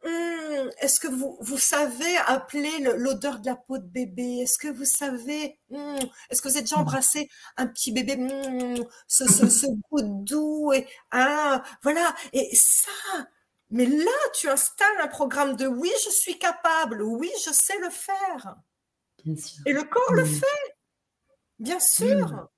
Hum, 0.06 0.70
est-ce 0.80 1.00
que 1.00 1.08
vous, 1.08 1.38
vous 1.40 1.58
savez 1.58 2.18
appeler 2.28 2.80
l'odeur 2.98 3.40
de 3.40 3.46
la 3.46 3.56
peau 3.56 3.78
de 3.78 3.86
bébé? 3.86 4.40
Est-ce 4.42 4.58
que 4.58 4.68
vous 4.68 4.86
savez 4.86 5.60
hum, 5.72 5.98
Est-ce 6.30 6.42
que 6.42 6.50
vous 6.50 6.56
avez 6.56 6.64
déjà 6.64 6.78
embrassé 6.78 7.30
un 7.56 7.68
petit 7.68 7.92
bébé 7.92 8.16
hum, 8.16 8.86
ce, 9.08 9.26
ce, 9.26 9.68
goût 9.68 10.02
doux 10.02 10.74
et 10.74 10.88
hein, 11.12 11.62
voilà 11.84 12.14
et 12.34 12.54
ça. 12.56 12.92
Mais 13.70 13.86
là, 13.86 14.12
tu 14.36 14.50
installes 14.50 15.02
un 15.02 15.08
programme 15.08 15.56
de 15.56 15.68
oui, 15.68 15.92
je 16.06 16.12
suis 16.12 16.38
capable, 16.38 17.02
oui, 17.02 17.32
je 17.46 17.52
sais 17.52 17.78
le 17.80 17.90
faire. 17.90 18.58
Bien 19.24 19.36
sûr. 19.36 19.64
Et 19.66 19.74
le 19.74 19.84
corps 19.84 20.14
le 20.14 20.26
fait, 20.26 20.76
bien 21.60 21.80
sûr. 21.80 22.50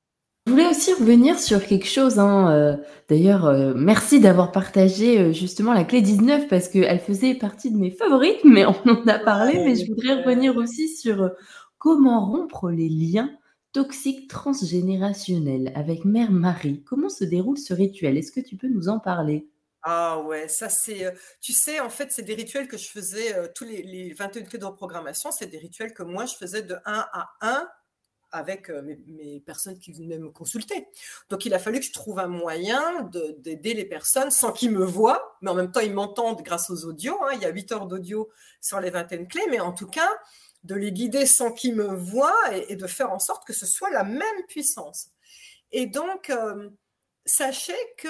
Je 0.48 0.52
voulais 0.52 0.68
aussi 0.68 0.94
revenir 0.94 1.40
sur 1.40 1.66
quelque 1.66 1.88
chose. 1.88 2.20
Hein, 2.20 2.52
euh, 2.52 2.78
d'ailleurs, 3.10 3.46
euh, 3.46 3.74
merci 3.76 4.20
d'avoir 4.20 4.52
partagé 4.52 5.20
euh, 5.20 5.34
justement 5.34 5.74
la 5.74 5.84
clé 5.84 6.04
19 6.04 6.48
parce 6.48 6.70
qu'elle 6.70 7.00
faisait 7.00 7.34
partie 7.34 7.72
de 7.72 7.78
mes 7.78 7.90
favorites, 7.90 8.42
mais 8.44 8.64
on 8.64 8.76
en 8.88 9.08
a 9.08 9.18
parlé. 9.18 9.54
mais 9.66 9.76
je 9.76 9.88
voudrais 9.88 10.22
revenir 10.22 10.56
aussi 10.56 10.88
sur 10.88 11.32
comment 11.80 12.30
rompre 12.30 12.70
les 12.70 12.90
liens 12.90 13.36
toxiques 13.72 14.30
transgénérationnels 14.30 15.72
avec 15.74 16.06
Mère 16.06 16.32
Marie. 16.32 16.84
Comment 16.84 17.10
se 17.10 17.24
déroule 17.24 17.58
ce 17.58 17.74
rituel? 17.74 18.16
Est-ce 18.16 18.32
que 18.32 18.40
tu 18.40 18.56
peux 18.56 18.70
nous 18.70 18.88
en 18.88 19.00
parler? 19.00 19.50
Ah 19.82 20.22
ouais, 20.22 20.48
ça 20.48 20.70
c'est, 20.70 21.12
tu 21.42 21.54
sais, 21.54 21.80
en 21.80 21.90
fait, 21.90 22.12
c'est 22.12 22.24
des 22.24 22.36
rituels 22.36 22.68
que 22.68 22.78
je 22.78 22.88
faisais 22.88 23.52
tous 23.54 23.66
les, 23.66 23.82
les 23.82 24.14
21 24.14 24.44
clés 24.44 24.60
de 24.60 24.66
reprogrammation, 24.66 25.32
c'est 25.32 25.48
des 25.48 25.58
rituels 25.58 25.94
que 25.94 26.04
moi 26.04 26.26
je 26.26 26.36
faisais 26.36 26.62
de 26.62 26.76
1 26.86 27.06
à 27.12 27.30
1 27.42 27.68
avec 28.36 28.70
euh, 28.70 28.82
mes, 29.08 29.40
personnes 29.40 29.80
qui 29.80 29.92
venaient 29.92 30.20
me 30.20 30.30
consulter. 30.30 30.88
Donc, 31.30 31.46
il 31.46 31.54
a 31.54 31.60
fallu 31.60 31.80
que 31.80 31.86
je 31.86 31.94
trouve 31.94 32.20
un 32.20 32.28
moyen 32.28 33.10
d'aider 33.40 33.74
les 33.74 33.86
personnes 33.86 34.32
sans 34.32 34.52
qu'ils 34.52 34.72
me 34.72 34.86
voient, 34.86 35.38
mais 35.42 35.50
en 35.50 35.56
même 35.56 35.72
temps, 35.72 35.80
ils 35.80 35.94
m'entendent 35.94 36.42
grâce 36.42 36.70
aux 36.70 36.86
audios. 36.86 37.18
Hein. 37.24 37.32
Il 37.34 37.42
y 37.42 37.46
a 37.46 37.50
8 37.50 37.72
heures 37.72 37.88
d'audio 37.88 38.30
sur 38.62 38.80
les 38.80 38.90
vingtaines 38.90 39.28
clés, 39.28 39.46
mais 39.50 39.60
en 39.60 39.74
tout 39.74 39.88
cas, 39.88 40.10
de 40.64 40.76
les 40.76 40.92
guider 40.92 41.26
sans 41.26 41.52
qu'ils 41.52 41.76
me 41.76 41.96
voient 41.96 42.54
et, 42.54 42.76
de 42.76 42.88
faire 42.88 43.12
en 43.12 43.20
sorte 43.20 43.46
que 43.46 43.54
ce 43.54 43.66
soit 43.66 43.92
la 43.92 44.04
même 44.04 44.44
puissance. 44.48 45.10
Et 45.72 45.86
donc, 45.86 46.30
euh, 46.30 46.70
sachez 47.26 47.78
que 47.98 48.08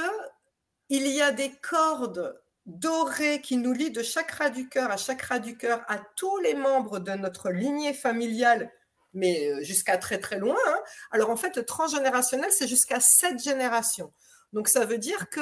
il 0.90 1.08
y 1.08 1.22
a 1.22 1.32
des 1.32 1.52
cordes 1.62 2.40
dorées 2.66 3.42
qui 3.42 3.58
nous 3.58 3.74
lient 3.74 3.92
de 3.92 4.04
chakra 4.04 4.50
du 4.50 4.70
cœur 4.70 4.92
à 4.92 4.98
chakra 4.98 5.40
du 5.40 5.58
cœur 5.58 5.84
à 5.88 6.00
tous 6.16 6.38
les 6.40 6.56
membres 6.56 7.00
de 7.00 7.12
notre 7.12 7.52
lignée 7.52 7.94
familiale 7.94 8.72
mais 9.16 9.50
euh, 9.50 9.64
jusqu'à 9.64 9.98
très 9.98 10.20
très 10.20 10.38
loin. 10.38 10.58
Hein. 10.68 10.80
Alors 11.12 11.30
en 11.32 11.38
fait, 11.38 11.56
le 11.56 11.66
transgénérationnel, 11.66 12.52
c'est 12.52 12.68
jusqu'à 12.68 13.00
sept 13.00 13.42
générations. 13.42 14.12
Donc 14.54 14.68
ça 14.68 14.86
veut 14.86 15.00
dire 15.00 15.30
que 15.30 15.42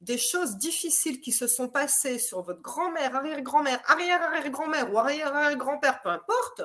des 0.00 0.18
choses 0.18 0.56
difficiles 0.56 1.20
qui 1.20 1.30
se 1.30 1.46
sont 1.46 1.68
passées 1.68 2.18
sur 2.18 2.42
votre 2.42 2.60
grand-mère, 2.60 3.14
arrière-grand-mère, 3.14 3.80
arrière-arrière-grand-mère 3.86 4.92
ou 4.92 4.98
arrière-arrière-grand-père, 4.98 6.00
peu 6.02 6.08
importe, 6.08 6.62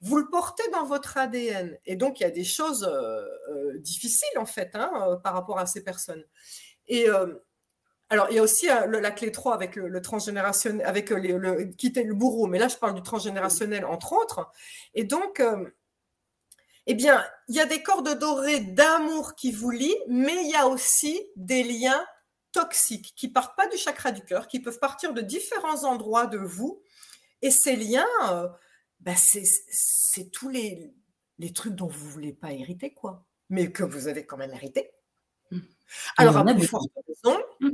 vous 0.00 0.16
le 0.16 0.28
portez 0.30 0.62
dans 0.70 0.84
votre 0.84 1.18
ADN. 1.18 1.76
Et 1.86 1.96
donc 1.96 2.20
il 2.20 2.22
y 2.22 2.26
a 2.26 2.30
des 2.30 2.44
choses 2.44 2.84
euh, 2.84 3.24
euh, 3.50 3.78
difficiles 3.78 4.38
en 4.38 4.46
fait 4.46 4.70
hein, 4.74 5.18
par 5.24 5.34
rapport 5.34 5.58
à 5.58 5.66
ces 5.66 5.82
personnes. 5.82 6.24
Et 6.86 7.08
alors, 8.10 8.28
il 8.30 8.36
y 8.36 8.38
a 8.38 8.42
aussi 8.42 8.66
la 8.66 9.10
clé 9.10 9.30
3 9.30 9.54
avec 9.54 9.76
le, 9.76 10.00
transgénérationnel, 10.00 10.86
avec 10.86 11.10
le, 11.10 11.64
quitter 11.72 12.04
le 12.04 12.14
bourreau, 12.14 12.46
mais 12.46 12.58
là, 12.58 12.68
je 12.68 12.76
parle 12.76 12.94
du 12.94 13.02
transgénérationnel, 13.02 13.84
entre 13.84 14.14
autres. 14.14 14.50
Et 14.94 15.04
donc, 15.04 15.42
eh 16.90 16.94
bien, 16.94 17.22
il 17.48 17.54
y 17.54 17.60
a 17.60 17.66
des 17.66 17.82
cordes 17.82 18.18
dorées 18.18 18.60
d'amour 18.60 19.34
qui 19.34 19.52
vous 19.52 19.70
lient, 19.70 19.96
mais 20.08 20.34
il 20.42 20.50
y 20.50 20.56
a 20.56 20.66
aussi 20.66 21.20
des 21.36 21.62
liens 21.62 22.02
toxiques 22.52 23.12
qui 23.14 23.28
partent 23.28 23.54
pas 23.56 23.68
du 23.68 23.76
chakra 23.76 24.10
du 24.10 24.22
cœur, 24.22 24.48
qui 24.48 24.58
peuvent 24.58 24.78
partir 24.78 25.12
de 25.12 25.20
différents 25.20 25.84
endroits 25.84 26.26
de 26.26 26.38
vous. 26.38 26.82
Et 27.42 27.50
ces 27.50 27.76
liens, 27.76 28.06
euh, 28.30 28.48
bah, 29.00 29.12
c'est 29.16 30.30
tous 30.30 30.48
les, 30.48 30.90
les 31.38 31.52
trucs 31.52 31.74
dont 31.74 31.88
vous 31.88 32.08
voulez 32.08 32.32
pas 32.32 32.52
hériter, 32.52 32.94
quoi, 32.94 33.22
mais 33.50 33.70
que 33.70 33.84
vous 33.84 34.08
avez 34.08 34.24
quand 34.24 34.38
même 34.38 34.54
hérité. 34.54 34.90
Alors, 36.16 36.38
à 36.38 36.44
plus 36.54 36.66
forte 36.66 36.90
raison, 37.06 37.38
mmh. 37.60 37.68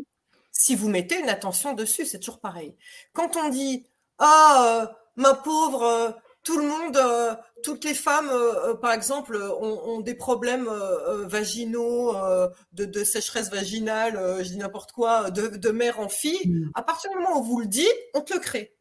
si 0.50 0.74
vous 0.74 0.88
mettez 0.88 1.20
une 1.20 1.28
attention 1.28 1.72
dessus, 1.72 2.04
c'est 2.04 2.18
toujours 2.18 2.40
pareil. 2.40 2.74
Quand 3.12 3.36
on 3.36 3.48
dit 3.48 3.86
Ah, 4.18 4.82
euh, 4.82 4.94
ma 5.14 5.34
pauvre, 5.34 6.20
tout 6.44 6.58
le 6.58 6.68
monde, 6.68 6.96
euh, 6.98 7.34
toutes 7.62 7.84
les 7.84 7.94
femmes, 7.94 8.28
euh, 8.28 8.70
euh, 8.70 8.74
par 8.74 8.92
exemple, 8.92 9.36
ont, 9.36 10.00
des 10.00 10.14
problèmes 10.14 10.68
vaginaux, 11.24 12.14
de, 12.72 13.04
sécheresse 13.04 13.50
vaginale, 13.50 14.42
je 14.44 14.48
dis 14.48 14.58
n'importe 14.58 14.92
quoi, 14.92 15.30
de, 15.30 15.70
mère 15.70 15.98
en 15.98 16.08
fille. 16.08 16.46
Mm. 16.46 16.70
À 16.74 16.82
partir 16.82 17.10
du 17.10 17.16
moment 17.16 17.40
où 17.40 17.44
vous 17.44 17.60
le 17.60 17.66
dites, 17.66 17.88
on 18.12 18.20
te 18.20 18.34
le 18.34 18.40
crée. 18.40 18.76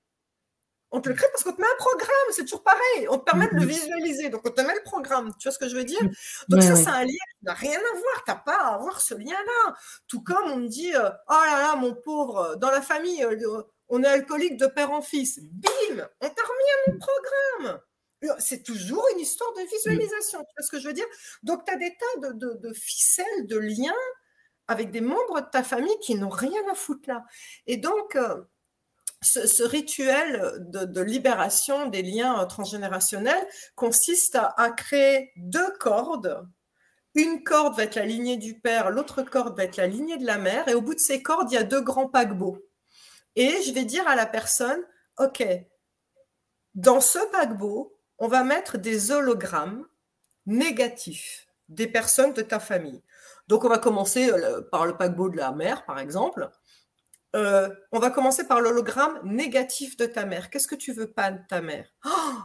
On 0.91 1.01
te 1.01 1.09
le 1.09 1.15
crée 1.15 1.25
parce 1.31 1.43
qu'on 1.43 1.53
te 1.53 1.61
met 1.61 1.67
un 1.67 1.77
programme, 1.79 2.29
c'est 2.31 2.43
toujours 2.43 2.61
pareil. 2.61 3.07
On 3.09 3.17
te 3.17 3.23
permet 3.23 3.47
de 3.47 3.55
le 3.55 3.61
mm-hmm. 3.61 3.65
visualiser, 3.65 4.29
donc 4.29 4.41
on 4.45 4.51
te 4.51 4.61
met 4.61 4.75
le 4.75 4.83
programme. 4.83 5.31
Tu 5.39 5.47
vois 5.47 5.53
ce 5.53 5.57
que 5.57 5.67
je 5.69 5.75
veux 5.75 5.85
dire? 5.85 6.03
Mm. 6.03 6.11
Donc 6.49 6.61
ça, 6.61 6.75
c'est 6.75 6.89
un 6.89 7.03
lien 7.03 7.07
qui 7.07 7.45
n'a 7.45 7.53
rien 7.53 7.79
à 7.79 7.97
voir. 7.97 8.23
Tu 8.25 8.31
n'as 8.31 8.37
pas 8.37 8.57
à 8.57 8.75
avoir 8.75 8.99
ce 8.99 9.15
lien-là. 9.15 9.75
Tout 10.07 10.21
comme 10.21 10.51
on 10.51 10.57
me 10.57 10.67
dit, 10.67 10.91
oh 10.95 10.99
là 11.29 11.59
là, 11.59 11.75
mon 11.77 11.95
pauvre, 11.95 12.57
dans 12.57 12.69
la 12.69 12.81
famille, 12.81 13.25
on 13.89 14.03
est 14.03 14.07
alcoolique 14.07 14.57
de 14.57 14.67
père 14.67 14.91
en 14.91 15.01
fils. 15.01 15.39
Bim, 15.41 16.07
on 16.21 16.29
t'a 16.29 16.41
remis 16.43 16.69
à 16.87 16.91
mon 16.91 16.99
programme. 16.99 17.79
C'est 18.39 18.63
toujours 18.63 19.05
une 19.13 19.19
histoire 19.19 19.51
de 19.53 19.61
visualisation. 19.69 20.39
Tu 20.39 20.53
vois 20.57 20.65
ce 20.65 20.71
que 20.71 20.79
je 20.79 20.87
veux 20.87 20.93
dire? 20.93 21.05
Donc, 21.43 21.65
tu 21.65 21.73
as 21.73 21.77
des 21.77 21.95
tas 21.97 22.29
de, 22.31 22.73
ficelles, 22.73 23.47
de 23.47 23.57
liens 23.57 23.93
avec 24.67 24.91
des 24.91 25.01
membres 25.01 25.41
de 25.41 25.49
ta 25.51 25.61
famille 25.61 25.97
qui 26.01 26.15
n'ont 26.15 26.29
rien 26.29 26.61
à 26.71 26.75
foutre 26.75 27.09
là. 27.09 27.25
Et 27.67 27.75
donc, 27.75 28.15
euh, 28.15 28.41
ce, 29.21 29.63
rituel 29.63 30.55
de, 30.69 31.01
libération 31.01 31.87
des 31.87 32.01
liens 32.01 32.41
euh, 32.41 32.45
transgénérationnels 32.45 33.47
consiste 33.75 34.37
à, 34.37 34.71
créer 34.71 35.31
deux 35.35 35.71
cordes. 35.79 36.47
Une 37.15 37.43
corde 37.43 37.75
va 37.75 37.83
être 37.83 37.95
la 37.95 38.05
lignée 38.05 38.37
du 38.37 38.59
père, 38.59 38.89
l'autre 38.89 39.21
corde 39.21 39.55
va 39.55 39.65
être 39.65 39.77
la 39.77 39.87
lignée 39.87 40.17
de 40.17 40.25
la 40.25 40.37
mère. 40.37 40.67
Et 40.67 40.73
au 40.73 40.81
bout 40.81 40.95
de 40.95 40.99
ces 40.99 41.21
cordes, 41.21 41.51
il 41.51 41.55
y 41.55 41.57
a 41.57 41.63
deux 41.63 41.81
grands 41.81 42.07
paquebots. 42.07 42.57
Et 43.35 43.61
je 43.63 43.73
vais 43.73 43.85
dire 43.85 44.07
à 44.07 44.15
la 44.15 44.25
personne, 44.25 44.81
OK, 45.19 45.43
dans 46.75 47.01
ce 47.01 47.19
paquebot, 47.31 47.97
on 48.19 48.27
va 48.27 48.43
mettre 48.43 48.77
des 48.77 49.11
hologrammes 49.11 49.85
négatifs 50.45 51.47
des 51.69 51.87
personnes 51.87 52.33
de 52.33 52.41
ta 52.41 52.59
famille. 52.59 53.01
Donc, 53.47 53.63
on 53.65 53.69
va 53.69 53.77
commencer 53.77 54.31
euh, 54.31 54.61
par 54.71 54.85
le 54.85 54.95
paquebot 54.95 55.29
de 55.29 55.37
la 55.37 55.51
mère, 55.51 55.85
par 55.85 55.99
exemple. 55.99 56.49
Euh, 57.35 57.67
on 57.91 57.99
va 57.99 58.11
commencer 58.11 58.47
par 58.47 58.61
l'hologramme 58.61 59.19
négatif 59.23 59.97
de 59.97 60.05
ta 60.05 60.25
mère. 60.25 60.51
Qu'est-ce 60.51 60.67
que 60.67 60.75
tu 60.75 60.93
veux 60.93 61.11
pas 61.11 61.31
de 61.31 61.39
ta 61.49 61.61
mère? 61.61 61.87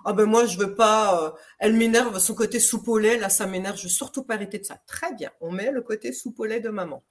Ah 0.05 0.15
ben 0.15 0.25
moi 0.25 0.47
je 0.47 0.57
veux 0.57 0.75
pas. 0.75 1.25
Euh, 1.25 1.31
elle 1.59 1.75
m'énerve 1.75 2.19
son 2.19 2.35
côté 2.35 2.59
lait. 2.99 3.19
Là 3.19 3.29
ça 3.29 3.47
m'énerve. 3.47 3.77
Je 3.77 3.83
veux 3.83 3.89
surtout 3.91 4.23
pas 4.23 4.35
arrêter 4.35 4.59
de 4.59 4.65
ça. 4.65 4.79
Très 4.87 5.13
bien. 5.13 5.31
On 5.43 5.53
met 5.53 5.71
le 5.71 5.83
côté 5.83 6.11
lait 6.47 6.61
de 6.61 6.71
maman. 6.71 7.05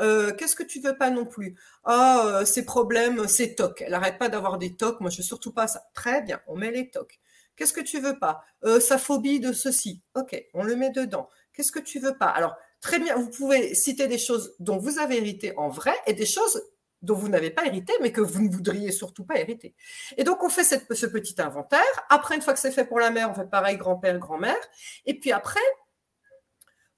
Euh, 0.00 0.32
qu'est-ce 0.32 0.56
que 0.56 0.62
tu 0.62 0.80
veux 0.80 0.96
pas 0.96 1.10
non 1.10 1.24
plus? 1.26 1.56
Ah, 1.84 2.22
euh, 2.26 2.44
ces 2.44 2.64
problèmes, 2.64 3.28
ces 3.28 3.54
tocs. 3.54 3.82
Elle 3.82 3.92
n'arrête 3.92 4.18
pas 4.18 4.28
d'avoir 4.28 4.58
des 4.58 4.74
tocs. 4.74 5.00
Moi, 5.00 5.10
je 5.10 5.18
veux 5.18 5.22
surtout 5.22 5.52
pas 5.52 5.66
ça. 5.66 5.84
Très 5.94 6.22
bien, 6.22 6.40
on 6.46 6.56
met 6.56 6.70
les 6.70 6.90
tocs. 6.90 7.20
Qu'est-ce 7.56 7.72
que 7.72 7.80
tu 7.80 8.00
veux 8.00 8.18
pas? 8.18 8.42
Euh, 8.64 8.80
Sa 8.80 8.98
phobie 8.98 9.40
de 9.40 9.52
ceci. 9.52 10.02
Ok, 10.14 10.42
on 10.54 10.64
le 10.64 10.74
met 10.76 10.90
dedans. 10.90 11.28
Qu'est-ce 11.52 11.72
que 11.72 11.78
tu 11.80 11.98
veux 11.98 12.16
pas? 12.16 12.28
Alors, 12.28 12.56
très 12.80 12.98
bien, 12.98 13.14
vous 13.16 13.28
pouvez 13.28 13.74
citer 13.74 14.08
des 14.08 14.18
choses 14.18 14.54
dont 14.58 14.78
vous 14.78 14.98
avez 14.98 15.18
hérité 15.18 15.52
en 15.56 15.68
vrai 15.68 15.94
et 16.06 16.14
des 16.14 16.26
choses 16.26 16.62
dont 17.02 17.14
vous 17.14 17.28
n'avez 17.28 17.50
pas 17.50 17.66
hérité, 17.66 17.92
mais 18.00 18.12
que 18.12 18.20
vous 18.20 18.42
ne 18.42 18.50
voudriez 18.50 18.92
surtout 18.92 19.24
pas 19.24 19.36
hériter. 19.38 19.74
Et 20.16 20.24
donc, 20.24 20.42
on 20.44 20.48
fait 20.48 20.64
ce 20.64 21.06
petit 21.06 21.34
inventaire. 21.40 21.82
Après, 22.08 22.36
une 22.36 22.42
fois 22.42 22.54
que 22.54 22.60
c'est 22.60 22.70
fait 22.70 22.84
pour 22.84 23.00
la 23.00 23.10
mère, 23.10 23.28
on 23.30 23.34
fait 23.34 23.50
pareil, 23.50 23.76
grand-père, 23.76 24.18
grand-mère. 24.18 24.56
Et 25.04 25.18
puis 25.18 25.32
après, 25.32 25.60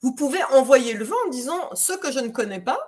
vous 0.05 0.15
pouvez 0.15 0.45
envoyer 0.53 0.93
le 0.93 1.03
vent 1.03 1.17
en 1.27 1.31
disant 1.31 1.75
ce 1.75 1.95
que 1.95 2.13
je 2.13 2.19
ne 2.19 2.29
connais 2.29 2.61
pas, 2.61 2.79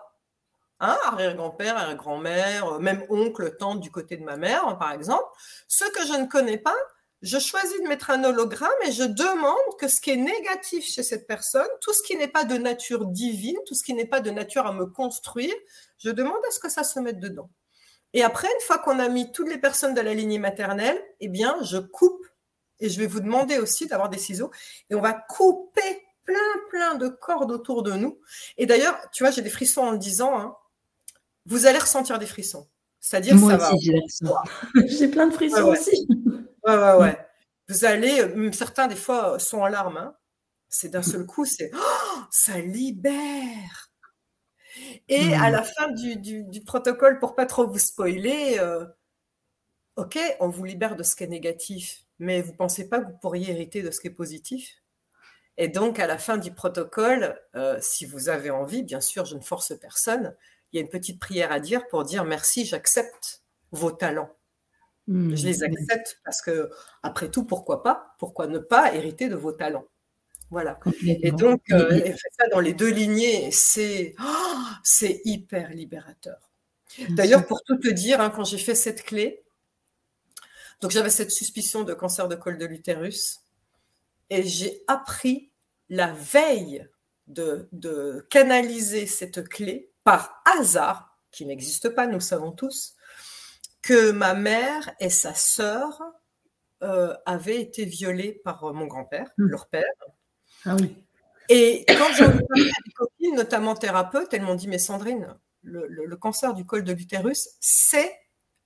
hein, 0.80 0.98
arrière-grand-père, 1.06 1.74
arrière-grand-mère, 1.78 2.74
euh, 2.74 2.78
même 2.78 3.06
oncle, 3.08 3.56
tante 3.56 3.80
du 3.80 3.90
côté 3.90 4.18
de 4.18 4.22
ma 4.22 4.36
mère, 4.36 4.68
hein, 4.68 4.74
par 4.74 4.92
exemple, 4.92 5.24
ce 5.66 5.86
que 5.86 6.06
je 6.06 6.12
ne 6.12 6.26
connais 6.26 6.58
pas, 6.58 6.76
je 7.22 7.38
choisis 7.38 7.80
de 7.80 7.88
mettre 7.88 8.10
un 8.10 8.22
hologramme 8.22 8.68
et 8.86 8.92
je 8.92 9.04
demande 9.04 9.78
que 9.78 9.88
ce 9.88 10.02
qui 10.02 10.10
est 10.10 10.16
négatif 10.16 10.84
chez 10.84 11.02
cette 11.02 11.26
personne, 11.26 11.66
tout 11.80 11.94
ce 11.94 12.02
qui 12.02 12.16
n'est 12.16 12.28
pas 12.28 12.44
de 12.44 12.58
nature 12.58 13.06
divine, 13.06 13.56
tout 13.66 13.74
ce 13.74 13.82
qui 13.82 13.94
n'est 13.94 14.04
pas 14.04 14.20
de 14.20 14.30
nature 14.30 14.66
à 14.66 14.74
me 14.74 14.84
construire, 14.84 15.54
je 15.96 16.10
demande 16.10 16.44
à 16.46 16.50
ce 16.50 16.60
que 16.60 16.68
ça 16.68 16.84
se 16.84 17.00
mette 17.00 17.18
dedans. 17.18 17.48
Et 18.12 18.24
après, 18.24 18.46
une 18.46 18.66
fois 18.66 18.76
qu'on 18.76 18.98
a 18.98 19.08
mis 19.08 19.32
toutes 19.32 19.48
les 19.48 19.58
personnes 19.58 19.94
de 19.94 20.02
la 20.02 20.12
lignée 20.12 20.38
maternelle, 20.38 21.02
eh 21.20 21.28
bien, 21.28 21.56
je 21.62 21.78
coupe. 21.78 22.26
Et 22.78 22.90
je 22.90 23.00
vais 23.00 23.06
vous 23.06 23.20
demander 23.20 23.56
aussi 23.56 23.86
d'avoir 23.86 24.10
des 24.10 24.18
ciseaux. 24.18 24.50
Et 24.90 24.94
on 24.94 25.00
va 25.00 25.14
couper 25.14 26.05
plein, 26.26 26.68
plein 26.70 26.94
de 26.96 27.08
cordes 27.08 27.52
autour 27.52 27.82
de 27.82 27.92
nous. 27.92 28.20
Et 28.56 28.66
d'ailleurs, 28.66 28.98
tu 29.12 29.22
vois, 29.22 29.30
j'ai 29.30 29.42
des 29.42 29.50
frissons 29.50 29.82
en 29.82 29.90
le 29.92 29.98
disant, 29.98 30.38
hein. 30.38 30.56
vous 31.46 31.66
allez 31.66 31.78
ressentir 31.78 32.18
des 32.18 32.26
frissons. 32.26 32.68
C'est-à-dire 33.00 33.36
Moi 33.36 33.58
ça 33.58 33.72
aussi, 33.72 33.92
va. 34.22 34.42
J'ai 34.86 35.08
plein 35.08 35.28
de 35.28 35.32
frissons 35.32 35.68
aussi. 35.68 36.08
Ouais, 36.64 36.76
ouais, 36.76 36.96
ouais. 36.96 37.26
Vous 37.68 37.84
allez, 37.84 38.20
euh, 38.20 38.52
certains 38.52 38.86
des 38.86 38.96
fois 38.96 39.34
euh, 39.34 39.38
sont 39.38 39.58
en 39.58 39.68
larmes. 39.68 39.96
Hein. 39.96 40.16
C'est 40.68 40.88
d'un 40.88 41.02
seul 41.02 41.26
coup, 41.26 41.44
c'est 41.44 41.70
oh, 41.74 42.18
ça 42.30 42.60
libère. 42.60 43.90
Et 45.08 45.34
à 45.34 45.50
la 45.50 45.62
fin 45.62 45.90
du, 45.92 46.62
protocole, 46.64 47.18
pour 47.18 47.34
pas 47.34 47.46
trop 47.46 47.66
vous 47.66 47.78
spoiler, 47.78 48.56
euh, 48.58 48.84
ok, 49.96 50.18
on 50.40 50.48
vous 50.48 50.64
libère 50.64 50.96
de 50.96 51.02
ce 51.02 51.16
qui 51.16 51.24
est 51.24 51.28
négatif, 51.28 52.04
mais 52.18 52.42
vous 52.42 52.52
pensez 52.52 52.88
pas 52.88 53.00
que 53.00 53.06
vous 53.06 53.18
pourriez 53.18 53.52
hériter 53.52 53.82
de 53.82 53.90
ce 53.90 54.00
qui 54.00 54.08
est 54.08 54.10
positif? 54.10 54.82
Et 55.58 55.68
donc, 55.68 55.98
à 55.98 56.06
la 56.06 56.18
fin 56.18 56.36
du 56.36 56.52
protocole, 56.52 57.40
euh, 57.54 57.78
si 57.80 58.04
vous 58.04 58.28
avez 58.28 58.50
envie, 58.50 58.82
bien 58.82 59.00
sûr, 59.00 59.24
je 59.24 59.36
ne 59.36 59.40
force 59.40 59.72
personne, 59.80 60.34
il 60.72 60.76
y 60.76 60.78
a 60.78 60.82
une 60.82 60.90
petite 60.90 61.18
prière 61.18 61.50
à 61.50 61.60
dire 61.60 61.86
pour 61.88 62.04
dire 62.04 62.24
merci, 62.24 62.66
j'accepte 62.66 63.42
vos 63.72 63.90
talents. 63.90 64.30
Mmh. 65.06 65.34
Je 65.34 65.46
les 65.46 65.62
accepte 65.62 66.20
parce 66.24 66.42
que, 66.42 66.70
après 67.02 67.30
tout, 67.30 67.44
pourquoi 67.44 67.82
pas 67.82 68.14
Pourquoi 68.18 68.48
ne 68.48 68.58
pas 68.58 68.94
hériter 68.94 69.28
de 69.28 69.36
vos 69.36 69.52
talents? 69.52 69.86
Voilà. 70.50 70.78
Et 71.04 71.32
donc, 71.32 71.60
euh, 71.72 72.12
ça 72.38 72.48
dans 72.52 72.60
les 72.60 72.72
deux 72.72 72.90
lignées, 72.90 73.50
c'est 73.50 74.14
oh, 74.20 74.58
c'est 74.84 75.20
hyper 75.24 75.70
libérateur. 75.70 76.38
D'ailleurs, 77.10 77.46
pour 77.46 77.62
tout 77.62 77.76
te 77.78 77.88
dire, 77.88 78.20
hein, 78.20 78.30
quand 78.30 78.44
j'ai 78.44 78.58
fait 78.58 78.74
cette 78.74 79.02
clé, 79.02 79.42
donc 80.80 80.92
j'avais 80.92 81.10
cette 81.10 81.32
suspicion 81.32 81.82
de 81.82 81.94
cancer 81.94 82.28
de 82.28 82.36
col 82.36 82.58
de 82.58 82.66
l'utérus 82.66 83.40
et 84.30 84.42
j'ai 84.42 84.82
appris 84.86 85.52
la 85.88 86.12
veille 86.12 86.88
de, 87.26 88.26
canaliser 88.30 89.06
cette 89.06 89.48
clé 89.48 89.92
par 90.04 90.42
hasard, 90.44 91.18
qui 91.30 91.44
n'existe 91.46 91.90
pas, 91.90 92.06
nous 92.06 92.20
savons 92.20 92.52
tous, 92.52 92.94
que 93.82 94.10
ma 94.10 94.34
mère 94.34 94.94
et 95.00 95.10
sa 95.10 95.34
sœur 95.34 96.00
euh, 96.82 97.14
avaient 97.24 97.60
été 97.60 97.84
violées 97.84 98.40
par 98.44 98.64
euh, 98.64 98.72
mon 98.72 98.86
grand-père, 98.86 99.30
hmm. 99.38 99.46
leur 99.46 99.68
père. 99.68 99.84
Ah 100.64 100.76
oui. 100.78 100.96
Et 101.48 101.84
quand 101.88 102.12
j'ai 102.14 102.24
parlé 102.24 102.70
à 102.70 102.82
des 102.84 102.92
copines, 102.94 103.36
notamment 103.36 103.74
thérapeutes, 103.76 104.34
elles 104.34 104.42
m'ont 104.42 104.56
dit 104.56 104.66
Mais 104.66 104.78
Sandrine, 104.78 105.36
le 105.62 106.16
cancer 106.16 106.54
du 106.54 106.64
col 106.64 106.82
de 106.82 106.92
l'utérus, 106.92 107.50
c'est 107.60 108.12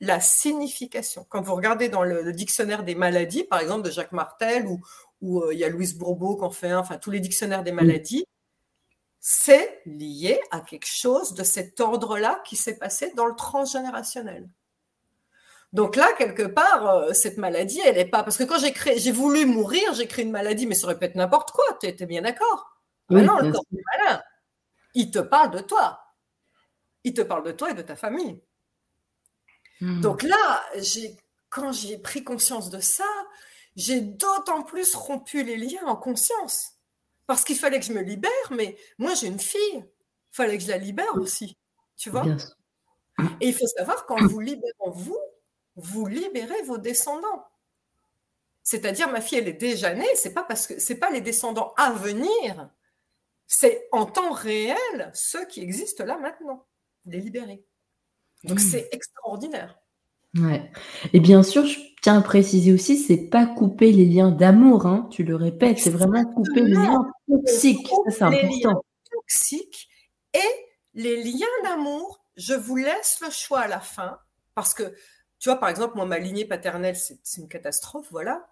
la 0.00 0.20
signification. 0.20 1.26
Quand 1.28 1.42
vous 1.42 1.54
regardez 1.54 1.88
dans 1.88 2.04
le, 2.04 2.32
dictionnaire 2.32 2.82
des 2.82 2.94
maladies, 2.94 3.44
par 3.44 3.61
exemple 3.61 3.82
de 3.82 3.90
Jacques 3.90 4.12
Martel, 4.12 4.66
ou, 4.66 4.80
euh, 5.22 5.52
il 5.52 5.58
y 5.58 5.64
a 5.64 5.68
Louise 5.68 5.96
Bourbeau 5.96 6.36
qui 6.36 6.44
en 6.44 6.50
fait 6.50 6.70
un, 6.70 6.78
enfin 6.78 6.98
tous 6.98 7.10
les 7.10 7.20
dictionnaires 7.20 7.62
des 7.62 7.72
maladies, 7.72 8.24
c'est 9.20 9.82
lié 9.84 10.40
à 10.50 10.60
quelque 10.60 10.86
chose 10.86 11.34
de 11.34 11.44
cet 11.44 11.80
ordre-là 11.80 12.42
qui 12.46 12.56
s'est 12.56 12.78
passé 12.78 13.12
dans 13.14 13.26
le 13.26 13.34
transgénérationnel. 13.34 14.48
Donc 15.72 15.94
là, 15.94 16.12
quelque 16.18 16.42
part, 16.42 16.88
euh, 16.88 17.12
cette 17.12 17.36
maladie, 17.36 17.80
elle 17.84 17.96
n'est 17.96 18.04
pas. 18.04 18.24
Parce 18.24 18.36
que 18.36 18.44
quand 18.44 18.58
j'ai 18.58 18.72
créé, 18.72 18.98
j'ai 18.98 19.12
voulu 19.12 19.44
mourir, 19.46 19.94
j'ai 19.94 20.08
créé 20.08 20.24
une 20.24 20.32
maladie, 20.32 20.66
mais 20.66 20.74
ça 20.74 20.86
aurait 20.86 20.98
pu 20.98 21.04
être 21.04 21.14
n'importe 21.14 21.52
quoi. 21.52 21.64
Tu 21.80 21.86
étais 21.86 22.06
bien 22.06 22.22
d'accord 22.22 22.76
oui, 23.10 23.22
Non, 23.22 23.38
le 23.38 23.52
corps 23.52 23.64
du 23.70 23.80
malin, 23.92 24.22
il 24.94 25.10
te 25.10 25.20
parle 25.20 25.50
de 25.52 25.60
toi. 25.60 26.00
Il 27.04 27.14
te 27.14 27.22
parle 27.22 27.44
de 27.44 27.52
toi 27.52 27.70
et 27.70 27.74
de 27.74 27.82
ta 27.82 27.96
famille. 27.96 28.40
Hmm. 29.80 30.00
Donc 30.00 30.22
là, 30.22 30.62
quand 31.48 31.72
j'ai 31.72 31.98
pris 31.98 32.24
conscience 32.24 32.70
de 32.70 32.80
ça, 32.80 33.04
j'ai 33.80 34.02
d'autant 34.02 34.62
plus 34.62 34.94
rompu 34.94 35.42
les 35.42 35.56
liens 35.56 35.86
en 35.86 35.96
conscience. 35.96 36.74
Parce 37.26 37.44
qu'il 37.44 37.56
fallait 37.56 37.80
que 37.80 37.86
je 37.86 37.94
me 37.94 38.02
libère, 38.02 38.30
mais 38.50 38.76
moi 38.98 39.14
j'ai 39.14 39.28
une 39.28 39.40
fille, 39.40 39.60
il 39.74 39.84
fallait 40.32 40.58
que 40.58 40.64
je 40.64 40.68
la 40.68 40.76
libère 40.76 41.14
aussi. 41.16 41.56
Tu 41.96 42.10
vois 42.10 42.26
Et 43.40 43.48
il 43.48 43.54
faut 43.54 43.66
savoir, 43.66 44.04
quand 44.04 44.20
vous 44.26 44.40
libérez 44.40 44.72
vous, 44.94 45.18
vous 45.76 46.06
libérez 46.06 46.62
vos 46.62 46.76
descendants. 46.76 47.46
C'est-à-dire, 48.62 49.10
ma 49.10 49.20
fille, 49.20 49.38
elle 49.38 49.48
est 49.48 49.54
déjà 49.54 49.94
née, 49.94 50.14
c'est 50.14 50.34
pas 50.34 50.44
parce 50.44 50.66
que 50.66 50.78
c'est 50.78 50.98
pas 50.98 51.10
les 51.10 51.22
descendants 51.22 51.72
à 51.76 51.92
venir, 51.92 52.70
c'est 53.46 53.88
en 53.92 54.04
temps 54.04 54.32
réel 54.32 55.10
ceux 55.14 55.46
qui 55.46 55.62
existent 55.62 56.04
là 56.04 56.18
maintenant. 56.18 56.66
Vous 57.04 57.12
les 57.12 57.20
libérez. 57.20 57.64
Donc 58.44 58.58
mmh. 58.58 58.70
c'est 58.70 58.88
extraordinaire. 58.92 59.80
Ouais. 60.36 60.70
Et 61.12 61.20
bien 61.20 61.42
sûr, 61.42 61.66
je 61.66 61.78
tiens 62.02 62.18
à 62.18 62.22
préciser 62.22 62.72
aussi, 62.72 62.96
c'est 62.96 63.28
pas 63.28 63.46
couper 63.46 63.92
les 63.92 64.06
liens 64.06 64.30
d'amour, 64.30 64.86
hein, 64.86 65.08
tu 65.10 65.24
le 65.24 65.36
répètes, 65.36 65.78
c'est 65.78 65.90
vraiment 65.90 66.24
couper 66.24 66.62
les 66.62 66.74
liens 66.74 67.04
toxiques. 67.28 67.88
Ça, 68.08 68.10
c'est 68.10 68.22
important. 68.22 68.84
toxiques 69.10 69.88
Et 70.34 70.38
les 70.94 71.22
liens 71.22 71.46
d'amour, 71.64 72.24
je 72.36 72.54
vous 72.54 72.76
laisse 72.76 73.18
le 73.20 73.30
choix 73.30 73.60
à 73.60 73.68
la 73.68 73.80
fin, 73.80 74.18
parce 74.54 74.72
que, 74.72 74.94
tu 75.38 75.48
vois, 75.48 75.58
par 75.58 75.68
exemple, 75.68 75.96
moi, 75.96 76.06
ma 76.06 76.18
lignée 76.18 76.44
paternelle, 76.44 76.96
c'est 76.96 77.18
une 77.36 77.48
catastrophe, 77.48 78.06
voilà. 78.10 78.48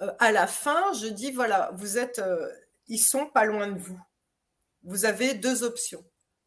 Euh, 0.00 0.12
à 0.20 0.30
la 0.30 0.46
fin, 0.46 0.92
je 0.92 1.08
dis, 1.08 1.32
voilà, 1.32 1.70
vous 1.74 1.98
êtes, 1.98 2.20
euh, 2.20 2.48
ils 2.86 2.98
sont 2.98 3.26
pas 3.26 3.44
loin 3.44 3.66
de 3.66 3.78
vous. 3.78 4.00
Vous 4.84 5.04
avez 5.04 5.34
deux 5.34 5.64
options. 5.64 6.04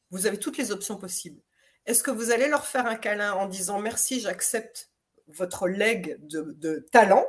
Vous 0.09 0.26
avez 0.26 0.38
toutes 0.38 0.57
les 0.57 0.72
options 0.72 0.97
possibles. 0.97 1.41
Est-ce 1.86 2.04
que 2.04 2.12
vous 2.12 2.32
allez 2.32 2.48
leur 2.48 2.66
faire 2.66 2.86
un 2.86 2.96
câlin 2.96 3.34
en 3.34 3.48
disant 3.48 3.80
merci, 3.80 4.20
j'accepte 4.20 4.92
votre 5.28 5.68
leg 5.68 6.18
de, 6.22 6.86
talent 6.92 7.26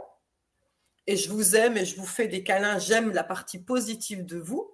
et 1.06 1.16
je 1.16 1.30
vous 1.30 1.56
aime 1.56 1.76
et 1.76 1.84
je 1.84 1.96
vous 1.96 2.06
fais 2.06 2.28
des 2.28 2.44
câlins, 2.44 2.78
j'aime 2.78 3.12
la 3.12 3.24
partie 3.24 3.58
positive 3.58 4.24
de 4.24 4.38
vous 4.38 4.70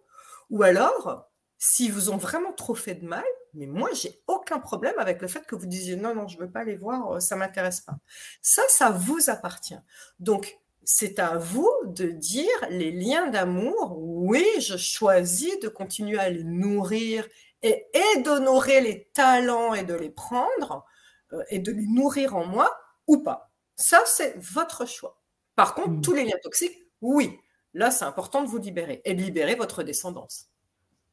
Ou 0.51 0.63
alors, 0.63 1.31
si 1.59 1.91
vous 1.91 2.11
ont 2.11 2.17
vraiment 2.17 2.53
trop 2.53 2.75
fait 2.75 2.97
de 2.97 3.07
mal, 3.07 3.25
mais 3.55 3.67
moi, 3.67 3.91
j'ai 3.95 4.21
aucun 4.27 4.59
problème 4.59 4.95
avec 4.99 5.23
le 5.23 5.29
fait 5.29 5.47
que 5.47 5.57
vous 5.57 5.67
disiez 5.67 5.97
non, 5.97 6.15
non, 6.15 6.29
je 6.29 6.37
ne 6.37 6.43
veux 6.43 6.51
pas 6.51 6.65
les 6.65 6.77
voir, 6.77 7.13
euh, 7.13 7.21
ça 7.21 7.35
ne 7.35 7.41
m'intéresse 7.41 7.81
pas. 7.81 7.99
Ça, 8.43 8.63
ça 8.69 8.91
vous 8.91 9.31
appartient. 9.31 9.79
Donc, 10.21 10.59
c'est 10.85 11.19
à 11.19 11.37
vous 11.37 11.71
de 11.85 12.07
dire 12.07 12.49
les 12.71 12.91
liens 12.91 13.29
d'amour. 13.29 13.97
Oui, 13.99 14.45
je 14.61 14.77
choisis 14.77 15.59
de 15.61 15.69
continuer 15.69 16.19
à 16.19 16.31
les 16.31 16.45
nourrir 16.45 17.27
et, 17.63 17.85
d'honorer 18.25 18.81
les 18.81 19.09
talents 19.15 19.75
et 19.75 19.85
de 19.85 19.95
les 19.95 20.11
prendre 20.11 20.85
euh, 21.33 21.43
et 21.51 21.59
de 21.59 21.73
les 21.73 21.87
nourrir 21.87 22.37
en 22.37 22.47
moi 22.47 22.71
ou 23.07 23.19
pas. 23.19 23.51
Ça, 23.77 24.01
c'est 24.07 24.37
votre 24.39 24.87
choix. 24.87 25.21
Par 25.57 25.75
contre, 25.75 25.91
mmh. 25.91 26.01
tous 26.03 26.15
les 26.15 26.25
liens 26.25 26.39
toxiques, 26.43 26.77
oui, 27.01 27.39
là, 27.75 27.91
c'est 27.91 28.05
important 28.05 28.43
de 28.43 28.49
vous 28.49 28.59
libérer 28.59 29.03
et 29.05 29.15
de 29.15 29.23
libérer 29.23 29.55
votre 29.55 29.83
descendance. 29.83 30.47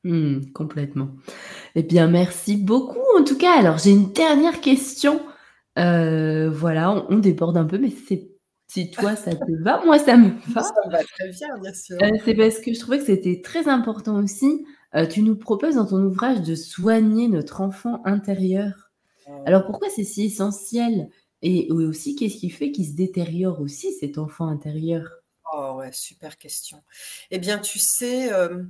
Mmh, 0.04 0.52
complètement. 0.54 1.10
Eh 1.74 1.84
bien, 1.84 2.08
merci 2.08 2.58
beaucoup 2.58 3.18
en 3.18 3.24
tout 3.24 3.38
cas. 3.38 3.58
Alors, 3.58 3.78
j'ai 3.80 3.92
une 3.92 4.12
dernière 4.14 4.62
question. 4.62 5.22
Euh, 5.78 6.50
voilà, 6.52 6.92
on, 7.10 7.18
déborde 7.18 7.58
un 7.58 7.66
peu, 7.66 7.78
mais 7.78 7.92
c'est 8.08 8.30
si 8.76 8.92
toi 8.92 9.16
ça 9.16 9.34
te 9.34 9.64
va, 9.64 9.82
moi 9.86 9.98
ça 9.98 10.18
me 10.18 10.32
va. 10.54 10.62
Ça 10.62 10.74
va 10.90 11.02
très 11.02 11.30
bien, 11.30 11.58
bien 11.60 11.74
sûr. 11.74 11.98
Euh, 12.02 12.10
c'est 12.26 12.36
parce 12.36 12.60
que 12.60 12.74
je 12.74 12.80
trouvais 12.82 13.00
que 13.00 13.06
c'était 13.06 13.42
très 13.42 13.70
important 13.70 14.22
aussi. 14.22 14.66
Euh, 14.96 15.08
tu 15.08 15.22
nous 15.22 15.38
proposes 15.38 15.76
dans 15.76 15.86
ton 15.86 16.04
ouvrage 16.04 16.42
de 16.42 16.56
soigner 16.56 17.30
notre 17.30 17.62
enfant 17.62 18.02
intérieur. 18.04 18.92
Alors 19.46 19.66
pourquoi 19.66 19.88
c'est 19.90 20.04
si 20.04 20.26
essentiel? 20.26 21.10
Et 21.42 21.72
aussi, 21.72 22.16
qu'est-ce 22.16 22.36
qui 22.36 22.50
fait 22.50 22.72
qu'il 22.72 22.86
se 22.86 22.94
détériore 22.94 23.62
aussi 23.62 23.94
cet 23.94 24.18
enfant 24.18 24.48
intérieur? 24.48 25.10
Oh 25.54 25.76
ouais, 25.78 25.92
super 25.94 26.38
question. 26.38 26.84
Eh 27.32 27.40
bien, 27.40 27.60
tu 27.60 27.80
sais, 27.80 28.34
euh, 28.34 28.64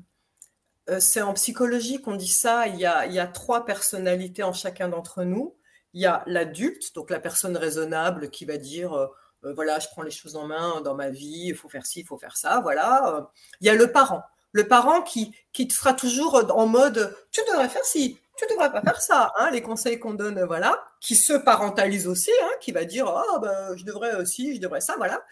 c'est 1.00 1.22
en 1.22 1.34
psychologie 1.34 2.00
qu'on 2.00 2.16
dit 2.16 2.28
ça. 2.28 2.68
Il 2.68 2.80
y, 2.80 2.86
a, 2.86 3.06
il 3.08 3.14
y 3.14 3.20
a 3.20 3.28
trois 3.28 3.66
personnalités 3.66 4.44
en 4.44 4.54
chacun 4.54 4.90
d'entre 4.90 5.24
nous. 5.24 5.56
Il 5.94 6.02
y 6.02 6.06
a 6.06 6.24
l'adulte, 6.28 6.94
donc 6.94 7.10
la 7.10 7.20
personne 7.20 7.58
raisonnable 7.58 8.30
qui 8.30 8.46
va 8.46 8.58
dire 8.58 9.10
euh, 9.46 9.54
voilà, 9.54 9.80
je 9.80 9.88
prends 9.90 10.02
les 10.02 10.12
choses 10.12 10.36
en 10.36 10.48
main 10.48 10.82
dans 10.82 10.96
ma 10.96 11.10
vie, 11.10 11.48
il 11.48 11.56
faut 11.56 11.70
faire 11.70 11.86
ci, 11.86 12.02
il 12.02 12.06
faut 12.06 12.18
faire 12.18 12.38
ça, 12.38 12.60
voilà. 12.62 13.16
Euh, 13.16 13.22
il 13.62 13.68
y 13.68 13.70
a 13.70 13.76
le 13.76 13.92
parent, 13.92 14.24
le 14.52 14.68
parent 14.68 15.02
qui, 15.02 15.36
qui 15.54 15.68
te 15.68 15.74
fera 15.74 15.94
toujours 15.94 16.44
en 16.56 16.68
mode, 16.68 17.16
tu 17.32 17.42
devrais 17.48 17.70
faire 17.70 17.86
ci, 17.86 18.20
tu 18.38 18.46
devrais 18.50 18.72
pas 18.72 18.82
faire 18.82 19.02
ça, 19.02 19.34
hein, 19.38 19.50
les 19.52 19.62
conseils 19.62 20.00
qu'on 20.00 20.14
donne, 20.14 20.44
voilà, 20.44 20.84
qui 21.00 21.16
se 21.16 21.34
parentalise 21.34 22.08
aussi, 22.08 22.32
hein, 22.44 22.52
qui 22.60 22.72
va 22.72 22.86
dire, 22.86 23.08
ah 23.08 23.40
ben, 23.40 23.76
je 23.76 23.84
devrais 23.84 24.16
aussi, 24.16 24.56
je 24.56 24.62
devrais 24.62 24.82
ça, 24.82 24.96
voilà. 24.98 25.24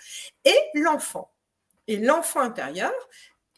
Et 0.45 0.57
l'enfant, 0.75 1.31
et 1.87 1.97
l'enfant 1.97 2.41
intérieur, 2.41 2.93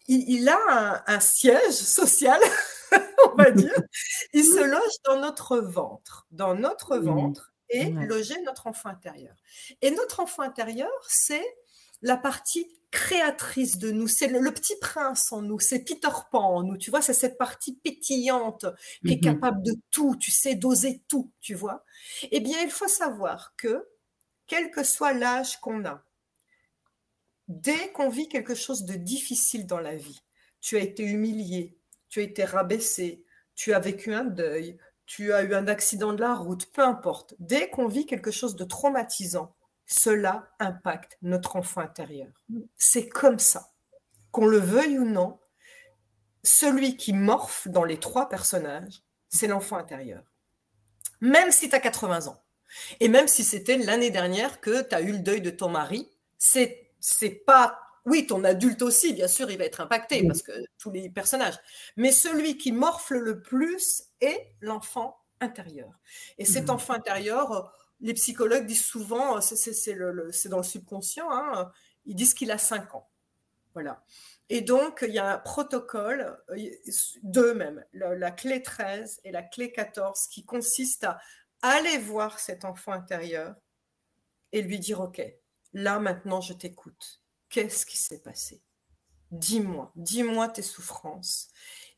il, 0.08 0.48
a 0.50 1.04
un, 1.08 1.20
siège 1.20 1.74
social, 1.74 2.40
on 3.26 3.36
va 3.36 3.52
dire. 3.52 3.74
Il 4.34 4.44
se 4.44 4.64
loge 4.64 4.94
dans 5.04 5.20
notre 5.20 5.58
ventre, 5.58 6.28
dans 6.32 6.54
notre 6.54 6.98
ventre 6.98 7.55
et 7.70 7.90
loger 7.90 8.40
notre 8.44 8.68
enfant 8.68 8.90
intérieur. 8.90 9.36
Et 9.82 9.92
notre 9.92 10.20
enfant 10.20 10.44
intérieur, 10.44 10.92
c'est 11.08 11.46
la 12.02 12.18
partie 12.18 12.68
créatrice 12.92 13.78
de 13.78 13.92
nous, 13.92 14.08
c'est 14.08 14.28
le, 14.28 14.54
petit 14.54 14.78
prince 14.80 15.32
en 15.32 15.42
nous, 15.42 15.60
c'est 15.60 15.84
Peter 15.84 16.08
Pan 16.32 16.56
en 16.56 16.64
nous, 16.64 16.78
tu 16.78 16.92
vois, 16.92 17.02
c'est 17.02 17.14
cette 17.14 17.38
partie 17.38 17.76
pétillante 17.76 18.66
qui 19.06 19.14
est 19.14 19.18
mmh 19.18 19.22
capable 19.22 19.64
de 19.64 19.74
tout, 19.92 20.16
tu 20.16 20.32
sais, 20.32 20.56
d'oser 20.56 21.02
tout, 21.10 21.32
tu 21.42 21.56
vois. 21.56 21.84
Eh 22.32 22.40
bien, 22.40 22.62
il 22.62 22.72
faut 22.72 22.88
savoir 22.88 23.54
que, 23.58 23.86
quel 24.48 24.72
que 24.72 24.84
soit 24.84 25.14
l'âge 25.14 25.60
qu'on 25.60 25.84
a, 25.84 26.06
dès 27.48 27.92
qu'on 27.92 28.10
vit 28.10 28.30
quelque 28.30 28.56
chose 28.56 28.86
de 28.86 28.94
difficile 28.94 29.66
dans 29.66 29.80
la 29.80 29.96
vie, 29.96 30.22
tu 30.62 30.78
as 30.78 30.82
été 30.82 31.04
humilié, 31.04 31.78
tu 32.08 32.20
as 32.22 32.24
été 32.24 32.46
rabaissé, 32.46 33.26
tu 33.56 33.74
as 33.74 33.80
vécu 33.80 34.14
un 34.14 34.26
deuil, 34.26 34.78
tu 35.06 35.34
as 35.34 35.44
eu 35.44 35.54
un 35.54 35.68
accident 35.68 36.14
de 36.14 36.22
la 36.22 36.34
route, 36.34 36.72
peu 36.72 36.84
importe, 36.84 37.36
dès 37.40 37.70
qu'on 37.70 37.88
vit 37.88 38.06
quelque 38.06 38.32
chose 38.32 38.56
de 38.56 38.64
traumatisant, 38.64 39.56
cela 39.86 40.50
impacte 40.60 41.18
notre 41.22 41.56
enfant 41.56 41.82
intérieur. 41.82 42.32
C'est 42.76 43.08
comme 43.08 43.40
ça. 43.40 43.72
Qu'on 44.32 44.48
le 44.48 44.58
veuille 44.58 44.98
ou 44.98 45.06
non, 45.06 45.40
celui 46.44 46.98
qui 46.98 47.14
morphe 47.14 47.68
dans 47.68 47.84
les 47.84 48.00
trois 48.00 48.30
personnages, 48.30 49.04
c'est 49.30 49.48
l'enfant 49.48 49.78
intérieur. 49.78 50.24
Même 51.22 51.52
si 51.52 51.70
tu 51.70 51.76
as 51.76 51.80
80 51.80 52.28
ans. 52.28 52.42
Et 53.00 53.08
même 53.08 53.28
si 53.28 53.44
c'était 53.44 53.78
l'année 53.78 54.10
dernière 54.10 54.60
que 54.60 54.82
tu 54.82 54.96
as 54.96 55.02
eu 55.02 55.12
le 55.12 55.20
deuil 55.20 55.42
de 55.42 55.50
ton 55.50 55.70
mari, 55.70 56.10
c'est 56.38 56.82
c'est 57.00 57.30
pas 57.30 57.85
oui, 58.06 58.28
ton 58.28 58.44
adulte 58.44 58.84
aussi, 58.84 59.14
bien 59.14 59.28
sûr, 59.28 59.50
il 59.50 59.58
va 59.58 59.66
être 59.66 59.82
impacté 59.82 60.26
parce 60.28 60.44
que 60.44 60.52
tous 60.78 60.92
les 60.92 61.10
personnages. 61.10 61.58
Mais 61.98 62.12
celui 62.12 62.58
qui 62.58 62.72
morfle 62.72 63.18
le 63.18 63.42
plus 63.42 64.04
est 64.22 64.54
l'enfant 64.62 65.18
intérieur. 65.42 65.92
Et 66.38 66.46
cet 66.46 66.68
mmh. 66.68 66.72
enfant 66.72 66.94
intérieur, 66.94 67.74
les 68.02 68.14
psychologues 68.14 68.68
disent 68.68 68.86
souvent, 68.86 69.42
c'est 69.42 69.96
dans 70.50 70.58
le 70.58 70.64
subconscient, 70.64 71.28
hein, 71.32 71.72
ils 72.06 72.16
disent 72.16 72.36
qu'il 72.36 72.52
a 72.52 72.60
5 72.60 72.94
ans. 72.94 73.10
Voilà. 73.74 74.04
Et 74.50 74.62
donc, 74.62 75.04
il 75.06 75.14
y 75.14 75.20
a 75.20 75.34
un 75.34 75.38
protocole, 75.40 76.38
euh, 76.52 76.70
deux 77.24 77.56
même, 77.56 77.84
la, 77.94 78.32
clé 78.32 78.62
13 78.62 79.22
et 79.24 79.32
la 79.32 79.42
clé 79.42 79.72
14, 79.72 80.28
qui 80.28 80.46
consiste 80.46 81.06
à 81.06 81.20
aller 81.62 81.98
voir 81.98 82.40
cet 82.40 82.64
enfant 82.64 82.92
intérieur 82.92 83.56
et 84.52 84.62
lui 84.62 84.80
dire, 84.80 85.02
OK, 85.02 85.22
là 85.74 86.00
maintenant, 86.00 86.40
je 86.40 86.54
t'écoute 86.54 87.25
qu'est-ce 87.56 87.86
qui 87.86 87.98
s'est 87.98 88.20
passé? 88.20 88.62
Dis-moi, 89.32 89.94
dis-moi 89.96 90.50
tes 90.50 90.62
souffrances. 90.62 91.48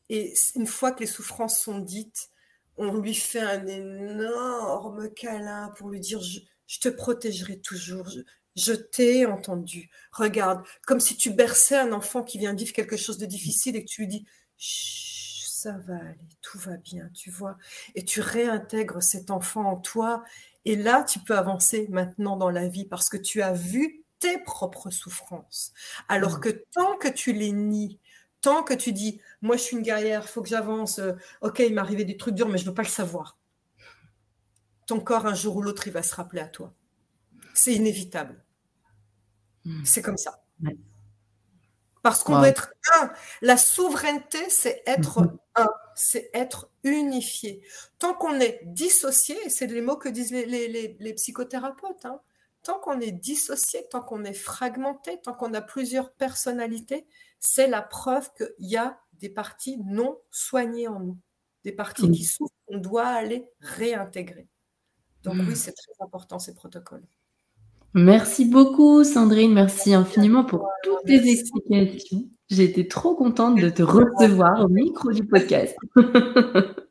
Et 0.08 0.32
une 0.54 0.68
fois 0.68 0.92
que 0.92 1.00
les 1.00 1.06
souffrances 1.06 1.60
sont 1.60 1.80
dites, 1.80 2.30
on 2.76 2.94
lui 2.94 3.14
fait 3.14 3.40
un 3.40 3.66
énorme 3.66 5.10
câlin 5.10 5.70
pour 5.76 5.90
lui 5.90 5.98
dire 5.98 6.20
je, 6.20 6.78
te 6.80 6.88
protégerai 6.88 7.60
toujours, 7.60 8.08
je, 8.54 8.72
t'ai 8.72 9.26
entendu. 9.26 9.90
Regarde, 10.12 10.64
comme 10.86 11.00
si 11.00 11.16
tu 11.16 11.30
berçais 11.30 11.76
un 11.76 11.92
enfant 11.92 12.22
qui 12.22 12.38
vient 12.38 12.54
vivre 12.54 12.72
quelque 12.72 12.96
chose 12.96 13.18
de 13.18 13.26
difficile 13.26 13.74
et 13.74 13.84
que 13.84 13.90
tu 13.90 14.02
lui 14.02 14.08
dis 14.08 14.26
ça 14.56 15.76
va 15.78 15.96
aller, 15.96 16.28
tout 16.40 16.58
va 16.58 16.76
bien, 16.76 17.10
tu 17.14 17.32
vois. 17.32 17.58
Et 17.96 18.04
tu 18.04 18.20
réintègres 18.20 19.02
cet 19.02 19.32
enfant 19.32 19.64
en 19.64 19.76
toi. 19.76 20.22
Et 20.64 20.76
là, 20.76 21.02
tu 21.02 21.18
peux 21.18 21.36
avancer 21.36 21.88
maintenant 21.90 22.36
dans 22.36 22.50
la 22.50 22.68
vie 22.68 22.84
parce 22.84 23.08
que 23.08 23.16
tu 23.16 23.42
as 23.42 23.52
vu 23.52 24.04
tes 24.18 24.38
propres 24.38 24.90
souffrances. 24.90 25.72
Alors 26.08 26.38
mmh. 26.38 26.40
que 26.40 26.48
tant 26.72 26.96
que 26.96 27.08
tu 27.08 27.32
les 27.32 27.52
nies, 27.52 27.98
tant 28.40 28.62
que 28.62 28.74
tu 28.74 28.92
dis, 28.92 29.20
moi 29.42 29.56
je 29.56 29.62
suis 29.62 29.76
une 29.76 29.82
guerrière, 29.82 30.22
il 30.24 30.28
faut 30.28 30.42
que 30.42 30.48
j'avance, 30.48 30.98
euh, 30.98 31.12
ok, 31.40 31.60
il 31.60 31.74
m'est 31.74 31.80
arrivé 31.80 32.04
des 32.04 32.16
trucs 32.16 32.34
durs, 32.34 32.48
mais 32.48 32.58
je 32.58 32.64
ne 32.64 32.70
veux 32.70 32.74
pas 32.74 32.82
le 32.82 32.88
savoir. 32.88 33.38
Ton 34.86 35.00
corps, 35.00 35.26
un 35.26 35.34
jour 35.34 35.56
ou 35.56 35.62
l'autre, 35.62 35.86
il 35.86 35.92
va 35.92 36.02
se 36.02 36.14
rappeler 36.14 36.40
à 36.40 36.48
toi. 36.48 36.72
C'est 37.54 37.74
inévitable. 37.74 38.42
Mmh. 39.64 39.84
C'est 39.84 40.02
comme 40.02 40.16
ça. 40.16 40.42
Parce 42.02 42.22
qu'on 42.22 42.38
doit 42.38 42.48
être 42.48 42.72
un. 43.00 43.10
La 43.42 43.56
souveraineté, 43.56 44.48
c'est 44.48 44.82
être 44.86 45.22
mmh 45.22 45.38
un, 45.58 45.68
c'est 45.94 46.30
être 46.32 46.70
unifié. 46.84 47.62
Tant 47.98 48.14
qu'on 48.14 48.38
est 48.40 48.60
dissocié, 48.64 49.36
et 49.44 49.50
c'est 49.50 49.66
les 49.66 49.80
mots 49.80 49.96
que 49.96 50.08
disent 50.08 50.30
les, 50.30 51.14
psychothérapeutes, 51.16 52.04
hein, 52.04 52.20
tant 52.62 52.78
qu'on 52.80 53.00
est 53.00 53.12
dissocié, 53.12 53.86
tant 53.90 54.00
qu'on 54.00 54.24
est 54.24 54.32
fragmenté, 54.32 55.20
tant 55.22 55.34
qu'on 55.34 55.54
a 55.54 55.60
plusieurs 55.60 56.12
personnalités, 56.12 57.06
c'est 57.40 57.68
la 57.68 57.82
preuve 57.82 58.30
qu'il 58.34 58.68
y 58.68 58.76
a 58.76 58.98
des 59.14 59.28
parties 59.28 59.78
non 59.84 60.18
soignées 60.30 60.88
en 60.88 61.00
nous, 61.00 61.18
des 61.64 61.72
parties 61.72 62.10
qui 62.10 62.24
souffrent, 62.24 62.54
qu'on 62.66 62.78
doit 62.78 63.06
aller 63.06 63.48
réintégrer. 63.60 64.48
Donc 65.22 65.36
oui, 65.46 65.56
c'est 65.56 65.72
très 65.72 65.92
important 66.00 66.38
ces 66.38 66.54
protocoles. 66.54 67.04
Merci 67.94 68.44
beaucoup 68.44 69.02
Sandrine, 69.02 69.54
merci 69.54 69.94
infiniment 69.94 70.44
pour 70.44 70.68
toutes 70.84 71.04
tes 71.06 71.26
explications. 71.28 72.28
J'ai 72.50 72.64
été 72.64 72.86
trop 72.86 73.14
contente 73.14 73.60
de 73.60 73.70
te 73.70 73.82
recevoir 73.82 74.64
au 74.64 74.68
micro 74.68 75.10
du 75.10 75.26
podcast. 75.26 75.76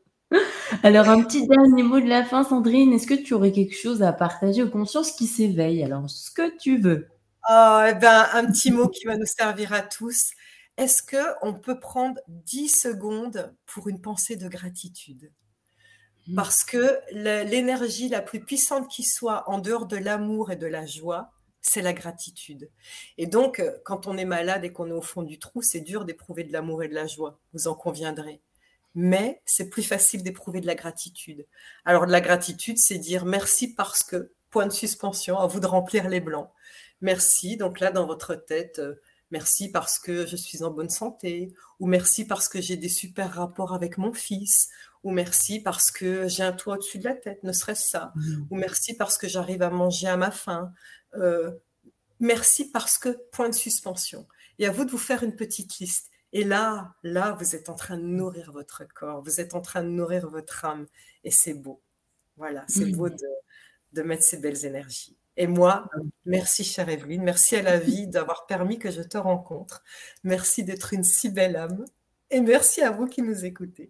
Alors, 0.83 1.09
un 1.09 1.23
petit 1.23 1.47
dernier 1.47 1.83
mot 1.83 1.99
de 1.99 2.07
la 2.07 2.23
fin, 2.23 2.43
Sandrine. 2.43 2.93
Est-ce 2.93 3.07
que 3.07 3.13
tu 3.13 3.33
aurais 3.33 3.51
quelque 3.51 3.75
chose 3.75 4.03
à 4.03 4.13
partager 4.13 4.63
aux 4.63 4.69
consciences 4.69 5.11
qui 5.11 5.27
s'éveillent? 5.27 5.83
Alors, 5.83 6.09
ce 6.09 6.31
que 6.31 6.57
tu 6.57 6.77
veux. 6.77 7.07
Oh, 7.49 7.79
eh 7.87 7.93
ben, 7.95 8.27
un 8.33 8.45
petit 8.45 8.71
mot 8.71 8.87
qui 8.87 9.05
va 9.05 9.17
nous 9.17 9.25
servir 9.25 9.73
à 9.73 9.81
tous. 9.81 10.31
est-ce 10.77 11.01
qu'on 11.01 11.53
peut 11.53 11.79
prendre 11.79 12.19
10 12.27 12.69
secondes 12.69 13.53
pour 13.65 13.87
une 13.87 14.01
pensée 14.01 14.35
de 14.35 14.47
gratitude? 14.47 15.31
Mmh. 16.27 16.35
Parce 16.35 16.63
que 16.63 16.99
l'énergie 17.11 18.09
la 18.09 18.21
plus 18.21 18.41
puissante 18.41 18.89
qui 18.89 19.03
soit 19.03 19.49
en 19.49 19.59
dehors 19.59 19.87
de 19.87 19.97
l'amour 19.97 20.51
et 20.51 20.57
de 20.57 20.67
la 20.67 20.85
joie, 20.85 21.31
c'est 21.61 21.81
la 21.81 21.93
gratitude. 21.93 22.69
Et 23.17 23.27
donc, 23.27 23.59
euh, 23.59 23.71
quand 23.85 24.07
on 24.07 24.17
est 24.17 24.25
malade 24.25 24.63
et 24.63 24.71
qu'on 24.71 24.89
est 24.89 24.93
au 24.93 25.01
fond 25.01 25.23
du 25.23 25.39
trou, 25.39 25.61
c'est 25.61 25.81
dur 25.81 26.05
d'éprouver 26.05 26.43
de 26.43 26.53
l'amour 26.53 26.83
et 26.83 26.87
de 26.87 26.93
la 26.95 27.07
joie, 27.07 27.39
vous 27.53 27.67
en 27.67 27.75
conviendrez. 27.75 28.41
Mais 28.99 29.43
c'est 29.45 29.69
plus 29.69 29.83
facile 29.83 30.23
d'éprouver 30.23 30.59
de 30.59 30.65
la 30.65 30.73
gratitude. 30.73 31.45
Alors, 31.85 32.07
de 32.07 32.11
la 32.11 32.19
gratitude, 32.19 32.79
c'est 32.79 32.97
dire 32.97 33.25
merci 33.25 33.75
parce 33.75 34.01
que, 34.01 34.31
point 34.49 34.65
de 34.65 34.71
suspension, 34.71 35.37
à 35.37 35.45
vous 35.45 35.59
de 35.59 35.67
remplir 35.67 36.09
les 36.09 36.19
blancs. 36.19 36.49
Merci, 37.01 37.57
donc 37.57 37.79
là, 37.79 37.91
dans 37.91 38.07
votre 38.07 38.33
tête, 38.33 38.79
euh, 38.79 38.95
merci 39.29 39.69
parce 39.69 39.99
que 39.99 40.25
je 40.25 40.35
suis 40.35 40.63
en 40.63 40.71
bonne 40.71 40.89
santé, 40.89 41.53
ou 41.79 41.85
merci 41.85 42.25
parce 42.25 42.49
que 42.49 42.59
j'ai 42.59 42.75
des 42.75 42.89
super 42.89 43.33
rapports 43.33 43.75
avec 43.75 43.99
mon 43.99 44.13
fils, 44.13 44.69
ou 45.03 45.11
merci 45.11 45.59
parce 45.59 45.91
que 45.91 46.27
j'ai 46.27 46.41
un 46.41 46.51
toit 46.51 46.77
au-dessus 46.77 46.97
de 46.97 47.03
la 47.03 47.13
tête, 47.13 47.43
ne 47.43 47.51
serait-ce 47.51 47.87
ça, 47.87 48.13
mmh. 48.15 48.47
ou 48.49 48.55
merci 48.55 48.95
parce 48.95 49.19
que 49.19 49.27
j'arrive 49.27 49.61
à 49.61 49.69
manger 49.69 50.07
à 50.07 50.17
ma 50.17 50.31
faim, 50.31 50.73
euh, 51.13 51.51
merci 52.19 52.71
parce 52.71 52.97
que, 52.97 53.15
point 53.31 53.49
de 53.49 53.53
suspension. 53.53 54.27
Et 54.57 54.65
à 54.65 54.71
vous 54.71 54.85
de 54.85 54.89
vous 54.89 54.97
faire 54.97 55.21
une 55.21 55.35
petite 55.35 55.77
liste. 55.77 56.09
Et 56.33 56.43
là, 56.43 56.93
là, 57.03 57.37
vous 57.39 57.55
êtes 57.55 57.69
en 57.69 57.75
train 57.75 57.97
de 57.97 58.03
nourrir 58.03 58.51
votre 58.51 58.83
corps, 58.93 59.21
vous 59.23 59.39
êtes 59.39 59.55
en 59.55 59.61
train 59.61 59.83
de 59.83 59.89
nourrir 59.89 60.29
votre 60.29 60.65
âme, 60.65 60.85
et 61.23 61.31
c'est 61.31 61.53
beau. 61.53 61.81
Voilà, 62.35 62.65
c'est 62.67 62.91
beau 62.91 63.09
de, 63.09 63.27
de 63.93 64.01
mettre 64.01 64.23
ces 64.23 64.37
belles 64.37 64.65
énergies. 64.65 65.17
Et 65.37 65.47
moi, 65.47 65.89
merci 66.25 66.63
chère 66.63 66.89
Evelyne, 66.89 67.23
merci 67.23 67.55
à 67.55 67.61
la 67.61 67.79
vie 67.79 68.07
d'avoir 68.07 68.45
permis 68.45 68.79
que 68.79 68.91
je 68.91 69.01
te 69.01 69.17
rencontre. 69.17 69.83
Merci 70.23 70.63
d'être 70.63 70.93
une 70.93 71.03
si 71.03 71.29
belle 71.29 71.55
âme. 71.55 71.85
Et 72.29 72.41
merci 72.41 72.81
à 72.81 72.91
vous 72.91 73.05
qui 73.05 73.21
nous 73.21 73.45
écoutez. 73.45 73.89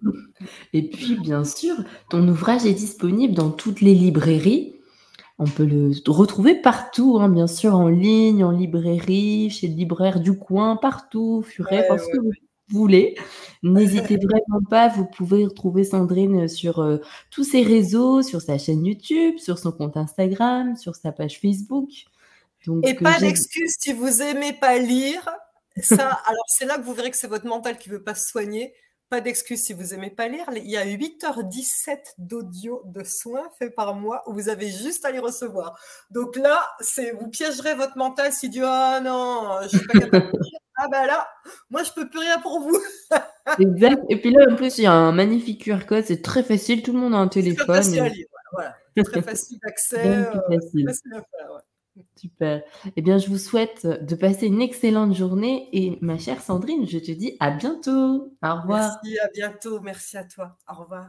Et 0.72 0.90
puis, 0.90 1.20
bien 1.20 1.44
sûr, 1.44 1.76
ton 2.10 2.28
ouvrage 2.28 2.68
est 2.68 2.74
disponible 2.74 3.34
dans 3.34 3.50
toutes 3.50 3.82
les 3.82 3.96
librairies. 3.96 4.77
On 5.40 5.46
peut 5.46 5.66
le 5.66 5.92
retrouver 6.08 6.56
partout, 6.56 7.20
hein, 7.20 7.30
bien 7.30 7.46
sûr, 7.46 7.76
en 7.76 7.90
ligne, 7.90 8.44
en 8.44 8.52
librairie, 8.52 9.52
chez 9.52 9.68
le 9.68 9.76
libraire 9.76 10.20
du 10.20 10.38
coin, 10.38 10.78
partout, 10.78 11.44
Furet, 11.48 11.86
parce 11.88 12.08
que 12.08 12.18
vous 12.18 12.32
voulez. 12.70 13.16
N'hésitez 13.64 14.18
vraiment 14.18 14.64
pas, 14.68 14.88
vous 14.88 15.06
pouvez 15.06 15.46
retrouver 15.46 15.84
Sandrine 15.84 16.48
sur 16.48 16.80
euh, 16.80 16.98
tous 17.30 17.44
ses 17.44 17.62
réseaux, 17.62 18.24
sur 18.24 18.42
sa 18.42 18.58
chaîne 18.58 18.84
YouTube, 18.84 19.38
sur 19.38 19.60
son 19.60 19.72
compte 19.72 19.96
Instagram, 19.96 20.76
sur 20.76 20.96
sa 20.96 21.12
page 21.12 21.40
Facebook. 21.40 21.90
Donc, 22.66 22.86
Et 22.88 22.96
pas 22.96 23.20
d'excuse 23.20 23.76
si 23.80 23.94
vous 23.94 24.22
aimez 24.22 24.54
pas 24.54 24.80
lire. 24.80 25.30
Ça, 25.82 25.96
alors 26.26 26.46
c'est 26.48 26.66
là 26.66 26.78
que 26.78 26.84
vous 26.84 26.94
verrez 26.94 27.12
que 27.12 27.18
c'est 27.18 27.28
votre 27.28 27.46
mental 27.46 27.78
qui 27.78 27.90
veut 27.90 28.04
pas 28.04 28.16
se 28.16 28.28
soigner. 28.28 28.74
Pas 29.10 29.22
d'excuse 29.22 29.64
si 29.64 29.72
vous 29.72 29.94
aimez 29.94 30.10
pas 30.10 30.28
lire. 30.28 30.46
Il 30.56 30.70
y 30.70 30.76
a 30.76 30.86
8h17 30.86 32.16
d'audio 32.18 32.82
de 32.86 33.04
soins 33.06 33.50
faits 33.58 33.74
par 33.74 33.96
moi 33.96 34.22
où 34.28 34.34
vous 34.34 34.50
avez 34.50 34.70
juste 34.70 35.06
à 35.06 35.12
les 35.12 35.20
recevoir. 35.20 35.80
Donc 36.12 36.36
là, 36.36 36.68
c'est 36.82 37.12
vous 37.12 37.30
piégerez 37.30 37.74
votre 37.76 37.98
mental 37.98 38.34
si 38.34 38.50
dit 38.50 38.60
ah 38.64 39.00
non, 39.02 39.60
je 39.64 39.78
suis 39.78 39.88
pas 39.88 40.00
capable 40.00 40.32
de 40.34 40.44
lire. 40.44 40.60
Ah 40.80 40.88
bah 40.92 41.08
là, 41.08 41.28
moi 41.70 41.84
je 41.84 41.92
peux 41.94 42.08
plus 42.10 42.20
rien 42.20 42.40
pour 42.40 42.60
vous. 42.60 42.78
exact. 43.60 44.04
Et 44.10 44.20
puis 44.20 44.32
là 44.32 44.46
en 44.52 44.56
plus 44.56 44.78
il 44.78 44.84
y 44.84 44.88
a 44.88 44.92
un 44.92 45.14
magnifique 45.14 45.64
QR 45.64 45.86
code, 45.88 46.04
c'est 46.06 46.22
très 46.22 46.44
facile, 46.44 46.84
tout 46.84 46.92
le 46.92 47.00
monde 47.00 47.16
a 47.16 47.18
un 47.18 47.30
téléphone. 47.30 47.66
Très 47.66 47.78
facile 47.78 48.00
à 48.00 48.10
lire, 48.10 48.28
voilà. 48.52 48.76
Très 49.04 49.22
facile 49.22 49.58
d'accès. 49.64 50.06
Euh, 50.06 50.26
facile. 50.50 50.92
Super. 52.16 52.64
Eh 52.96 53.02
bien, 53.02 53.18
je 53.18 53.28
vous 53.28 53.38
souhaite 53.38 53.86
de 53.86 54.16
passer 54.16 54.48
une 54.48 54.62
excellente 54.62 55.14
journée 55.14 55.70
et 55.74 55.98
ma 56.02 56.18
chère 56.18 56.42
Sandrine, 56.42 56.88
je 56.88 57.00
te 57.00 57.12
dis 57.12 57.38
à 57.40 57.52
bientôt. 57.52 58.34
Au 58.44 58.56
revoir. 58.56 59.00
Merci, 59.04 59.20
à 59.20 59.28
bientôt. 59.34 59.80
Merci 59.82 60.18
à 60.18 60.24
toi. 60.24 60.58
Au 60.70 60.82
revoir. 60.82 61.08